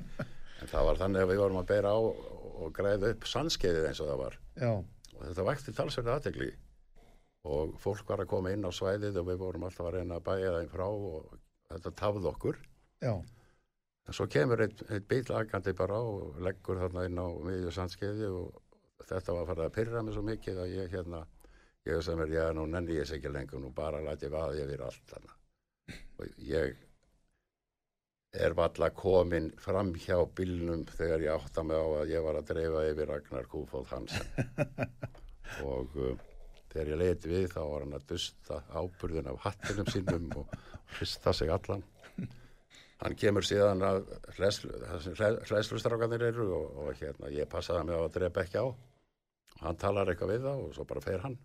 en 0.62 0.70
það 0.70 0.86
var 0.88 1.00
þannig 1.02 1.24
að 1.24 1.30
við 1.32 1.42
vorum 1.42 1.60
að 1.60 1.68
bera 1.68 1.92
á 1.92 2.00
og 2.00 2.72
græða 2.76 3.12
upp 3.12 3.26
sannskeiðið 3.28 3.88
eins 3.90 4.00
og 4.00 4.08
það 4.08 4.20
var. 4.22 4.38
Já, 4.62 4.72
og 5.12 5.22
þetta 5.26 5.46
vakti 5.50 5.74
talsverði 5.76 6.14
aðtegli 6.14 6.50
og 7.48 7.76
fólk 7.82 8.08
var 8.08 8.22
að 8.22 8.30
koma 8.30 8.52
inn 8.54 8.66
á 8.66 8.70
svæðið 8.70 9.18
og 9.20 9.28
við 9.28 9.40
vorum 9.42 9.66
alltaf 9.66 9.88
að 9.88 9.96
reyna 9.98 10.18
að 10.18 10.26
bæja 10.28 10.56
þeim 10.56 10.72
frá 10.72 10.86
og 10.88 11.38
þetta 11.72 11.94
tafði 11.98 12.28
okkur. 12.30 12.60
Já, 13.02 13.14
en 14.06 14.16
svo 14.16 14.26
kemur 14.30 14.62
einn 14.64 14.84
ein 14.88 15.06
bíl 15.10 15.24
agandi 15.34 15.74
bara 15.78 15.98
á 15.98 16.02
og 16.02 16.40
leggur 16.42 16.80
þarna 16.82 17.06
inn 17.08 17.18
á 17.18 17.26
miðju 17.48 17.74
sandskeiði 17.74 18.30
og 18.30 18.62
þetta 19.08 19.36
var 19.36 19.48
farið 19.50 19.66
að 19.66 19.76
pyrra 19.76 20.02
mig 20.02 20.16
svo 20.16 20.24
mikið 20.26 20.62
að 20.62 20.74
ég 20.76 20.96
hérna 20.96 21.24
ég 21.86 21.98
veist 21.98 22.12
að 22.12 22.22
mér, 22.22 22.32
já 22.36 22.46
nú 22.54 22.66
nenni 22.70 22.96
ég 22.96 23.06
þess 23.06 23.18
ekki 23.18 23.34
lengur 23.34 23.62
nú 23.62 23.72
bara 23.74 24.02
læti 24.04 24.30
vaði 24.30 24.62
yfir 24.64 24.86
allt 24.86 25.04
þarna. 25.10 25.38
Og 26.22 26.42
ég 26.46 26.76
er 28.32 28.54
valla 28.56 28.88
komin 28.96 29.50
fram 29.60 29.92
hjá 29.98 30.16
bílnum 30.36 30.86
þegar 30.88 31.26
ég 31.26 31.34
átta 31.34 31.64
mig 31.66 31.76
á 31.76 31.86
að 32.00 32.12
ég 32.14 32.24
var 32.24 32.38
að 32.38 32.52
dreifa 32.52 32.84
yfir 32.88 33.10
Ragnar 33.10 33.48
Kúfóð 33.50 33.90
Hansen. 33.92 34.30
Og 35.68 35.98
uh, 36.00 36.14
þegar 36.72 36.92
ég 36.92 37.00
leiti 37.02 37.32
við 37.32 37.48
þá 37.52 37.60
var 37.60 37.84
hann 37.84 37.96
að 37.98 38.06
dusta 38.12 38.60
áburðin 38.72 39.30
af 39.32 39.42
hattinum 39.46 39.90
sínum 39.92 40.28
og 40.42 40.56
hrista 40.96 41.34
sig 41.36 41.52
allan. 41.52 41.84
Hann 43.02 43.16
kemur 43.18 43.46
síðan 43.46 43.82
að 43.82 44.04
hlæslustrákanir 44.38 46.22
eru 46.28 46.48
og, 46.54 46.76
og 46.84 47.00
hérna 47.00 47.32
ég 47.34 47.50
passaði 47.50 47.88
mig 47.88 47.98
á 47.98 48.02
að 48.04 48.12
drepa 48.18 48.44
ekki 48.44 48.62
á. 48.62 48.66
Hann 49.62 49.78
talar 49.78 50.10
eitthvað 50.10 50.36
við 50.36 50.46
þá 50.46 50.52
og 50.52 50.76
svo 50.76 50.86
bara 50.88 51.02
fer 51.02 51.24
hann. 51.24 51.38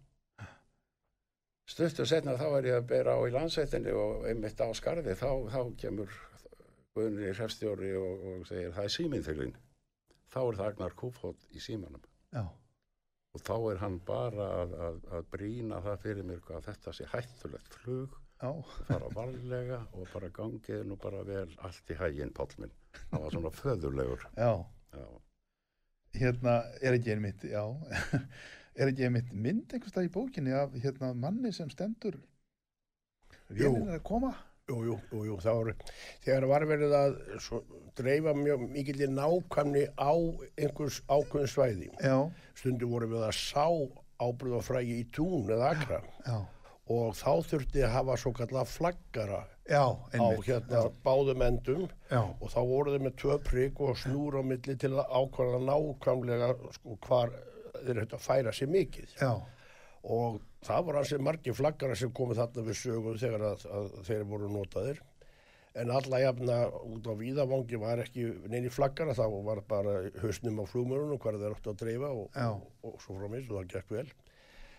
Stuttu 1.68 2.06
setna 2.08 2.38
þá 2.40 2.48
er 2.60 2.70
ég 2.70 2.78
að 2.80 2.88
bera 2.94 3.18
á 3.18 3.22
í 3.28 3.34
landsveitinni 3.34 3.92
og 3.92 4.28
einmitt 4.30 4.62
á 4.64 4.70
skarði 4.78 5.18
þá, 5.20 5.30
þá 5.52 5.62
kemur 5.82 6.14
Guðni 6.98 7.30
hrefstjóri 7.30 7.92
og, 8.00 8.22
og 8.30 8.46
segir 8.50 8.72
það 8.74 8.88
er 8.88 8.94
síminn 8.94 9.26
þín. 9.26 9.52
Þá 10.34 10.40
er 10.44 10.56
það 10.60 10.70
Agnar 10.72 10.96
Kúfótt 10.98 11.44
í 11.54 11.62
símanum. 11.62 12.02
Já, 12.34 12.46
og 13.38 13.44
þá 13.46 13.56
er 13.72 13.82
hann 13.84 14.00
bara 14.06 14.48
að, 14.64 14.72
að, 14.88 14.98
að 15.18 15.28
brína 15.34 15.82
það 15.86 16.00
fyrir 16.06 16.26
mér 16.26 16.40
hvað 16.48 16.66
þetta 16.72 16.94
sé 16.98 17.10
hættulegt 17.12 17.78
flug. 17.84 18.16
Já, 18.38 18.52
fara 18.86 19.10
varlega 19.16 19.80
og 19.98 20.10
bara 20.14 20.30
gangið 20.34 20.84
nú 20.86 20.98
bara 21.02 21.24
vel 21.26 21.50
allt 21.66 21.90
í 21.90 21.96
hæginn 21.98 22.34
pálminn 22.38 22.74
hann 23.10 23.24
var 23.24 23.34
svona 23.34 23.52
föðurlegur. 23.54 24.28
Já, 24.38 24.52
já, 24.94 25.08
hérna 26.22 26.60
er 26.82 26.98
ekki 26.98 27.16
einmitt, 27.16 27.46
já, 27.50 27.64
er 28.78 28.92
ekki 28.92 29.08
einmitt 29.08 29.34
mynd 29.34 29.74
einhvers 29.74 29.94
stað 29.94 30.10
í 30.10 30.14
bókinni 30.14 30.54
af 30.54 30.78
hérna 30.78 31.14
manni 31.18 31.54
sem 31.56 31.72
stendur 31.74 32.20
vélinn 33.50 33.88
er 33.88 33.98
að 33.98 34.06
koma. 34.06 34.34
Jú, 34.68 34.82
jú, 34.84 35.20
jú, 35.24 35.36
það 35.40 35.60
var, 35.62 35.70
þegar 36.26 36.46
var 36.52 36.64
verið 36.68 36.94
að 36.98 37.14
svo, 37.40 37.62
dreifa 37.96 38.34
mjög 38.36 38.66
mikillir 38.74 39.14
nákvæmni 39.16 39.86
á 39.96 40.12
einhvers 40.60 40.98
ákveðin 41.08 41.52
svæði. 41.54 41.88
Já, 42.04 42.18
Stundum 42.58 42.92
voru 42.92 43.08
við 43.14 43.24
að 43.30 43.38
sá 43.38 43.66
ábyrðafrægi 44.20 44.98
í 45.00 45.06
tún 45.16 45.48
eða 45.48 45.70
akra. 45.72 46.02
Já, 46.26 46.38
og 46.98 47.16
þá 47.16 47.32
þurfti 47.48 47.84
að 47.84 47.96
hafa 47.96 48.18
svo 48.20 48.34
kallar 48.36 48.68
flaggara 48.68 49.40
já, 49.68 49.84
á 49.88 50.26
hérna 50.48 50.84
báðum 51.06 51.48
endum. 51.48 51.88
Já, 52.12 52.22
og 52.24 52.52
þá 52.52 52.60
voru 52.68 52.96
þeir 52.96 53.06
með 53.08 53.18
tvö 53.24 53.40
prigg 53.48 53.82
og 53.88 54.00
snúr 54.04 54.40
á 54.40 54.44
milli 54.52 54.76
til 54.80 54.94
að 54.98 55.16
ákvæða 55.22 55.64
nákvæmlega 55.68 56.52
sko, 56.76 57.00
hvar 57.08 57.32
þeir 57.86 58.04
hægt 58.04 58.20
að 58.20 58.28
færa 58.28 58.56
sér 58.56 58.72
mikið. 58.76 59.16
Já, 59.20 59.32
og 60.04 60.42
það 60.66 60.88
var 60.88 61.00
hansi 61.02 61.20
margir 61.22 61.56
flaggara 61.58 61.96
sem 61.98 62.12
komið 62.16 62.42
þarna 62.42 62.66
við 62.68 62.80
sögum 62.82 63.22
þegar 63.22 63.46
að, 63.52 63.66
að 63.78 63.94
þeir 64.08 64.26
voru 64.32 64.50
notaðir. 64.52 65.02
En 65.78 65.92
alla 65.94 66.20
jafna 66.24 66.56
út 66.90 67.06
á 67.06 67.14
víðavangi 67.20 67.78
var 67.78 68.02
ekki 68.02 68.24
neini 68.50 68.72
flaggara 68.74 69.14
þá 69.14 69.26
var 69.46 69.62
bara 69.70 70.00
hausnum 70.24 70.64
á 70.64 70.66
flugmörunum 70.66 71.20
hvar 71.22 71.38
þeir 71.38 71.54
áttu 71.54 71.74
að 71.74 71.82
dreifa 71.84 72.10
og, 72.10 72.32
Já. 72.34 72.48
og, 72.50 72.72
og 72.82 72.96
svo 73.04 73.18
frá 73.20 73.28
mig 73.30 73.46
og 73.46 73.60
það 73.60 73.74
gekk 73.76 73.94
vel. 74.00 74.08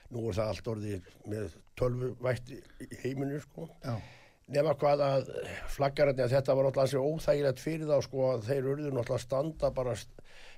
Nú 0.08 0.24
er 0.26 0.38
það 0.40 0.54
allt 0.54 0.70
orðið 0.72 1.10
með 1.28 1.58
tölvu 1.78 2.14
vætti 2.24 2.58
í 2.82 2.88
heiminu 3.04 3.38
sko. 3.44 3.68
Já, 3.84 3.94
nema 4.56 4.74
hvað 4.80 5.04
að 5.04 5.30
flaggararni 5.76 6.24
að 6.24 6.34
þetta 6.34 6.56
var 6.56 6.66
náttúrulega 6.66 6.92
svo 6.94 7.12
óþægilegt 7.12 7.62
fyrir 7.62 7.90
þá 7.92 7.98
sko 8.08 8.30
að 8.32 8.46
þeir 8.48 8.70
urðu 8.72 9.04
að 9.04 9.20
standa 9.22 9.70
bara 9.76 9.94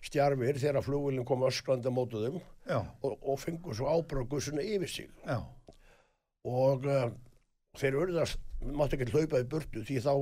stjarfir 0.04 0.60
þegar 0.60 0.84
flugvillin 0.84 1.26
kom 1.28 1.44
öskrandi 1.48 1.90
á 1.90 1.92
mótu 1.92 2.22
þeim 2.22 2.38
já, 2.40 2.78
og, 2.78 3.16
og 3.20 3.40
fengu 3.40 3.74
svo 3.76 3.90
ábráðgusuna 3.92 4.64
yfir 4.64 4.88
sig. 4.88 5.10
Já, 5.26 5.40
og 6.48 6.86
uh, 6.88 7.10
þeir 7.80 7.98
urðu 8.00 8.22
að 8.22 8.36
mátti 8.76 8.96
ekki 8.96 9.12
hlaupa 9.14 9.40
í 9.40 9.46
burtu 9.48 9.82
því 9.88 9.98
þá 10.04 10.12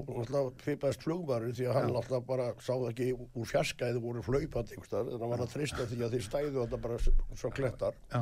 fipast 0.63 1.03
flugmaður 1.03 1.55
því 1.59 1.67
að 1.67 1.77
hann 1.79 1.89
náttúrulega 1.91 2.27
bara 2.29 2.49
sá 2.63 2.71
það 2.71 2.91
ekki 2.93 3.09
úr 3.19 3.49
fjarskæði 3.51 4.03
voru 4.03 4.23
hlaupandi 4.23 4.77
einhverstaðar 4.77 5.15
en 5.15 5.25
hann 5.25 5.33
var 5.33 5.43
að 5.43 5.55
treysta 5.57 5.87
því 5.91 6.01
að 6.07 6.15
þeir 6.15 6.27
stæðu 6.27 6.55
þetta 6.61 6.81
bara 6.85 6.99
svo 7.03 7.51
klettar. 7.55 7.99
Já, 8.13 8.21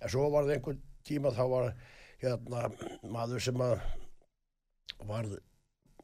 en 0.00 0.12
svo 0.14 0.28
var 0.30 0.46
það 0.46 0.56
einhvern 0.56 0.82
tíma 1.06 1.34
þá 1.34 1.44
var 1.50 1.72
hérna 2.22 2.62
maður 3.10 3.42
sem 3.46 3.62
að 3.66 3.74
var, 5.06 5.30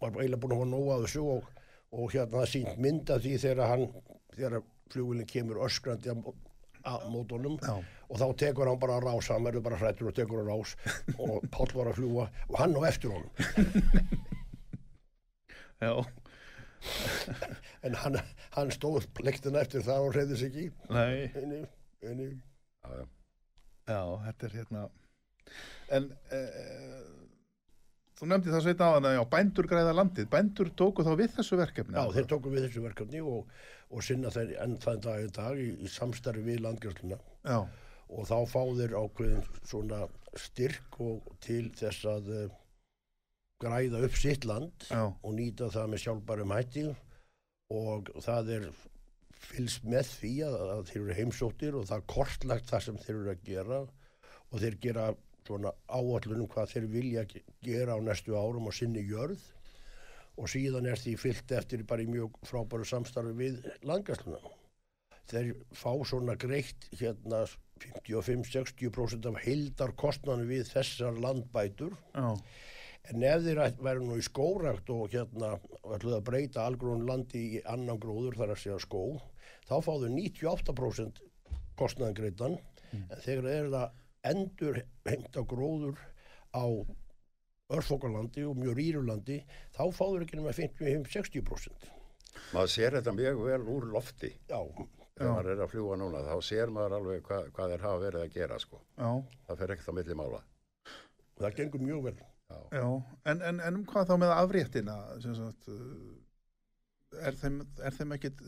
var 0.00 0.18
eiginlega 0.18 0.42
búin 0.42 0.56
að 0.56 0.62
hafa 0.62 0.70
nóga 0.72 0.96
að 0.96 1.06
þessu 1.06 1.24
og, 1.36 1.48
og 1.94 2.12
hérna 2.16 2.42
það 2.42 2.50
sínt 2.56 2.82
mynda 2.82 3.18
því 3.22 3.36
þegar 3.46 3.72
hann 3.72 3.86
þegar 4.36 4.58
flugvillin 4.92 5.28
kemur 5.28 5.62
öskrandi 5.66 6.12
að, 6.12 6.32
að 6.88 7.06
mótunum 7.12 7.58
og 7.62 8.20
þá 8.20 8.26
tekur 8.44 8.70
hann 8.70 8.80
bara 8.82 8.98
á 8.98 9.04
rás 9.04 9.30
hann 9.32 9.46
verður 9.46 9.66
bara 9.68 9.80
hrættur 9.80 10.10
og 10.10 10.16
tekur 10.18 10.42
á 10.42 10.44
rás 10.50 10.74
og 11.22 11.46
Páll 11.54 11.74
var 11.76 11.92
að 11.92 12.00
fljúa 12.00 12.28
og 12.48 12.58
hann 12.60 12.76
á 12.76 12.82
eftir 12.90 13.14
honum. 13.14 13.32
Já, 15.82 15.92
en 17.86 17.96
hann, 18.04 18.18
hann 18.54 18.70
stóð 18.74 19.08
plektina 19.18 19.62
eftir 19.64 19.84
það 19.86 20.08
og 20.08 20.16
reyði 20.16 20.38
sig 20.38 20.52
ekki 20.52 20.94
nei, 20.94 21.30
inni, 21.40 21.62
inni. 22.06 22.28
já, 22.82 22.92
já. 23.00 23.04
já, 23.90 24.02
þetta 24.28 24.48
er 24.48 24.56
hérna, 24.60 24.84
en 25.98 26.08
e, 26.30 26.40
þú 28.22 28.30
nefndi 28.30 28.52
það 28.54 28.64
sveita 28.68 28.86
á 28.86 28.94
hana, 28.94 29.12
já, 29.16 29.22
bændur 29.32 29.66
græða 29.66 29.92
landið, 29.98 30.26
bændur 30.30 30.68
tóku 30.78 31.02
þá 31.02 31.12
við 31.18 31.32
þessu 31.40 31.56
verkefni. 31.58 31.96
Já, 31.98 32.12
þeir 32.14 32.28
tóku 32.30 32.52
við 32.52 32.66
þessu 32.68 32.82
verkefni 32.84 33.22
og, 33.26 33.48
og 33.90 34.04
sinna 34.06 34.30
þeir 34.30 34.52
enn 34.62 34.76
þann 34.84 35.02
dag 35.02 35.24
í 35.24 35.30
dag 35.34 35.58
í, 35.58 35.68
í 35.82 35.90
samstarfi 35.90 36.44
við 36.46 36.62
landgjörsluna 36.62 37.18
Já, 37.18 37.58
og 38.12 38.28
þá 38.30 38.36
fá 38.52 38.60
þeir 38.78 38.94
ákveðin 39.00 39.42
svona 39.66 40.04
styrk 40.38 41.00
og 41.02 41.32
til 41.42 41.64
þess 41.74 42.06
að 42.12 42.30
uh, 42.36 42.44
græða 43.62 44.04
upp 44.06 44.20
sitt 44.20 44.46
land 44.46 44.86
já, 44.86 45.02
og 45.10 45.34
nýta 45.34 45.72
það 45.74 45.90
með 45.90 46.04
sjálfbærum 46.04 46.54
hætti. 46.54 46.86
Og 47.72 48.08
það 48.22 48.54
er 48.58 48.70
fylgst 49.42 49.84
með 49.88 50.14
því 50.20 50.32
að, 50.46 50.56
að 50.76 50.86
þeir 50.92 51.02
eru 51.02 51.18
heimsóttir 51.18 51.76
og 51.78 51.86
það 51.90 51.98
er 51.98 52.08
kortlagt 52.14 52.70
það 52.70 52.86
sem 52.86 53.02
þeir 53.02 53.14
eru 53.16 53.34
að 53.34 53.44
gera. 53.50 53.82
Og 54.52 54.62
þeir 54.62 54.78
gera 54.86 55.10
svona 55.46 55.72
áallunum 55.88 56.48
hvað 56.52 56.72
þeir 56.74 56.86
vilja 56.92 57.24
ge- 57.30 57.42
gera 57.64 57.96
á 57.96 58.00
næstu 58.02 58.36
árum 58.38 58.66
og 58.70 58.74
sinni 58.76 59.02
jörð. 59.08 59.40
Og 60.40 60.48
síðan 60.48 60.86
er 60.88 60.96
því 60.96 61.16
fyllt 61.20 61.52
eftir 61.52 61.82
bara 61.84 62.02
í 62.02 62.08
mjög 62.08 62.38
frábæru 62.48 62.86
samstarfi 62.88 63.34
við 63.36 63.58
langarsluna. 63.84 64.38
Þeir 65.28 65.52
fá 65.76 65.92
svona 66.08 66.34
greitt 66.40 66.88
hérna 66.98 67.44
55-60% 68.08 69.26
af 69.30 69.40
heildar 69.44 69.92
kostnanu 69.98 70.46
við 70.48 70.68
þessar 70.72 71.18
landbætur. 71.20 71.94
Já, 72.14 72.32
En 73.10 73.22
ef 73.26 73.40
þeir 73.42 73.58
væru 73.82 74.04
nú 74.06 74.14
í 74.14 74.22
skórakt 74.22 74.90
og 74.94 75.08
hérna 75.10 75.56
ætluðu 75.90 76.20
að 76.20 76.26
breyta 76.28 76.62
algrún 76.68 77.00
landi 77.08 77.40
í 77.58 77.62
annan 77.66 77.98
gróður 77.98 78.36
þar 78.38 78.52
að 78.54 78.60
segja 78.62 78.76
skó, 78.84 79.00
þá 79.66 79.72
fá 79.82 79.90
þau 79.98 80.06
98% 80.06 81.18
kostnaðan 81.80 82.14
greitan, 82.14 82.54
en 82.92 83.02
þegar 83.24 83.48
þeir 83.48 83.58
eru 83.58 83.72
endur 84.28 84.78
hengta 85.08 85.42
gróður 85.48 85.98
á 86.54 86.64
örfokalandi 87.72 88.44
og 88.46 88.58
mjög 88.60 88.76
rýrulandi, 88.78 89.38
þá 89.72 89.82
fá 89.94 90.04
þau 90.04 90.22
ekki 90.22 90.38
nema 90.38 90.52
55-60%. 90.56 91.86
maður 92.52 92.72
sér 92.74 92.98
þetta 92.98 93.14
mjög 93.16 93.40
vel 93.46 93.62
úr 93.74 93.86
lofti. 93.94 94.32
Já, 94.50 94.60
þegar 95.16 95.32
maður 95.36 95.50
er 95.54 95.62
að 95.64 95.72
fljúa 95.72 95.98
núna 96.00 96.24
þá 96.26 96.36
sér 96.44 96.72
maður 96.74 96.98
alveg 96.98 97.28
hva, 97.28 97.40
hvað 97.56 97.74
þeir 97.74 97.86
hafa 97.86 98.02
verið 98.06 98.26
að 98.26 98.36
gera 98.36 98.58
sko. 98.62 98.82
já, 98.96 99.10
það 99.48 99.62
fer 99.62 99.74
ekkert 99.74 99.92
á 99.92 99.98
milli 99.98 100.18
mála. 100.20 100.42
Það 101.40 101.56
gengur 101.60 101.86
mjög 101.88 102.02
vel. 102.08 102.18
já, 102.52 102.86
en, 103.32 103.42
en, 103.48 103.60
en 103.60 103.76
um 103.80 103.86
hvað 103.88 104.10
þá 104.10 104.16
með 104.20 104.34
afréttina, 104.36 104.96
sem 105.24 105.36
sagt, 105.38 105.68
uh, 105.72 106.21
er 107.20 107.36
þeim, 107.38 107.58
er 107.84 107.94
þeim 107.96 108.14
ekkit 108.16 108.40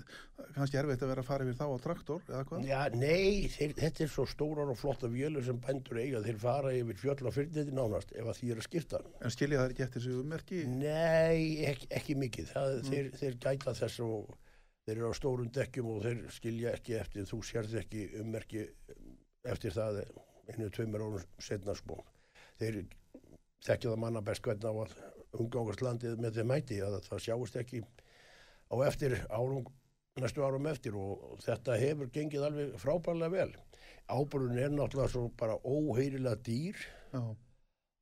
kannski 0.55 0.79
erfitt 0.81 1.03
að 1.05 1.11
vera 1.12 1.25
að 1.25 1.29
fara 1.29 1.47
yfir 1.47 1.59
þá 1.59 1.65
á 1.67 1.85
traktor, 1.85 2.23
eða 2.29 2.43
hvað? 2.49 2.69
Já, 2.69 2.79
nei, 2.97 3.51
þeir, 3.53 3.75
þetta 3.81 4.05
er 4.05 4.12
svo 4.15 4.27
stórar 4.31 4.73
og 4.73 4.79
flotta 4.81 5.11
vélur 5.12 5.45
sem 5.47 5.61
bændur 5.65 6.01
eiga, 6.01 6.23
þeir 6.25 6.41
fara 6.43 6.73
yfir 6.77 7.01
fjöll 7.03 7.29
og 7.29 7.37
fyrirniti 7.37 7.77
nánast 7.77 8.15
ef 8.15 8.31
að 8.31 8.41
því 8.41 8.53
er 8.55 8.62
að 8.62 8.69
skipta. 8.69 9.03
En 9.21 9.35
skilja 9.35 9.61
það 9.61 9.75
ekki 9.75 9.87
eftir 9.87 10.07
sig 10.07 10.19
ummerki? 10.23 10.62
Nei, 10.71 11.67
ekki, 11.73 11.91
ekki 12.01 12.19
mikið. 12.25 12.51
Það, 12.55 12.77
þeir, 12.91 13.11
þeir 13.21 13.39
gæta 13.47 13.77
þess 13.83 14.05
og 14.05 14.35
þeir 14.85 14.97
eru 14.97 15.12
á 15.12 15.15
stórum 15.21 15.53
dekkjum 15.59 15.91
og 15.95 16.03
þeir 16.05 16.25
skilja 16.35 16.75
ekki 16.79 16.99
eftir, 17.01 17.29
þú 17.31 17.41
sérð 17.47 17.79
ekki 17.81 18.09
ummerki 18.21 18.67
eftir 19.45 19.75
það 19.75 20.05
einu 20.51 20.71
tveimur 20.73 21.05
árum 21.05 21.43
setna 21.43 21.77
sko. 21.77 22.01
Þeir 22.61 22.85
þekkja 23.65 23.91
það 23.91 24.01
manna 24.03 24.25
best 24.25 24.45
hvernig 24.45 24.69
á 24.69 24.75
að 24.85 24.97
umgangast 25.41 25.83
landið 25.83 26.21
með 26.21 26.39
þeim 26.39 26.53
hætti 26.55 26.81
að 26.85 26.99
það 27.09 27.23
sjáist 27.25 27.57
ekki 27.59 27.81
á 28.71 28.75
eftir 28.89 29.17
árum, 29.31 29.65
næstu 30.21 30.45
árum 30.47 30.69
eftir 30.71 30.97
og 30.99 31.41
þetta 31.45 31.79
hefur 31.81 32.11
gengið 32.15 32.47
alveg 32.49 32.77
frábærlega 32.83 33.33
vel. 33.35 33.51
Ábyrðun 34.09 34.61
er 34.61 34.73
náttúrulega 34.75 35.12
svo 35.12 35.29
bara 35.41 35.57
óheyrilega 35.65 36.37
dýr 36.45 36.81
Já, 37.15 37.23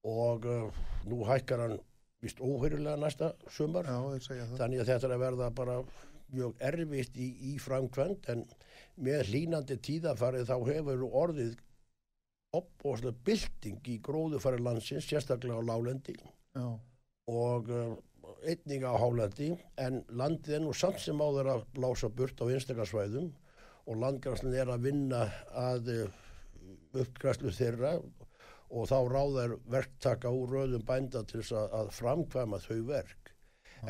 og 0.08 0.46
uh, 0.50 0.80
nú 1.06 1.22
hækkar 1.28 1.62
hann 1.62 1.76
vist 2.22 2.40
óheyrilega 2.42 2.98
næsta 2.98 3.32
sumar 3.50 3.86
já, 3.86 3.98
þeir 4.14 4.24
segja 4.26 4.46
það. 4.48 4.58
þannig 4.62 4.82
að 4.82 4.90
þetta 4.90 5.08
er 5.08 5.14
að 5.14 5.22
verða 5.26 5.50
bara 5.58 5.76
mjög 6.32 6.64
erfitt 6.70 7.18
í, 7.20 7.28
í 7.52 7.58
framkvæmt 7.62 8.28
en 8.32 8.44
með 9.02 9.28
hlínandi 9.30 9.76
tíðafarið 9.84 10.48
þá 10.48 10.56
hefur 10.70 11.04
orðið 11.22 11.56
opbóðslega 12.56 13.22
bylting 13.26 13.88
í 13.88 13.98
gróðufæri 14.04 14.60
landsins, 14.60 15.06
sérstaklega 15.08 15.60
á 15.60 15.68
lálendi 15.70 16.16
Já, 16.18 16.66
og 17.30 17.70
uh, 17.70 17.94
einning 18.42 18.84
á 18.86 18.92
hálendi 18.98 19.52
en 19.80 20.02
landið 20.10 20.56
er 20.56 20.64
nú 20.64 20.74
samt 20.76 21.00
sem 21.02 21.20
áður 21.22 21.52
að 21.54 21.64
blása 21.76 22.10
burt 22.10 22.42
á 22.42 22.46
einstakarsvæðum 22.48 23.30
og 23.86 23.98
landgræslinn 24.02 24.58
er 24.58 24.70
að 24.72 24.86
vinna 24.88 25.22
að 25.58 25.90
uh, 25.94 26.04
uppgræslu 27.02 27.52
þeirra 27.54 27.96
og 28.72 28.86
þá 28.88 28.98
ráðar 29.10 29.56
verktaka 29.70 30.30
úr 30.32 30.54
röðum 30.56 30.86
bænda 30.88 31.24
til 31.28 31.42
þess 31.42 31.56
að, 31.58 31.74
að 31.80 31.92
framkvæma 31.98 32.60
þau 32.62 32.78
verk. 32.88 33.18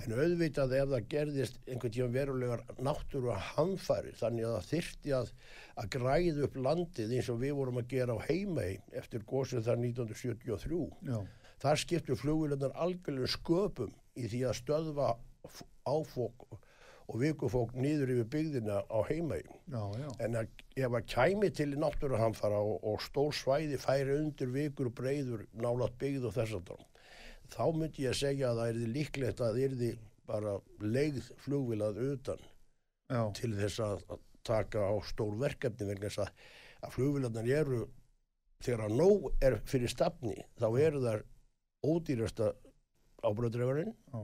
En 0.01 0.15
auðvitað 0.17 0.73
ef 0.79 0.87
það 0.89 1.09
gerðist 1.13 1.59
einhvern 1.67 1.93
tíma 1.93 2.13
verulegar 2.15 2.63
náttúru 2.81 3.35
hamfæri 3.53 4.15
þannig 4.17 4.47
að 4.49 4.55
það 4.55 4.69
þyrfti 4.71 5.13
að, 5.19 5.33
að 5.83 5.91
græða 5.97 6.47
upp 6.47 6.57
landið 6.67 7.13
eins 7.19 7.29
og 7.29 7.43
við 7.43 7.53
vorum 7.59 7.81
að 7.83 7.91
gera 7.91 8.17
á 8.17 8.25
heimei 8.25 8.71
eftir 8.97 9.27
gósið 9.29 9.67
þar 9.69 9.83
1973 9.85 10.87
já, 11.11 11.19
þar 11.61 11.83
skiptu 11.85 12.17
flugvilunar 12.17 12.73
algjörlega 12.87 13.35
sköpum 13.35 13.93
í 14.19 14.29
því 14.29 14.43
að 14.49 14.59
stöðva 14.61 15.09
áfók 15.89 16.47
og 17.13 17.19
vikufók 17.21 17.75
niður 17.77 18.13
yfir 18.15 18.29
byggðina 18.33 18.79
á 18.89 18.99
heimæg. 19.09 19.49
já, 19.69 19.83
já, 19.99 20.09
En 20.23 20.39
að, 20.39 20.49
ef 20.77 20.95
að 20.97 21.09
kæmi 21.13 21.51
til 21.51 21.75
náttúruhamfara 21.77 22.61
og, 22.63 22.79
og 22.87 23.03
stór 23.03 23.35
svæði 23.37 23.79
færi 23.81 24.17
undir 24.21 24.53
vikur 24.55 24.91
breyður 24.95 25.47
nálat 25.53 25.99
byggð 26.01 26.29
og 26.31 26.37
þess 26.39 26.57
að 26.61 26.73
þá 27.53 27.65
myndi 27.77 28.07
ég 28.07 28.17
segja 28.17 28.51
að 28.53 28.63
það 28.63 28.73
erði 28.73 28.91
líklegt 28.97 29.41
að 29.41 29.51
það 29.51 29.63
erði 29.67 29.91
bara 30.31 30.55
leigð 30.81 31.31
flugvilað 31.43 31.99
utan 32.07 32.45
já, 33.13 33.23
til 33.37 33.53
þess 33.59 33.83
að, 33.85 34.05
að 34.09 34.23
taka 34.47 34.87
á 34.89 34.95
stór 35.07 35.35
verkefni 35.41 35.89
vegna 35.91 36.09
þess 36.09 36.25
að, 36.25 36.31
að 36.87 36.95
flugvilarnar 36.97 37.51
eru 37.61 37.83
þegar 38.63 38.87
að 38.87 38.97
nóg 39.03 39.29
er 39.43 39.59
fyrir 39.69 39.91
stafni 39.91 40.37
þá 40.61 40.69
eru 40.81 41.03
þar 41.03 41.25
ódýrasta 41.83 42.53
ábröðdreifarinn 43.27 43.93
já, 43.93 44.23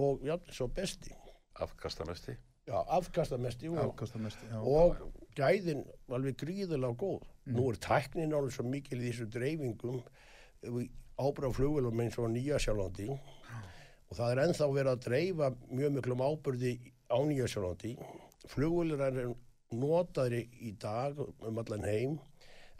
og 0.00 0.22
já, 0.26 0.36
svo 0.54 0.68
besti. 0.74 1.12
Afkastamesti. 1.60 2.36
Já, 2.68 2.76
afkastamesti 2.96 3.68
og, 3.72 3.80
afkastamesti, 3.88 4.46
já. 4.50 4.60
og 4.60 4.96
gæðin 5.36 5.84
alveg 6.12 6.38
gríðilega 6.40 6.96
góð. 7.00 7.26
Nú 7.50 7.70
er 7.72 7.80
tæknin 7.82 8.34
alveg 8.36 8.54
svo 8.54 8.66
mikil 8.68 9.00
í 9.00 9.10
þessu 9.10 9.26
dreifingum 9.32 10.02
ábráð 11.20 11.56
flugvilum 11.58 12.00
eins 12.04 12.16
og 12.20 12.30
nýja 12.32 12.58
sjálfandi 12.62 13.10
og 13.12 14.16
það 14.16 14.32
er 14.32 14.40
ennþá 14.44 14.68
verið 14.72 14.92
að 14.92 15.04
dreifa 15.06 15.50
mjög 15.68 15.94
miklum 15.96 16.24
ábyrði 16.24 16.72
á 17.12 17.18
nýja 17.28 17.48
sjálfandi 17.50 17.92
flugvilir 18.50 19.04
er 19.04 19.20
notaðri 19.70 20.46
í 20.66 20.72
dag 20.80 21.18
um 21.20 21.60
allan 21.62 21.86
heim 21.86 22.18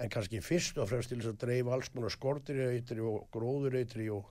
en 0.00 0.12
kannski 0.12 0.40
fyrst 0.44 0.80
og 0.80 0.88
fremst 0.90 1.12
til 1.12 1.20
þess 1.20 1.34
að 1.34 1.40
dreifa 1.44 1.74
alls 1.76 1.90
konar 1.92 2.14
skortireitri 2.14 3.04
og 3.04 3.26
gróðureitri 3.34 4.08
og, 4.14 4.24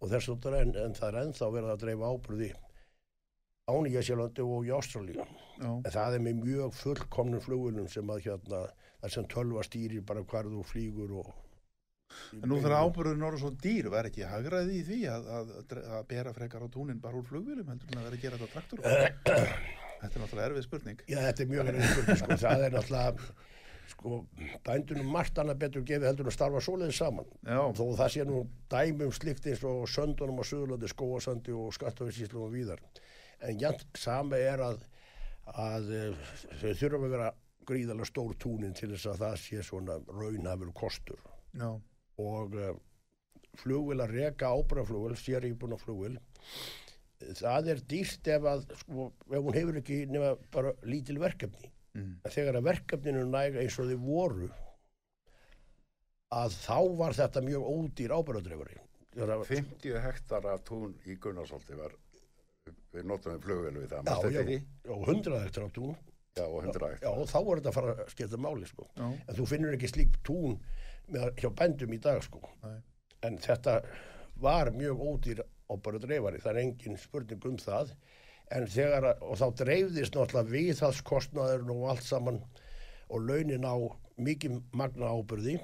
og 0.00 0.10
þess 0.10 0.32
að 0.32 0.58
en, 0.60 0.74
en 0.86 0.96
það 0.96 1.08
er 1.10 1.20
ennþá 1.24 1.52
verið 1.54 1.74
að 1.74 1.84
dreifa 1.84 2.10
ábyrði 2.10 2.50
á 3.70 3.72
nýja 3.84 4.02
sjálfandi 4.06 4.46
og 4.46 4.66
í 4.66 4.72
Ástralíu 4.74 5.26
En 5.60 5.92
það 5.92 6.16
er 6.16 6.24
með 6.24 6.40
mjög 6.40 6.74
fullkomnum 6.78 7.42
flugulum 7.44 7.88
sem 7.92 8.10
að 8.12 8.24
hérna, 8.26 8.64
það 9.02 9.14
sem 9.14 9.28
tölva 9.34 9.64
stýrir 9.66 10.04
bara 10.06 10.24
hvar 10.24 10.48
þú 10.48 10.64
flýgur 10.66 11.12
og... 11.20 11.30
En 12.34 12.48
nú 12.50 12.56
þegar 12.58 12.88
ábyrðurinn 12.88 13.26
orður 13.28 13.42
svo 13.44 13.50
dýr, 13.62 13.90
var 13.92 14.08
ekki 14.08 14.24
hagraði 14.26 14.80
í 14.80 14.86
því 14.88 15.00
að, 15.12 15.28
að, 15.36 15.52
að 15.98 16.08
bera 16.10 16.32
frekar 16.34 16.64
á 16.66 16.68
túnin 16.72 16.98
bara 17.02 17.20
úr 17.20 17.28
flugvílum 17.28 17.68
heldur 17.70 17.92
en 17.92 18.00
að 18.00 18.08
vera 18.08 18.18
að 18.18 18.24
gera 18.24 18.40
þetta 18.40 18.50
á 18.50 18.54
traktor? 18.56 18.82
þetta 20.00 20.10
er 20.10 20.24
náttúrulega 20.24 20.48
erfið 20.48 20.66
spurning. 20.66 21.04
Já, 21.04 21.18
þetta 21.28 21.44
er 21.44 21.52
mjög 21.52 21.70
erfið 21.70 21.92
spurning, 21.92 22.20
sko. 22.22 22.38
Það 22.42 22.64
er 22.66 22.74
náttúrulega, 22.74 23.36
sko, 23.92 24.22
bændunum 24.66 25.10
margt 25.14 25.38
annað 25.40 25.60
betur 25.64 25.84
gefið 25.86 26.08
heldur 26.08 26.30
að 26.30 26.36
starfa 26.36 26.62
svoleiðis 26.64 27.00
saman. 27.02 27.28
Já, 27.46 27.60
Þó 27.76 27.84
það 28.00 28.12
sé 28.14 28.26
nú 28.28 28.40
dæmum 28.72 29.12
slikt 29.16 29.48
eins 29.50 29.64
og 29.68 29.84
söndunum 29.90 30.40
á 30.40 30.44
Suðurlandi, 30.48 30.90
Skóasandi 30.92 31.54
og 31.56 31.74
Skattafísíslum 31.76 32.46
og 32.46 32.54
víðar. 32.54 32.82
En 33.46 33.60
jænt 33.60 33.86
sama 33.98 34.40
er 34.40 34.64
að, 34.64 34.82
að 35.54 35.94
eh, 35.96 36.34
þau 36.60 36.74
þurfum 36.82 37.08
að 37.08 37.16
vera 37.16 37.30
gríðalega 37.70 38.08
stór 38.08 38.36
túnin 38.40 38.76
til 38.76 38.92
þess 38.94 39.10
að 39.12 39.24
það 39.24 39.40
sé 39.44 39.64
svona 39.66 39.98
raunhafur 40.08 40.74
kostur. 40.76 41.20
já, 41.54 41.70
og 42.20 42.54
uh, 42.54 42.74
flugvél 43.58 44.04
að 44.04 44.14
reka 44.14 44.52
ábyrðaflugvél, 44.54 45.16
séríbuna 45.18 45.78
flugvél 45.80 46.18
það 47.40 47.68
er 47.74 47.82
dýrt 47.90 48.30
ef 48.32 48.46
að 48.48 48.64
sko, 48.80 49.10
ef 49.28 49.44
hún 49.44 49.56
hefur 49.56 49.78
ekki 49.80 50.00
nema 50.10 50.32
bara 50.54 50.72
lítil 50.88 51.18
verkefni 51.20 51.70
mm. 51.96 52.12
en 52.24 52.34
þegar 52.34 52.60
að 52.60 52.68
verkefninu 52.70 53.24
næga 53.30 53.62
eins 53.62 53.78
og 53.80 53.90
þið 53.90 54.04
voru 54.04 54.50
að 56.30 56.54
þá 56.60 56.78
var 57.00 57.16
þetta 57.18 57.42
mjög 57.46 57.66
ódýr 57.74 58.14
ábyrðadreifari 58.14 58.78
50 59.16 59.98
hektara 60.04 60.54
tún 60.62 60.94
í 61.10 61.16
Gunnarsholti 61.18 61.74
var 61.78 61.96
við 62.94 63.06
notum 63.10 63.34
við 63.34 63.46
flugvelu 63.46 63.82
við 63.82 63.94
það 63.94 64.30
Já, 64.30 64.44
já, 64.44 64.60
og 64.94 65.08
100 65.08 65.40
hektar 65.44 65.66
á 65.66 65.70
tún 65.74 65.96
já, 66.38 66.44
og 66.46 66.60
100 66.62 66.78
Já, 66.78 66.92
hektara 66.92 67.14
og 67.16 67.30
þá 67.30 67.38
var 67.38 67.60
þetta 67.60 67.72
að 67.72 67.78
fara 67.78 67.94
að 67.96 68.12
skipta 68.14 68.40
máli 68.40 68.68
sko. 68.70 68.86
já, 68.94 69.08
en 69.10 69.38
þú 69.40 69.48
finnur 69.50 69.76
ekki 69.76 69.90
slík 69.90 70.20
tún 70.26 70.56
með, 71.10 71.32
hjá 71.42 71.50
bændum 71.58 71.96
í 71.96 71.98
dag 72.02 72.22
sko. 72.22 72.42
Nei. 72.62 72.78
en 73.26 73.36
þetta 73.42 73.80
var 74.40 74.70
mjög 74.72 75.02
ódýr 75.02 75.42
á 75.42 75.74
bara 75.82 76.00
dreifari 76.02 76.40
það 76.40 76.54
er 76.54 76.62
engin 76.62 76.98
spurning 76.98 77.46
um 77.50 77.58
það 77.60 77.94
en 78.50 78.66
þegar, 78.70 79.10
og 79.22 79.36
þá 79.38 79.46
dreifðist 79.62 80.16
náttúrulega 80.16 80.54
viðhalskostnaður 80.54 81.68
og 81.74 81.84
allt 81.92 82.06
saman 82.06 82.40
og 83.10 83.22
launin 83.26 83.66
á 83.66 83.74
mikið 84.20 84.58
magna 84.76 85.12
ábyrði 85.14 85.58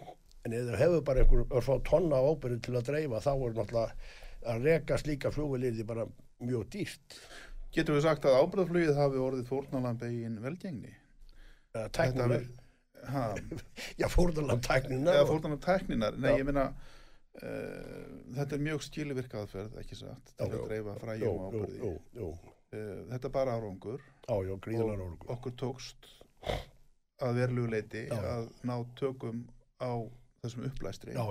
en 0.46 0.54
ef 0.54 0.68
þau 0.70 0.78
hefur 0.80 1.02
bara 1.08 1.24
einhver 1.24 1.58
örfá 1.58 1.74
tonna 1.88 2.20
ábyrði 2.22 2.60
til 2.66 2.76
að 2.78 2.88
dreifa 2.92 3.22
þá 3.24 3.32
er 3.34 3.58
náttúrulega 3.58 4.14
að 4.46 4.68
reka 4.68 4.98
slíka 5.02 5.32
flugvelirði 5.34 5.86
bara 5.88 6.06
mjög 6.46 6.68
dýrt 6.74 7.18
Getur 7.76 7.98
við 7.98 8.06
sagt 8.06 8.24
að 8.24 8.38
ábyrðaflugið 8.40 8.96
hafi 8.96 9.18
orðið 9.20 9.48
fórnalamb 9.50 10.04
eigin 10.06 10.38
velgengni? 10.40 10.92
Ha, 13.06 13.24
já 14.00 14.06
eða 15.18 15.28
fórnalamb 15.28 15.64
tækninar? 15.64 16.16
Nei, 16.16 16.30
Já. 16.30 16.38
ég 16.40 16.46
meina, 16.48 16.64
uh, 17.42 18.06
þetta 18.38 18.56
er 18.56 18.64
mjög 18.64 18.84
skilivirkaðferð, 18.86 19.76
ekki 19.82 19.98
satt, 19.98 20.32
til 20.32 20.46
Já, 20.46 20.48
að 20.48 20.56
já. 20.56 20.64
dreifa 20.70 20.94
jú, 20.94 21.02
fræjum 21.02 21.26
jú, 21.26 21.34
ábyrði. 21.50 21.80
jú, 21.82 21.92
jú. 22.22 22.30
Uh, 22.32 22.55
þetta 22.72 23.28
er 23.28 23.34
bara 23.34 23.54
árangur 23.56 24.00
Já, 24.26 24.34
já, 24.42 24.52
og 24.56 24.90
orgu. 24.90 25.28
okkur 25.36 25.52
tókst 25.60 26.08
að 27.22 27.38
verlu 27.40 27.66
leiti 27.70 28.06
Já. 28.08 28.16
að 28.18 28.48
ná 28.66 28.74
tökum 28.98 29.44
á 29.80 29.92
þessum 30.42 30.66
upplæstri 30.68 31.14
Já, 31.14 31.22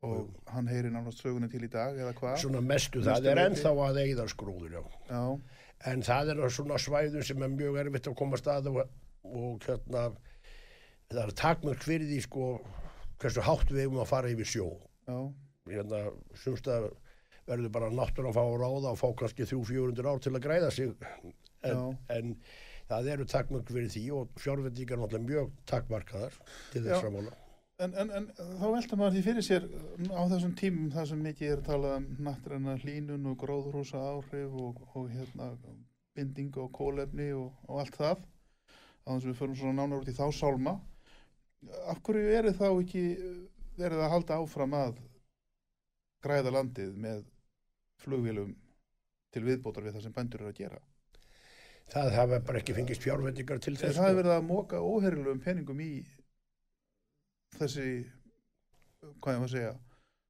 og 0.00 0.30
hann 0.48 0.66
heyri 0.70 0.88
nánast 0.88 1.20
sögunni 1.20 1.50
til 1.52 1.60
í 1.66 1.68
dag 1.68 1.98
eða 2.00 2.14
hvað? 2.16 2.38
Svona 2.40 2.62
mestu, 2.64 3.02
Mestu 3.02 3.10
það 3.10 3.26
er 3.28 3.36
leyti. 3.36 3.50
ennþá 3.50 3.72
að 3.84 3.98
eigðarskrúður, 4.06 4.72
já. 4.78 4.82
Já, 5.10 5.40
En 5.90 6.02
það 6.04 6.30
er 6.34 6.40
svona 6.52 6.76
svæðum 6.80 7.22
sem 7.24 7.42
er 7.44 7.52
mjög 7.52 7.76
erfitt 7.80 8.08
að 8.08 8.16
koma 8.16 8.36
að 8.36 8.42
staða 8.42 8.72
og, 8.72 8.88
og 9.24 9.62
hérna, 9.64 10.02
það 11.12 11.20
er 11.26 11.30
takmörk 11.40 11.84
fyrir 11.84 12.08
því, 12.08 12.18
sko, 12.24 12.48
hversu 13.20 13.44
hátt 13.44 13.70
við 13.72 13.82
eigum 13.86 14.00
að 14.02 14.08
fara 14.10 14.32
yfir 14.32 14.48
sjó. 14.48 14.66
já, 15.08 15.18
Hérna, 15.70 16.00
sumstað 16.40 16.90
verður 17.50 17.74
bara 17.74 17.92
náttúrulega 17.92 18.32
að 18.32 18.38
fá 18.38 18.44
að 18.46 18.58
ráða 18.62 18.94
og 18.94 18.98
fá 19.00 19.06
kannski 19.20 19.46
300-400 19.50 20.10
ár 20.10 20.24
til 20.24 20.34
að 20.34 20.44
græða 20.46 20.72
sig. 20.74 20.94
En, 21.66 21.84
en 22.14 22.34
það 22.90 23.12
eru 23.14 23.28
takmörk 23.30 23.70
fyrir 23.70 23.92
því 23.92 24.04
og 24.16 24.40
fjárvendingar 24.40 25.00
náttúrulega 25.00 25.28
mjög 25.28 25.54
takmarkaðar 25.70 26.40
til 26.72 26.84
þess 26.86 27.06
að 27.06 27.16
mála. 27.18 27.36
En, 27.80 27.94
en, 27.96 28.10
en 28.12 28.26
þá 28.60 28.66
velta 28.74 28.96
maður 29.00 29.14
því 29.16 29.20
fyrir 29.24 29.44
sér 29.46 29.66
á 30.12 30.22
þessum 30.28 30.50
tímum 30.58 30.90
það 30.92 31.06
sem 31.10 31.22
mikið 31.24 31.52
er 31.54 31.62
talað 31.64 31.94
um 31.96 32.08
nattræna 32.26 32.74
hlínun 32.82 33.30
og 33.30 33.38
gróðrúsa 33.40 34.02
áhrif 34.10 34.58
og, 34.60 34.82
og 34.92 35.06
hérna 35.14 35.54
binding 36.18 36.58
og 36.60 36.68
kólefni 36.76 37.30
og, 37.32 37.54
og 37.70 37.80
allt 37.80 37.96
það 37.96 38.20
á 38.20 39.08
þess 39.14 39.24
að 39.24 39.30
við 39.30 39.38
förum 39.38 39.56
svona 39.56 39.78
nánar 39.78 40.02
út 40.02 40.12
í 40.12 40.16
þá 40.18 40.26
sálma 40.36 40.76
af 41.88 42.02
hverju 42.04 42.36
eru 42.36 42.52
þá 42.56 42.66
ekki 42.68 43.04
verið 43.80 44.04
að 44.04 44.12
halda 44.14 44.40
áfram 44.42 44.76
að 44.76 45.00
græða 46.24 46.52
landið 46.58 46.96
með 47.00 47.24
flugvélum 48.04 48.54
til 49.34 49.42
viðbótar 49.46 49.84
við 49.86 49.96
það 49.98 50.06
sem 50.08 50.16
bændur 50.16 50.42
eru 50.44 50.52
að 50.54 50.58
gera 50.64 50.80
Það 51.90 52.12
hafa 52.14 52.36
bara 52.46 52.60
ekki 52.60 52.74
fengist 52.76 53.02
fjárvendingar 53.02 53.58
til 53.58 53.74
Þegar 53.74 53.88
þess. 53.88 53.98
það 53.98 54.08
er 54.08 54.12
sko. 54.12 54.18
verið 54.20 54.34
að 54.36 54.44
móka 54.46 54.78
óherilugum 54.86 55.40
peningum 55.42 55.80
í 55.82 55.90
þessi, 57.58 57.86
hvað 59.20 59.34
ég 59.36 59.44
að 59.46 59.52
segja, 59.54 59.72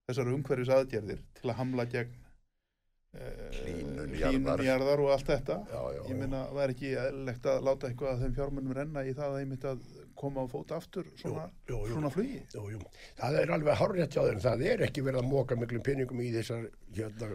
þessar 0.09 0.31
umhverfis 0.35 0.73
aðgerðir 0.77 1.21
til 1.41 1.51
að 1.53 1.59
hamla 1.61 1.85
gegn 1.93 2.15
uh, 2.17 3.59
Hlýnun 3.59 4.15
jarðar. 4.23 4.63
jarðar 4.67 5.03
og 5.05 5.13
allt 5.17 5.29
þetta. 5.29 5.59
Já, 5.69 5.83
já, 5.99 6.01
Ég 6.09 6.19
meina, 6.23 6.41
það 6.55 6.63
er 6.65 6.73
ekki 6.75 6.93
eðlilegt 7.05 7.51
að 7.53 7.61
láta 7.69 7.91
eitthvað 7.91 8.15
af 8.15 8.25
þeim 8.25 8.35
fjármunum 8.41 8.77
renna 8.81 9.05
í 9.05 9.15
það 9.21 9.35
að 9.37 9.39
einmitt 9.45 9.69
að 9.75 9.85
koma 10.21 10.45
á 10.45 10.47
fót 10.53 10.75
aftur 10.77 11.13
svona, 11.21 11.47
Jú, 11.69 11.77
jú, 11.85 11.93
svona 11.95 12.11
flugi. 12.15 12.41
Jú. 12.57 12.81
Það 13.21 13.39
er 13.43 13.55
alveg 13.59 13.79
hárrétt 13.85 14.17
hjá 14.17 14.25
þeim. 14.31 14.43
Það 14.49 14.67
er 14.73 14.87
ekki 14.89 15.05
verið 15.07 15.23
að 15.23 15.31
móka 15.37 15.61
miklum 15.61 15.85
peningum 15.87 16.25
í 16.25 16.33
þessar 16.35 16.67
hérna, 16.97 17.31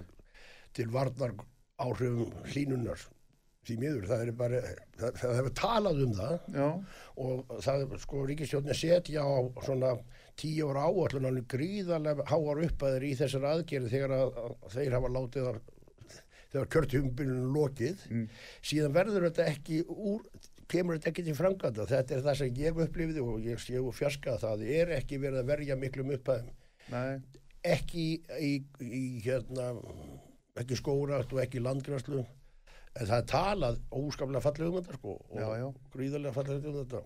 til 0.75 0.87
varnar 0.93 1.35
áhrifum 1.81 2.33
hlínunar 2.51 3.05
því 3.65 3.77
miður. 3.81 4.07
Það 4.09 4.23
er 4.23 4.33
bara, 4.39 4.59
það, 4.99 5.21
það 5.21 5.37
hefur 5.39 5.55
talað 5.59 6.01
um 6.05 6.17
það. 6.19 6.35
Já, 6.55 6.67
og 7.25 7.55
það, 7.65 7.85
sko, 8.03 8.25
ríkistjórnin 8.29 8.77
setja 8.77 9.25
á 9.25 9.37
svona 9.65 9.93
tíu 10.39 10.71
ára 10.71 10.89
áallun 10.89 11.45
gríðarlega 11.49 12.27
háar 12.29 12.61
uppaðir 12.67 13.07
í 13.07 13.13
þessar 13.19 13.47
aðgerði 13.53 13.93
þegar 13.93 14.17
að, 14.17 14.41
að 14.43 14.75
þeir 14.75 14.97
hafa 14.97 15.13
látið 15.15 15.49
að 15.51 15.61
þegar 16.55 16.67
kjörtjumbylunum 16.75 17.55
lokið. 17.55 18.03
Mm. 18.11 18.27
síðan 18.63 18.93
verður 18.95 19.29
þetta 19.29 19.47
ekki 19.51 19.81
úr 19.91 20.27
kemur 20.71 20.97
þetta 20.97 21.11
ekki 21.11 21.25
til 21.27 21.37
framkvæmda. 21.37 21.87
Þetta 21.89 22.15
er 22.15 22.23
það 22.25 22.37
sem 22.41 22.61
ég 22.61 22.83
upplifði 22.85 23.23
og 23.23 23.41
ég 23.45 23.61
sé 23.61 23.81
og 23.81 23.95
fjarska 23.95 24.37
það 24.41 24.67
er 24.75 24.93
ekki 24.99 25.19
verið 25.21 25.41
að 25.41 25.51
verja 25.51 25.79
miklum 25.79 26.13
upphæðum. 26.15 26.53
Nei, 26.93 27.41
ekki 27.65 28.05
í, 28.39 28.51
í 28.85 29.03
hérna 29.25 29.71
ekki 30.61 30.77
skórat 30.79 31.33
og 31.35 31.41
ekki 31.43 31.61
landgræslu 31.63 32.21
en 32.21 33.09
það 33.09 33.17
er 33.17 33.27
talað 33.31 33.79
óskaplega 33.91 34.43
fallega 34.45 34.71
um 34.71 34.77
þetta 34.79 34.97
sko 34.99 35.15
og 35.19 35.39
Já, 35.41 35.47
já. 35.59 35.67
gríðarlega 35.95 36.35
fallega 36.37 36.69
um 36.71 36.77
þetta. 36.83 37.01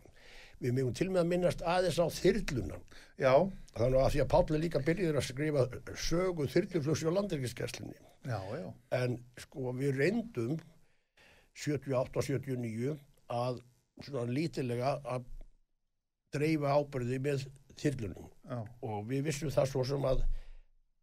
Við 0.59 0.73
megum 0.75 0.93
til 0.99 1.07
með 1.09 1.21
að 1.23 1.29
minnast 1.31 1.61
aðeins 1.63 1.97
á 2.03 2.07
þyrluna 2.11 2.77
já, 3.17 3.31
þannig 3.79 4.01
að 4.03 4.09
því 4.13 4.21
að 4.25 4.29
Páll 4.33 4.55
er 4.57 4.61
líka 4.65 4.81
byrjuður 4.83 5.19
að 5.21 5.27
skrifa 5.29 5.63
sögu 5.95 6.47
þyrluflugs 6.51 7.03
á 7.07 7.11
landirkiskerslinni 7.15 7.95
já, 8.27 8.39
já, 8.59 8.65
en 8.99 9.15
sko 9.39 9.71
við 9.79 9.95
reyndum 10.01 10.57
78 11.55 12.19
og 12.19 12.27
79 12.27 12.97
að 13.39 13.61
svona 14.03 14.31
lítilega 14.35 14.97
að 15.07 15.25
dreifa 16.35 16.75
ábyrði 16.77 17.17
með 17.23 17.47
þyrlunum. 17.79 18.27
Já, 18.49 18.59
og 18.85 19.07
við 19.09 19.25
vissum 19.29 19.51
það 19.55 19.71
svo 19.71 19.83
sem 19.87 20.05
að 20.11 20.21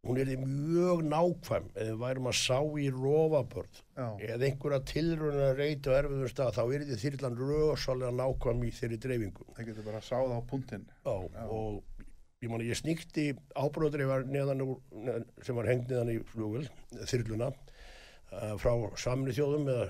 hún 0.05 0.19
er 0.21 0.29
mjög 0.39 1.01
nákvæm 1.09 1.67
eða 1.75 1.97
værum 1.99 2.29
að 2.29 2.37
sá 2.39 2.59
í 2.79 2.87
rofabörð 2.93 3.81
eða 3.97 4.47
einhverja 4.47 4.79
tilruna 4.87 5.49
reyti 5.57 5.91
á 5.91 5.97
erfiðum 5.99 6.31
stað 6.31 6.57
þá 6.57 6.63
er 6.63 6.85
þið 6.87 7.03
þyrlan 7.03 7.39
rosalega 7.41 8.11
nákvæm 8.15 8.63
í 8.63 8.71
þeirri 8.77 8.99
dreifingu. 9.03 9.47
Það 9.57 9.69
getur 9.71 9.87
bara 9.87 10.01
að 10.01 10.07
sáða 10.07 10.39
á 10.39 10.41
punktinn. 10.47 10.85
Já, 11.03 11.15
og 11.47 11.81
ég 12.43 12.51
man 12.53 12.65
ég 12.65 12.79
sníkti 12.79 13.29
ábróðdreifar 13.57 14.27
sem 15.43 15.59
var 15.59 15.71
hengt 15.71 15.89
neðan 15.91 16.13
í 16.13 16.19
flugvel, 16.31 16.67
þyrluna 17.03 17.51
uh, 17.51 18.53
frá 18.61 18.73
samni 19.01 19.35
þjóðum 19.35 19.71
eða 19.73 19.87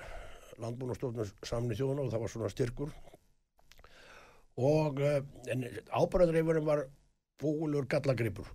landbúnastofnum 0.64 1.34
samni 1.45 1.78
þjóðuna 1.78 2.08
og 2.08 2.14
það 2.14 2.24
var 2.24 2.34
svona 2.34 2.53
styrkur. 2.53 2.95
Og 4.58 5.03
uh, 5.03 5.20
ábróðdreifurum 5.93 6.66
var 6.66 6.88
búlur 7.38 7.86
gallagripur 7.86 8.49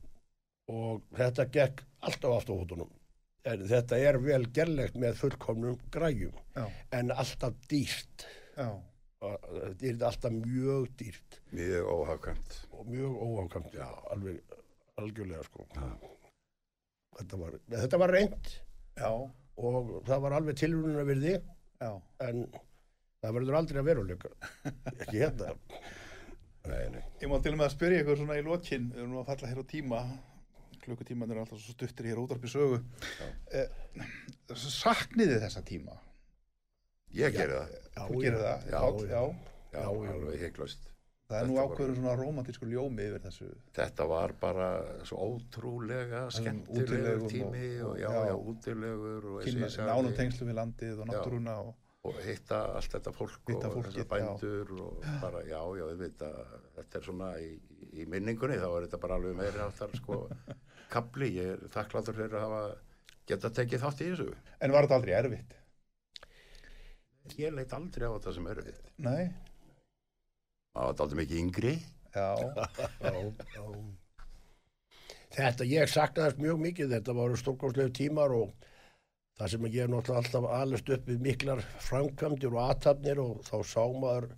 og 0.70 1.02
þetta 1.18 1.46
gekk 1.54 1.82
alltaf 2.02 2.36
aftur 2.36 2.58
á 2.58 2.60
hóttunum 2.62 2.90
en 3.50 3.64
þetta 3.66 3.98
er 3.98 4.18
vel 4.22 4.44
gerlegt 4.54 4.94
með 5.02 5.16
fullkomnum 5.18 5.78
græjum. 5.90 6.34
Já, 6.54 6.66
en 6.94 7.10
alltaf 7.10 7.56
dýrt. 7.70 8.26
Já, 8.56 8.68
Og 9.22 9.44
þetta 9.46 9.86
er 9.86 10.04
alltaf 10.08 10.32
mjög 10.34 10.86
dýrt. 10.98 11.36
Mjög 11.54 11.88
óhagkvæmt. 11.92 12.56
og 12.72 12.86
mjög 12.90 13.12
óákvæmt, 13.22 13.74
já, 13.74 13.86
alveg 14.10 14.40
algjörlega 14.98 15.42
sko. 15.46 15.66
Þetta 17.18 17.38
var, 17.38 17.58
þetta 17.70 17.98
var 18.02 18.10
reynd 18.16 18.50
já, 18.98 19.10
og 19.56 19.90
það 20.08 20.22
var 20.24 20.32
alveg 20.38 20.56
tilrunina 20.58 21.04
virði 21.06 21.34
já. 21.36 21.92
en 22.26 22.46
það 23.22 23.36
verður 23.38 23.58
aldrei 23.60 23.78
að 23.82 23.88
veruleika. 23.90 24.32
Ekki 24.96 25.18
hérna. 25.22 25.52
Nei, 26.66 26.82
nei. 26.94 27.02
Ég 27.22 27.30
má 27.30 27.38
til 27.42 27.54
og 27.54 27.58
með 27.58 27.68
að 27.68 27.74
spyrja 27.76 28.02
ykkur 28.02 28.20
svona 28.22 28.38
í 28.38 28.44
lokin, 28.46 28.90
við 28.94 29.02
erum 29.02 29.14
nú 29.14 29.22
að 29.22 29.30
falla 29.32 29.50
hér 29.50 29.62
á 29.62 29.66
tíma, 29.70 30.02
klukkutíman 30.83 31.30
er 31.33 31.43
alltaf 31.43 31.61
svo 31.62 31.74
stuttir 31.76 32.09
hér 32.11 32.20
út 32.22 32.33
af 32.35 32.47
sögu. 32.51 32.80
Eh, 33.53 33.68
sakniði 34.55 35.39
þessa 35.43 35.62
tíma? 35.66 35.99
Ég 37.16 37.35
gerði 37.37 37.61
það. 37.61 38.09
Þú 38.09 38.22
gerir 38.22 38.41
það? 38.47 38.64
Já, 38.72 38.80
já. 38.80 39.22
Já, 39.72 39.80
Já, 39.80 39.83
já. 39.83 40.14
alveg 40.14 40.41
heiklaust. 40.47 40.89
Það 41.33 41.39
er 41.41 41.47
nú 41.49 41.55
ákveður 41.62 41.95
svona 41.97 42.14
romantísku 42.18 42.66
ljómi 42.68 43.05
yfir 43.09 43.22
þessu. 43.24 43.47
Þetta 43.72 44.07
var 44.11 44.35
bara 44.41 44.66
svo 45.09 45.16
ótrúlega 45.30 46.26
skemmtilegur 46.35 47.30
tími 47.30 47.68
og- 47.80 47.93
og, 47.93 48.01
já, 48.01 48.11
já. 48.11 48.26
já, 48.28 48.35
útilegur 48.53 49.30
nánum 49.87 50.16
tengslum 50.16 50.51
við 50.51 50.59
landið 50.61 51.01
og 51.01 51.07
náttúruna 51.09 51.57
og 51.62 51.74
og 52.05 52.16
hitta 52.26 52.59
allt 52.74 52.91
þetta 52.91 53.12
fólk 53.14 53.39
Hitta 53.47 53.68
og 53.68 53.76
fólkið, 53.76 53.93
þessar 53.95 54.09
bændur 54.11 54.70
og 54.83 55.05
bara, 55.22 55.43
já, 55.47 55.61
já, 55.78 55.85
við 55.87 55.99
veit 56.03 56.18
þetta 56.18 56.99
er 56.99 57.05
svona 57.07 57.28
í, 57.39 57.51
í 57.95 58.07
minningunni 58.11 58.57
þá 58.59 58.66
er 58.66 58.87
þetta 58.89 59.01
bara 59.05 59.18
alveg 59.20 59.37
meiri 59.39 59.62
áttar 59.62 59.95
sko 59.95 60.16
kapli, 60.93 61.30
ég 61.38 61.55
er 61.55 61.64
þakkláttur 61.74 62.18
fyrir 62.18 62.36
að 62.38 62.45
hafa 62.47 62.62
geta 63.30 63.51
tekið 63.59 63.84
þátt 63.86 64.03
í 64.05 64.11
þessu 64.12 64.28
En 64.62 64.74
var 64.74 64.86
þetta 64.86 64.99
aldrei 65.01 65.14
erfitt? 65.18 65.59
ég 67.38 67.55
leit 67.55 67.72
aldrei 67.76 68.09
á 68.11 68.12
þetta 68.16 68.32
sem 68.34 68.47
erfitt 68.51 68.88
Nei? 68.99 69.24
það 70.74 70.88
var 70.88 71.03
aldrei 71.05 71.20
mikið 71.22 71.43
yngri 71.43 71.74
Já, 72.12 72.28
já, 73.01 73.12
já. 73.55 73.62
þetta 75.32 75.68
ég 75.70 75.88
saknaðist 75.88 76.43
mjög 76.43 76.59
mikið 76.66 76.90
þetta 76.97 77.14
voru 77.16 77.38
stórkostlegu 77.40 77.95
tímar 77.97 78.34
og 78.36 78.51
það 79.38 79.53
sem 79.55 79.68
ég 79.70 79.78
er 79.86 79.93
náttúrulega 79.93 80.20
alltaf 80.20 80.49
alveg 80.59 80.93
upp 80.97 81.07
við 81.09 81.22
miklar 81.24 81.62
framkvæmdir 81.86 82.53
og 82.53 82.61
aðtapnir 82.66 83.22
og 83.22 83.40
þá 83.47 83.55
sá 83.64 83.84
maður 84.03 84.28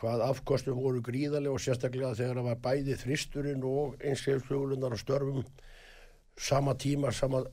hvað 0.00 0.24
afkostum 0.30 0.80
voru 0.80 1.02
gríðarlega 1.04 1.58
og 1.58 1.60
sérstaklega 1.60 2.14
þegar 2.16 2.38
það 2.40 2.48
var 2.48 2.62
bæði 2.64 2.96
þristurinn 3.02 3.66
og 3.68 3.98
einskjöfsfluglunar 4.00 4.96
og 4.96 5.02
störfum 5.02 5.42
sama 6.40 6.74
tíma, 6.74 7.12
sama 7.12 7.44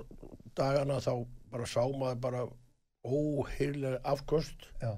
dagana 0.56 1.02
þá 1.04 1.26
bara 1.52 1.68
sá 1.68 1.84
maður 1.84 2.22
bara 2.24 2.46
óheirlega 3.08 4.00
afkost 4.08 4.68
já, 4.82 4.96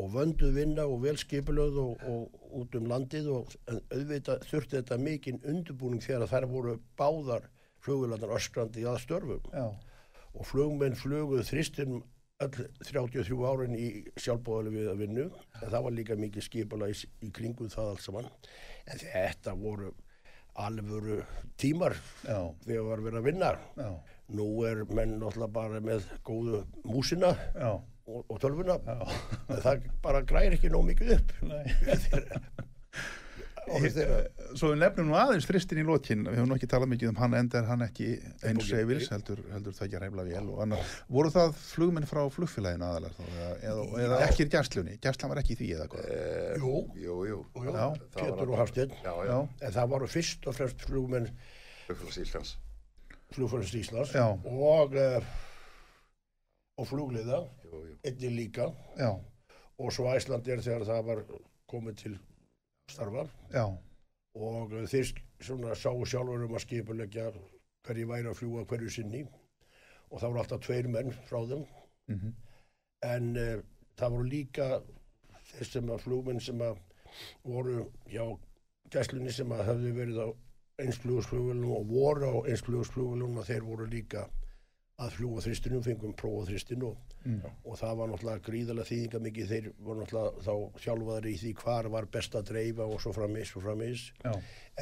og 0.00 0.12
vönduð 0.14 0.54
vinna 0.58 0.86
og 0.90 1.02
velskipulöð 1.04 1.80
og, 1.82 2.04
og 2.08 2.54
út 2.60 2.78
um 2.78 2.88
landið 2.90 3.30
og 3.34 3.52
auðvitað 3.68 4.46
þurfti 4.50 4.80
þetta 4.80 5.00
mikinn 5.00 5.42
undirbúning 5.42 6.04
þegar 6.04 6.30
þær 6.30 6.48
voru 6.50 6.78
báðar 6.98 7.48
flugulanar 7.84 8.36
öskrandi 8.38 8.86
að 8.88 9.02
störfum. 9.04 9.52
Já, 9.52 9.68
og 10.34 10.48
flugmenn 10.48 10.96
fluguð 10.98 11.44
þristin 11.46 12.02
öll 12.42 12.68
33 12.82 13.36
árin 13.46 13.76
í 13.78 13.88
sjálfbóðali 14.18 14.72
við 14.74 14.88
að 14.90 15.02
vinnu 15.04 15.26
en 15.28 15.68
það 15.68 15.84
var 15.86 15.94
líka 15.94 16.16
mikið 16.18 16.48
skipula 16.48 16.88
í, 16.90 16.96
í 17.22 17.30
kringum 17.34 17.70
það 17.70 17.92
allt 17.92 18.04
saman. 18.04 18.32
En 18.90 19.00
þetta 19.00 19.54
voru 19.58 19.92
alvöru 20.54 21.22
tímar 21.60 21.96
já, 22.24 22.38
þegar 22.66 22.86
var 22.88 23.02
verið 23.06 23.18
að 23.20 23.26
vinna. 23.28 23.50
Já, 23.78 23.90
nú 24.34 24.46
er 24.68 24.84
menn 24.90 25.18
náttúrulega 25.20 25.52
bara 25.54 25.80
með 25.84 26.06
góðu 26.26 26.62
músina 26.88 27.34
og, 27.70 28.22
og 28.22 28.38
tölvuna. 28.42 28.78
Það 29.50 29.88
bara 30.04 30.22
græir 30.28 30.56
ekki 30.56 30.72
nóg 30.72 30.86
mikið 30.92 31.16
upp 31.18 31.34
Svo 34.54 34.70
við 34.70 34.80
nefnum 34.82 35.08
nú 35.08 35.16
aðeins 35.18 35.46
fristin 35.48 35.80
í 35.80 35.84
lokin, 35.86 36.24
við 36.28 36.38
höfum 36.40 36.54
ekki 36.56 36.68
talað 36.70 36.90
mikið 36.92 37.10
um 37.10 37.20
hann 37.22 37.36
enda 37.38 37.60
er 37.60 37.68
hann 37.70 37.84
ekki 37.86 38.08
eins 38.46 38.68
seifils, 38.68 39.08
heldur, 39.12 39.40
heldur 39.52 39.76
það 39.76 39.86
ekki 39.88 39.98
að 39.98 40.04
reyfla 40.04 40.26
vel 40.28 40.42
og 40.52 40.60
annar. 40.64 40.92
Voru 41.16 41.32
það 41.34 41.54
flugmenn 41.62 42.08
frá 42.10 42.22
flugfélaginu 42.34 42.88
aðalega 42.88 43.16
þá, 43.16 43.24
eða, 43.64 43.86
eða, 44.04 44.20
ekki 44.28 44.48
gæstlunni? 44.52 44.98
Gæstlan 45.04 45.32
var 45.32 45.42
ekki 45.42 45.56
í 45.56 45.60
því 45.62 45.70
eða 45.78 45.88
hvað? 45.94 46.10
eh, 46.14 46.52
Jú. 46.60 46.74
jú, 47.04 47.18
jú, 47.30 47.40
já, 47.64 47.86
Pétur 48.18 48.54
og 48.54 48.62
Já, 49.04 49.38
en 49.40 49.74
það 49.78 49.90
voru 49.96 50.10
fyrst 50.10 50.46
og 50.50 50.58
fremst 50.58 50.84
flugmenn 50.88 51.30
Flugfélags 51.84 52.20
Íslands. 52.22 52.54
Flugfólks 53.34 53.74
Íslands 53.76 54.14
Já. 54.14 54.24
og 54.44 54.94
uh, 54.94 55.32
og 56.78 56.88
flugliða. 56.88 57.42
Jú, 57.64 57.80
jú. 57.88 57.96
einnig 58.04 58.32
líka. 58.34 58.68
Já, 58.98 59.10
og 59.78 59.92
svo 59.92 60.06
Æslandir 60.14 60.62
þegar 60.62 60.86
það 60.88 61.04
var 61.08 61.24
komið 61.70 61.98
til 62.02 62.14
starfa. 62.92 63.26
Já, 63.52 63.64
og 64.34 64.74
þeir 64.90 65.12
svona 65.40 65.74
sáu 65.78 66.04
sjálfur 66.08 66.46
um 66.46 66.56
að 66.56 66.64
skipulegja 66.64 67.30
hverju 67.84 68.08
væri 68.10 68.30
að 68.30 68.38
fljúa 68.40 68.64
hverju 68.68 68.92
sinni. 68.92 69.24
Og 70.10 70.20
það 70.20 70.30
voru 70.30 70.42
alltaf 70.42 70.64
tveir 70.64 70.88
menn 70.92 71.14
frá 71.28 71.40
þeim. 71.50 71.64
Mhm, 72.12 72.34
en 73.04 73.30
uh, 73.40 73.62
það 73.98 74.16
voru 74.16 74.28
líka 74.30 74.68
þeir 75.54 75.70
sem 75.70 75.90
að 75.92 76.04
flugmenn 76.04 76.40
sem 76.40 76.60
að 76.64 76.80
voru 77.44 77.84
hjá 78.10 78.24
gæslunni 78.92 79.32
sem 79.32 79.52
að 79.54 79.66
höfðu 79.70 79.92
verið 79.96 80.20
á 80.20 80.28
einsflugursflugulunum 80.84 81.74
og 81.76 81.90
voru 81.90 82.30
á 82.30 82.36
einsflugursflugulunum 82.50 83.40
að 83.40 83.50
þeir 83.52 83.66
voru 83.68 83.86
líka 83.90 84.24
að 84.98 85.16
fljúa 85.16 85.42
þristinum, 85.44 85.82
fengum 85.82 86.14
prófa 86.18 86.48
þristinu 86.50 86.90
og, 86.90 87.13
mm, 87.24 87.54
og 87.64 87.78
það 87.80 87.96
var 88.00 88.10
náttúrulega 88.10 88.44
gríðarlega 88.48 88.90
þýðinga 88.90 89.20
mikið, 89.26 89.52
þeir 89.52 89.68
voru 89.86 90.02
náttúrulega 90.02 90.44
þá 90.46 90.82
sjálfaðar 90.84 91.28
í 91.30 91.34
því 91.42 91.52
hvar 91.62 91.88
var 91.94 92.08
best 92.16 92.38
að 92.38 92.48
dreifa 92.50 92.86
og 92.86 93.02
svo 93.02 93.14
frammis 93.16 93.52
og 93.58 93.64
frammis 93.66 94.04
já, 94.24 94.32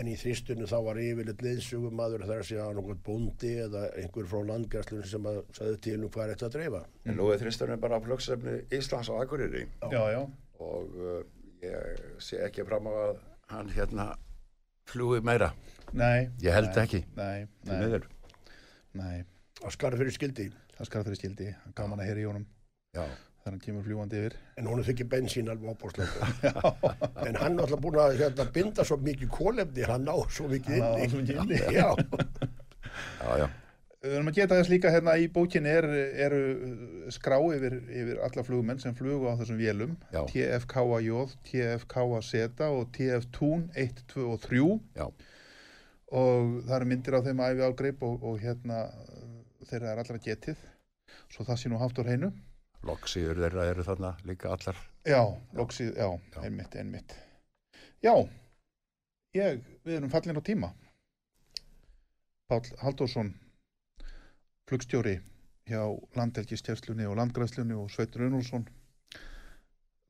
en 0.01 0.11
í 0.11 0.17
þristinu 0.21 0.69
þá 0.71 0.77
var 0.89 1.01
yfirleitt 1.03 1.45
liðsugum 1.45 1.97
maður 1.99 2.27
þar 2.27 2.43
að 2.43 2.49
segja 2.51 2.69
einhvern 2.71 3.03
bóndi 3.07 3.53
eða 3.67 3.85
einhver 4.01 4.31
frá 4.31 4.41
landgæslunum 4.53 5.11
sem 5.13 5.29
að 5.33 5.41
sagði 5.59 5.81
til 5.89 5.99
um 6.01 6.13
hvað 6.13 6.25
er 6.25 6.35
þetta 6.35 6.49
að 6.49 6.57
dreifa. 6.57 6.83
En 7.07 7.19
nú 7.19 7.29
er 7.33 7.43
þristurinn 7.43 7.83
bara 7.83 8.01
flugsefni 8.05 8.57
Íslands 8.73 9.13
á 9.13 9.15
Akureyri. 9.19 9.67
Já, 9.93 10.03
já, 10.15 10.23
og 10.63 10.97
uh, 10.97 11.21
ég 11.63 12.07
sé 12.23 12.41
ekki 12.47 12.67
fram 12.69 12.89
á 12.89 12.93
að 13.09 13.21
hann 13.53 13.69
hérna 13.75 14.09
fljúi 14.89 15.21
meira, 15.25 15.53
nei. 15.93 16.31
ég 16.43 16.55
held 16.57 16.73
nei, 16.73 16.83
ekki. 16.87 17.03
Nei, 17.19 17.47
nei, 17.69 18.01
nei, 18.99 19.17
að 19.63 19.75
skara 19.77 20.01
fyrir 20.01 20.15
skildi 20.15 20.49
það 20.83 20.91
skar 20.91 21.05
fyrir 21.07 21.21
skildi, 21.21 21.53
gaman 21.79 22.03
að 22.03 22.09
heyra 22.11 22.23
í 22.23 22.27
honum. 22.27 22.45
Já, 22.93 23.05
þegar 23.43 23.55
hann 23.55 23.63
kemur 23.63 23.87
fljúandi 23.87 24.19
yfir. 24.19 24.37
en 24.59 24.69
hún 24.71 24.85
þykir 24.87 25.09
bensín 25.11 25.51
alveg 25.51 25.73
ábúrslega 25.73 26.69
en 27.29 27.39
hann 27.39 27.57
er 27.57 27.65
alltaf 27.65 27.81
búin 27.83 27.99
að 28.03 28.19
hérna, 28.21 28.47
binda 28.55 28.85
svo 28.87 28.99
mikið 29.03 29.31
kólefni, 29.33 29.87
hann 29.89 30.07
ná 30.07 30.15
svo 30.31 30.47
mikið 30.51 30.83
á 30.83 30.91
mikið 30.99 31.35
inni. 31.37 31.59
já, 31.75 31.89
já, 33.23 33.35
já, 33.43 33.49
Við 34.03 34.17
erum 34.19 34.31
að 34.33 34.39
geta 34.41 34.59
þess 34.59 34.73
líka 34.73 34.91
hérna 34.91 35.15
í 35.23 35.29
bókinni 35.31 35.71
er, 35.71 35.87
eru 36.27 36.41
uh, 36.53 37.11
skrá 37.15 37.37
yfir, 37.55 37.77
yfir 37.87 38.23
alla 38.27 38.45
flugmenn 38.47 38.83
sem 38.83 38.97
flugu 38.99 39.31
á 39.31 39.39
þessum 39.39 39.61
vélum. 39.63 39.93
TFKJ, 40.11 41.21
TFKZ 41.47 42.65
og 42.67 42.89
TF 42.97 43.29
Tún 43.31 43.69
1, 43.79 44.03
2 44.11 44.27
og 44.27 44.43
3 44.43 44.67
já, 44.99 45.07
og 46.13 46.59
það 46.67 46.77
eru 46.81 46.91
myndir 46.91 47.17
á 47.17 47.21
þeim 47.23 47.47
æfi 47.47 47.67
ágreip 47.71 48.03
og, 48.03 48.27
og 48.27 48.43
hérna 48.43 48.83
þeirra 49.71 49.95
er 49.95 50.03
allra 50.03 50.19
getið 50.23 50.69
svo 51.33 51.45
það 51.49 51.61
sé 51.63 51.71
nú 51.73 51.79
haft 51.83 51.99
úr 52.03 52.11
heinu 52.13 52.33
loksíður 52.87 53.39
þeirra 53.45 53.67
eru 53.71 53.85
þarna 53.87 54.09
líka 54.27 54.51
allar. 54.51 54.79
Já, 55.07 55.21
loksið, 55.55 55.93
já, 55.97 56.09
Já. 56.35 56.41
einmitt, 56.43 56.75
einmitt. 56.77 57.15
Já, 58.03 58.15
ég, 59.39 59.61
við 59.87 59.97
erum 60.01 60.11
fallin 60.11 60.39
á 60.39 60.43
tíma. 60.43 60.73
Páll 62.51 62.67
Halldórsson 62.83 63.31
flugstjóri 64.69 65.21
hjá 65.71 65.83
Landhelgistjörslunni 66.19 67.07
og 67.07 67.17
Landgræslunni 67.21 67.77
og 67.79 67.91
Sveitur 67.91 68.27
Unulsson 68.27 68.67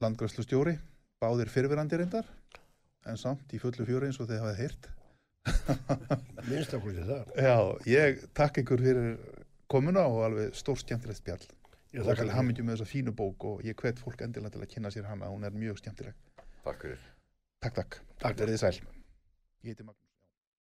Landgræslustjóri 0.02 0.78
báðir 1.22 1.52
fyrfirandi 1.52 2.00
reyndar 2.00 2.26
en 3.06 3.20
samt 3.20 3.52
í 3.52 3.60
fullu 3.60 3.84
fjöri 3.86 4.08
eins 4.08 4.18
og 4.22 4.30
þið 4.30 4.42
hafið 4.42 4.60
heyrt. 4.62 4.88
Minnst 6.48 6.74
okkur 6.76 6.94
til 6.96 7.06
það. 7.06 7.30
Já, 7.36 7.56
ég 7.90 8.20
takk 8.38 8.60
ykkur 8.62 8.82
fyrir 8.82 9.08
komuna 9.72 10.04
og 10.10 10.22
alveg 10.28 10.56
stór 10.58 10.80
skemmtilegt 10.80 11.22
spjall. 11.22 11.44
Ég 11.92 12.00
og 12.00 12.08
þakka 12.08 12.22
til 12.22 12.30
þér. 12.30 12.36
hamingju 12.38 12.64
með 12.64 12.78
þessa 12.78 12.90
fínu 12.92 13.16
bók 13.16 13.48
og 13.48 13.64
ég 13.68 13.76
hvet 13.76 14.00
fólk 14.00 14.22
endilega 14.24 14.54
til 14.54 14.62
að 14.64 14.70
kynna 14.74 14.92
sér 14.92 15.08
hana, 15.10 15.32
hún 15.32 15.44
er 15.44 15.56
mjög 15.56 15.82
skemmtileg. 15.82 16.16
Takk 16.64 16.86
fyrir. 16.86 17.02
Takk, 17.64 17.74
takk. 17.80 18.00
Takk. 18.22 18.38
Verðið 18.40 18.62
sæl. 18.62 18.76
Ég 19.62 19.74
heiti 19.74 19.84
Magnús. 19.84 20.11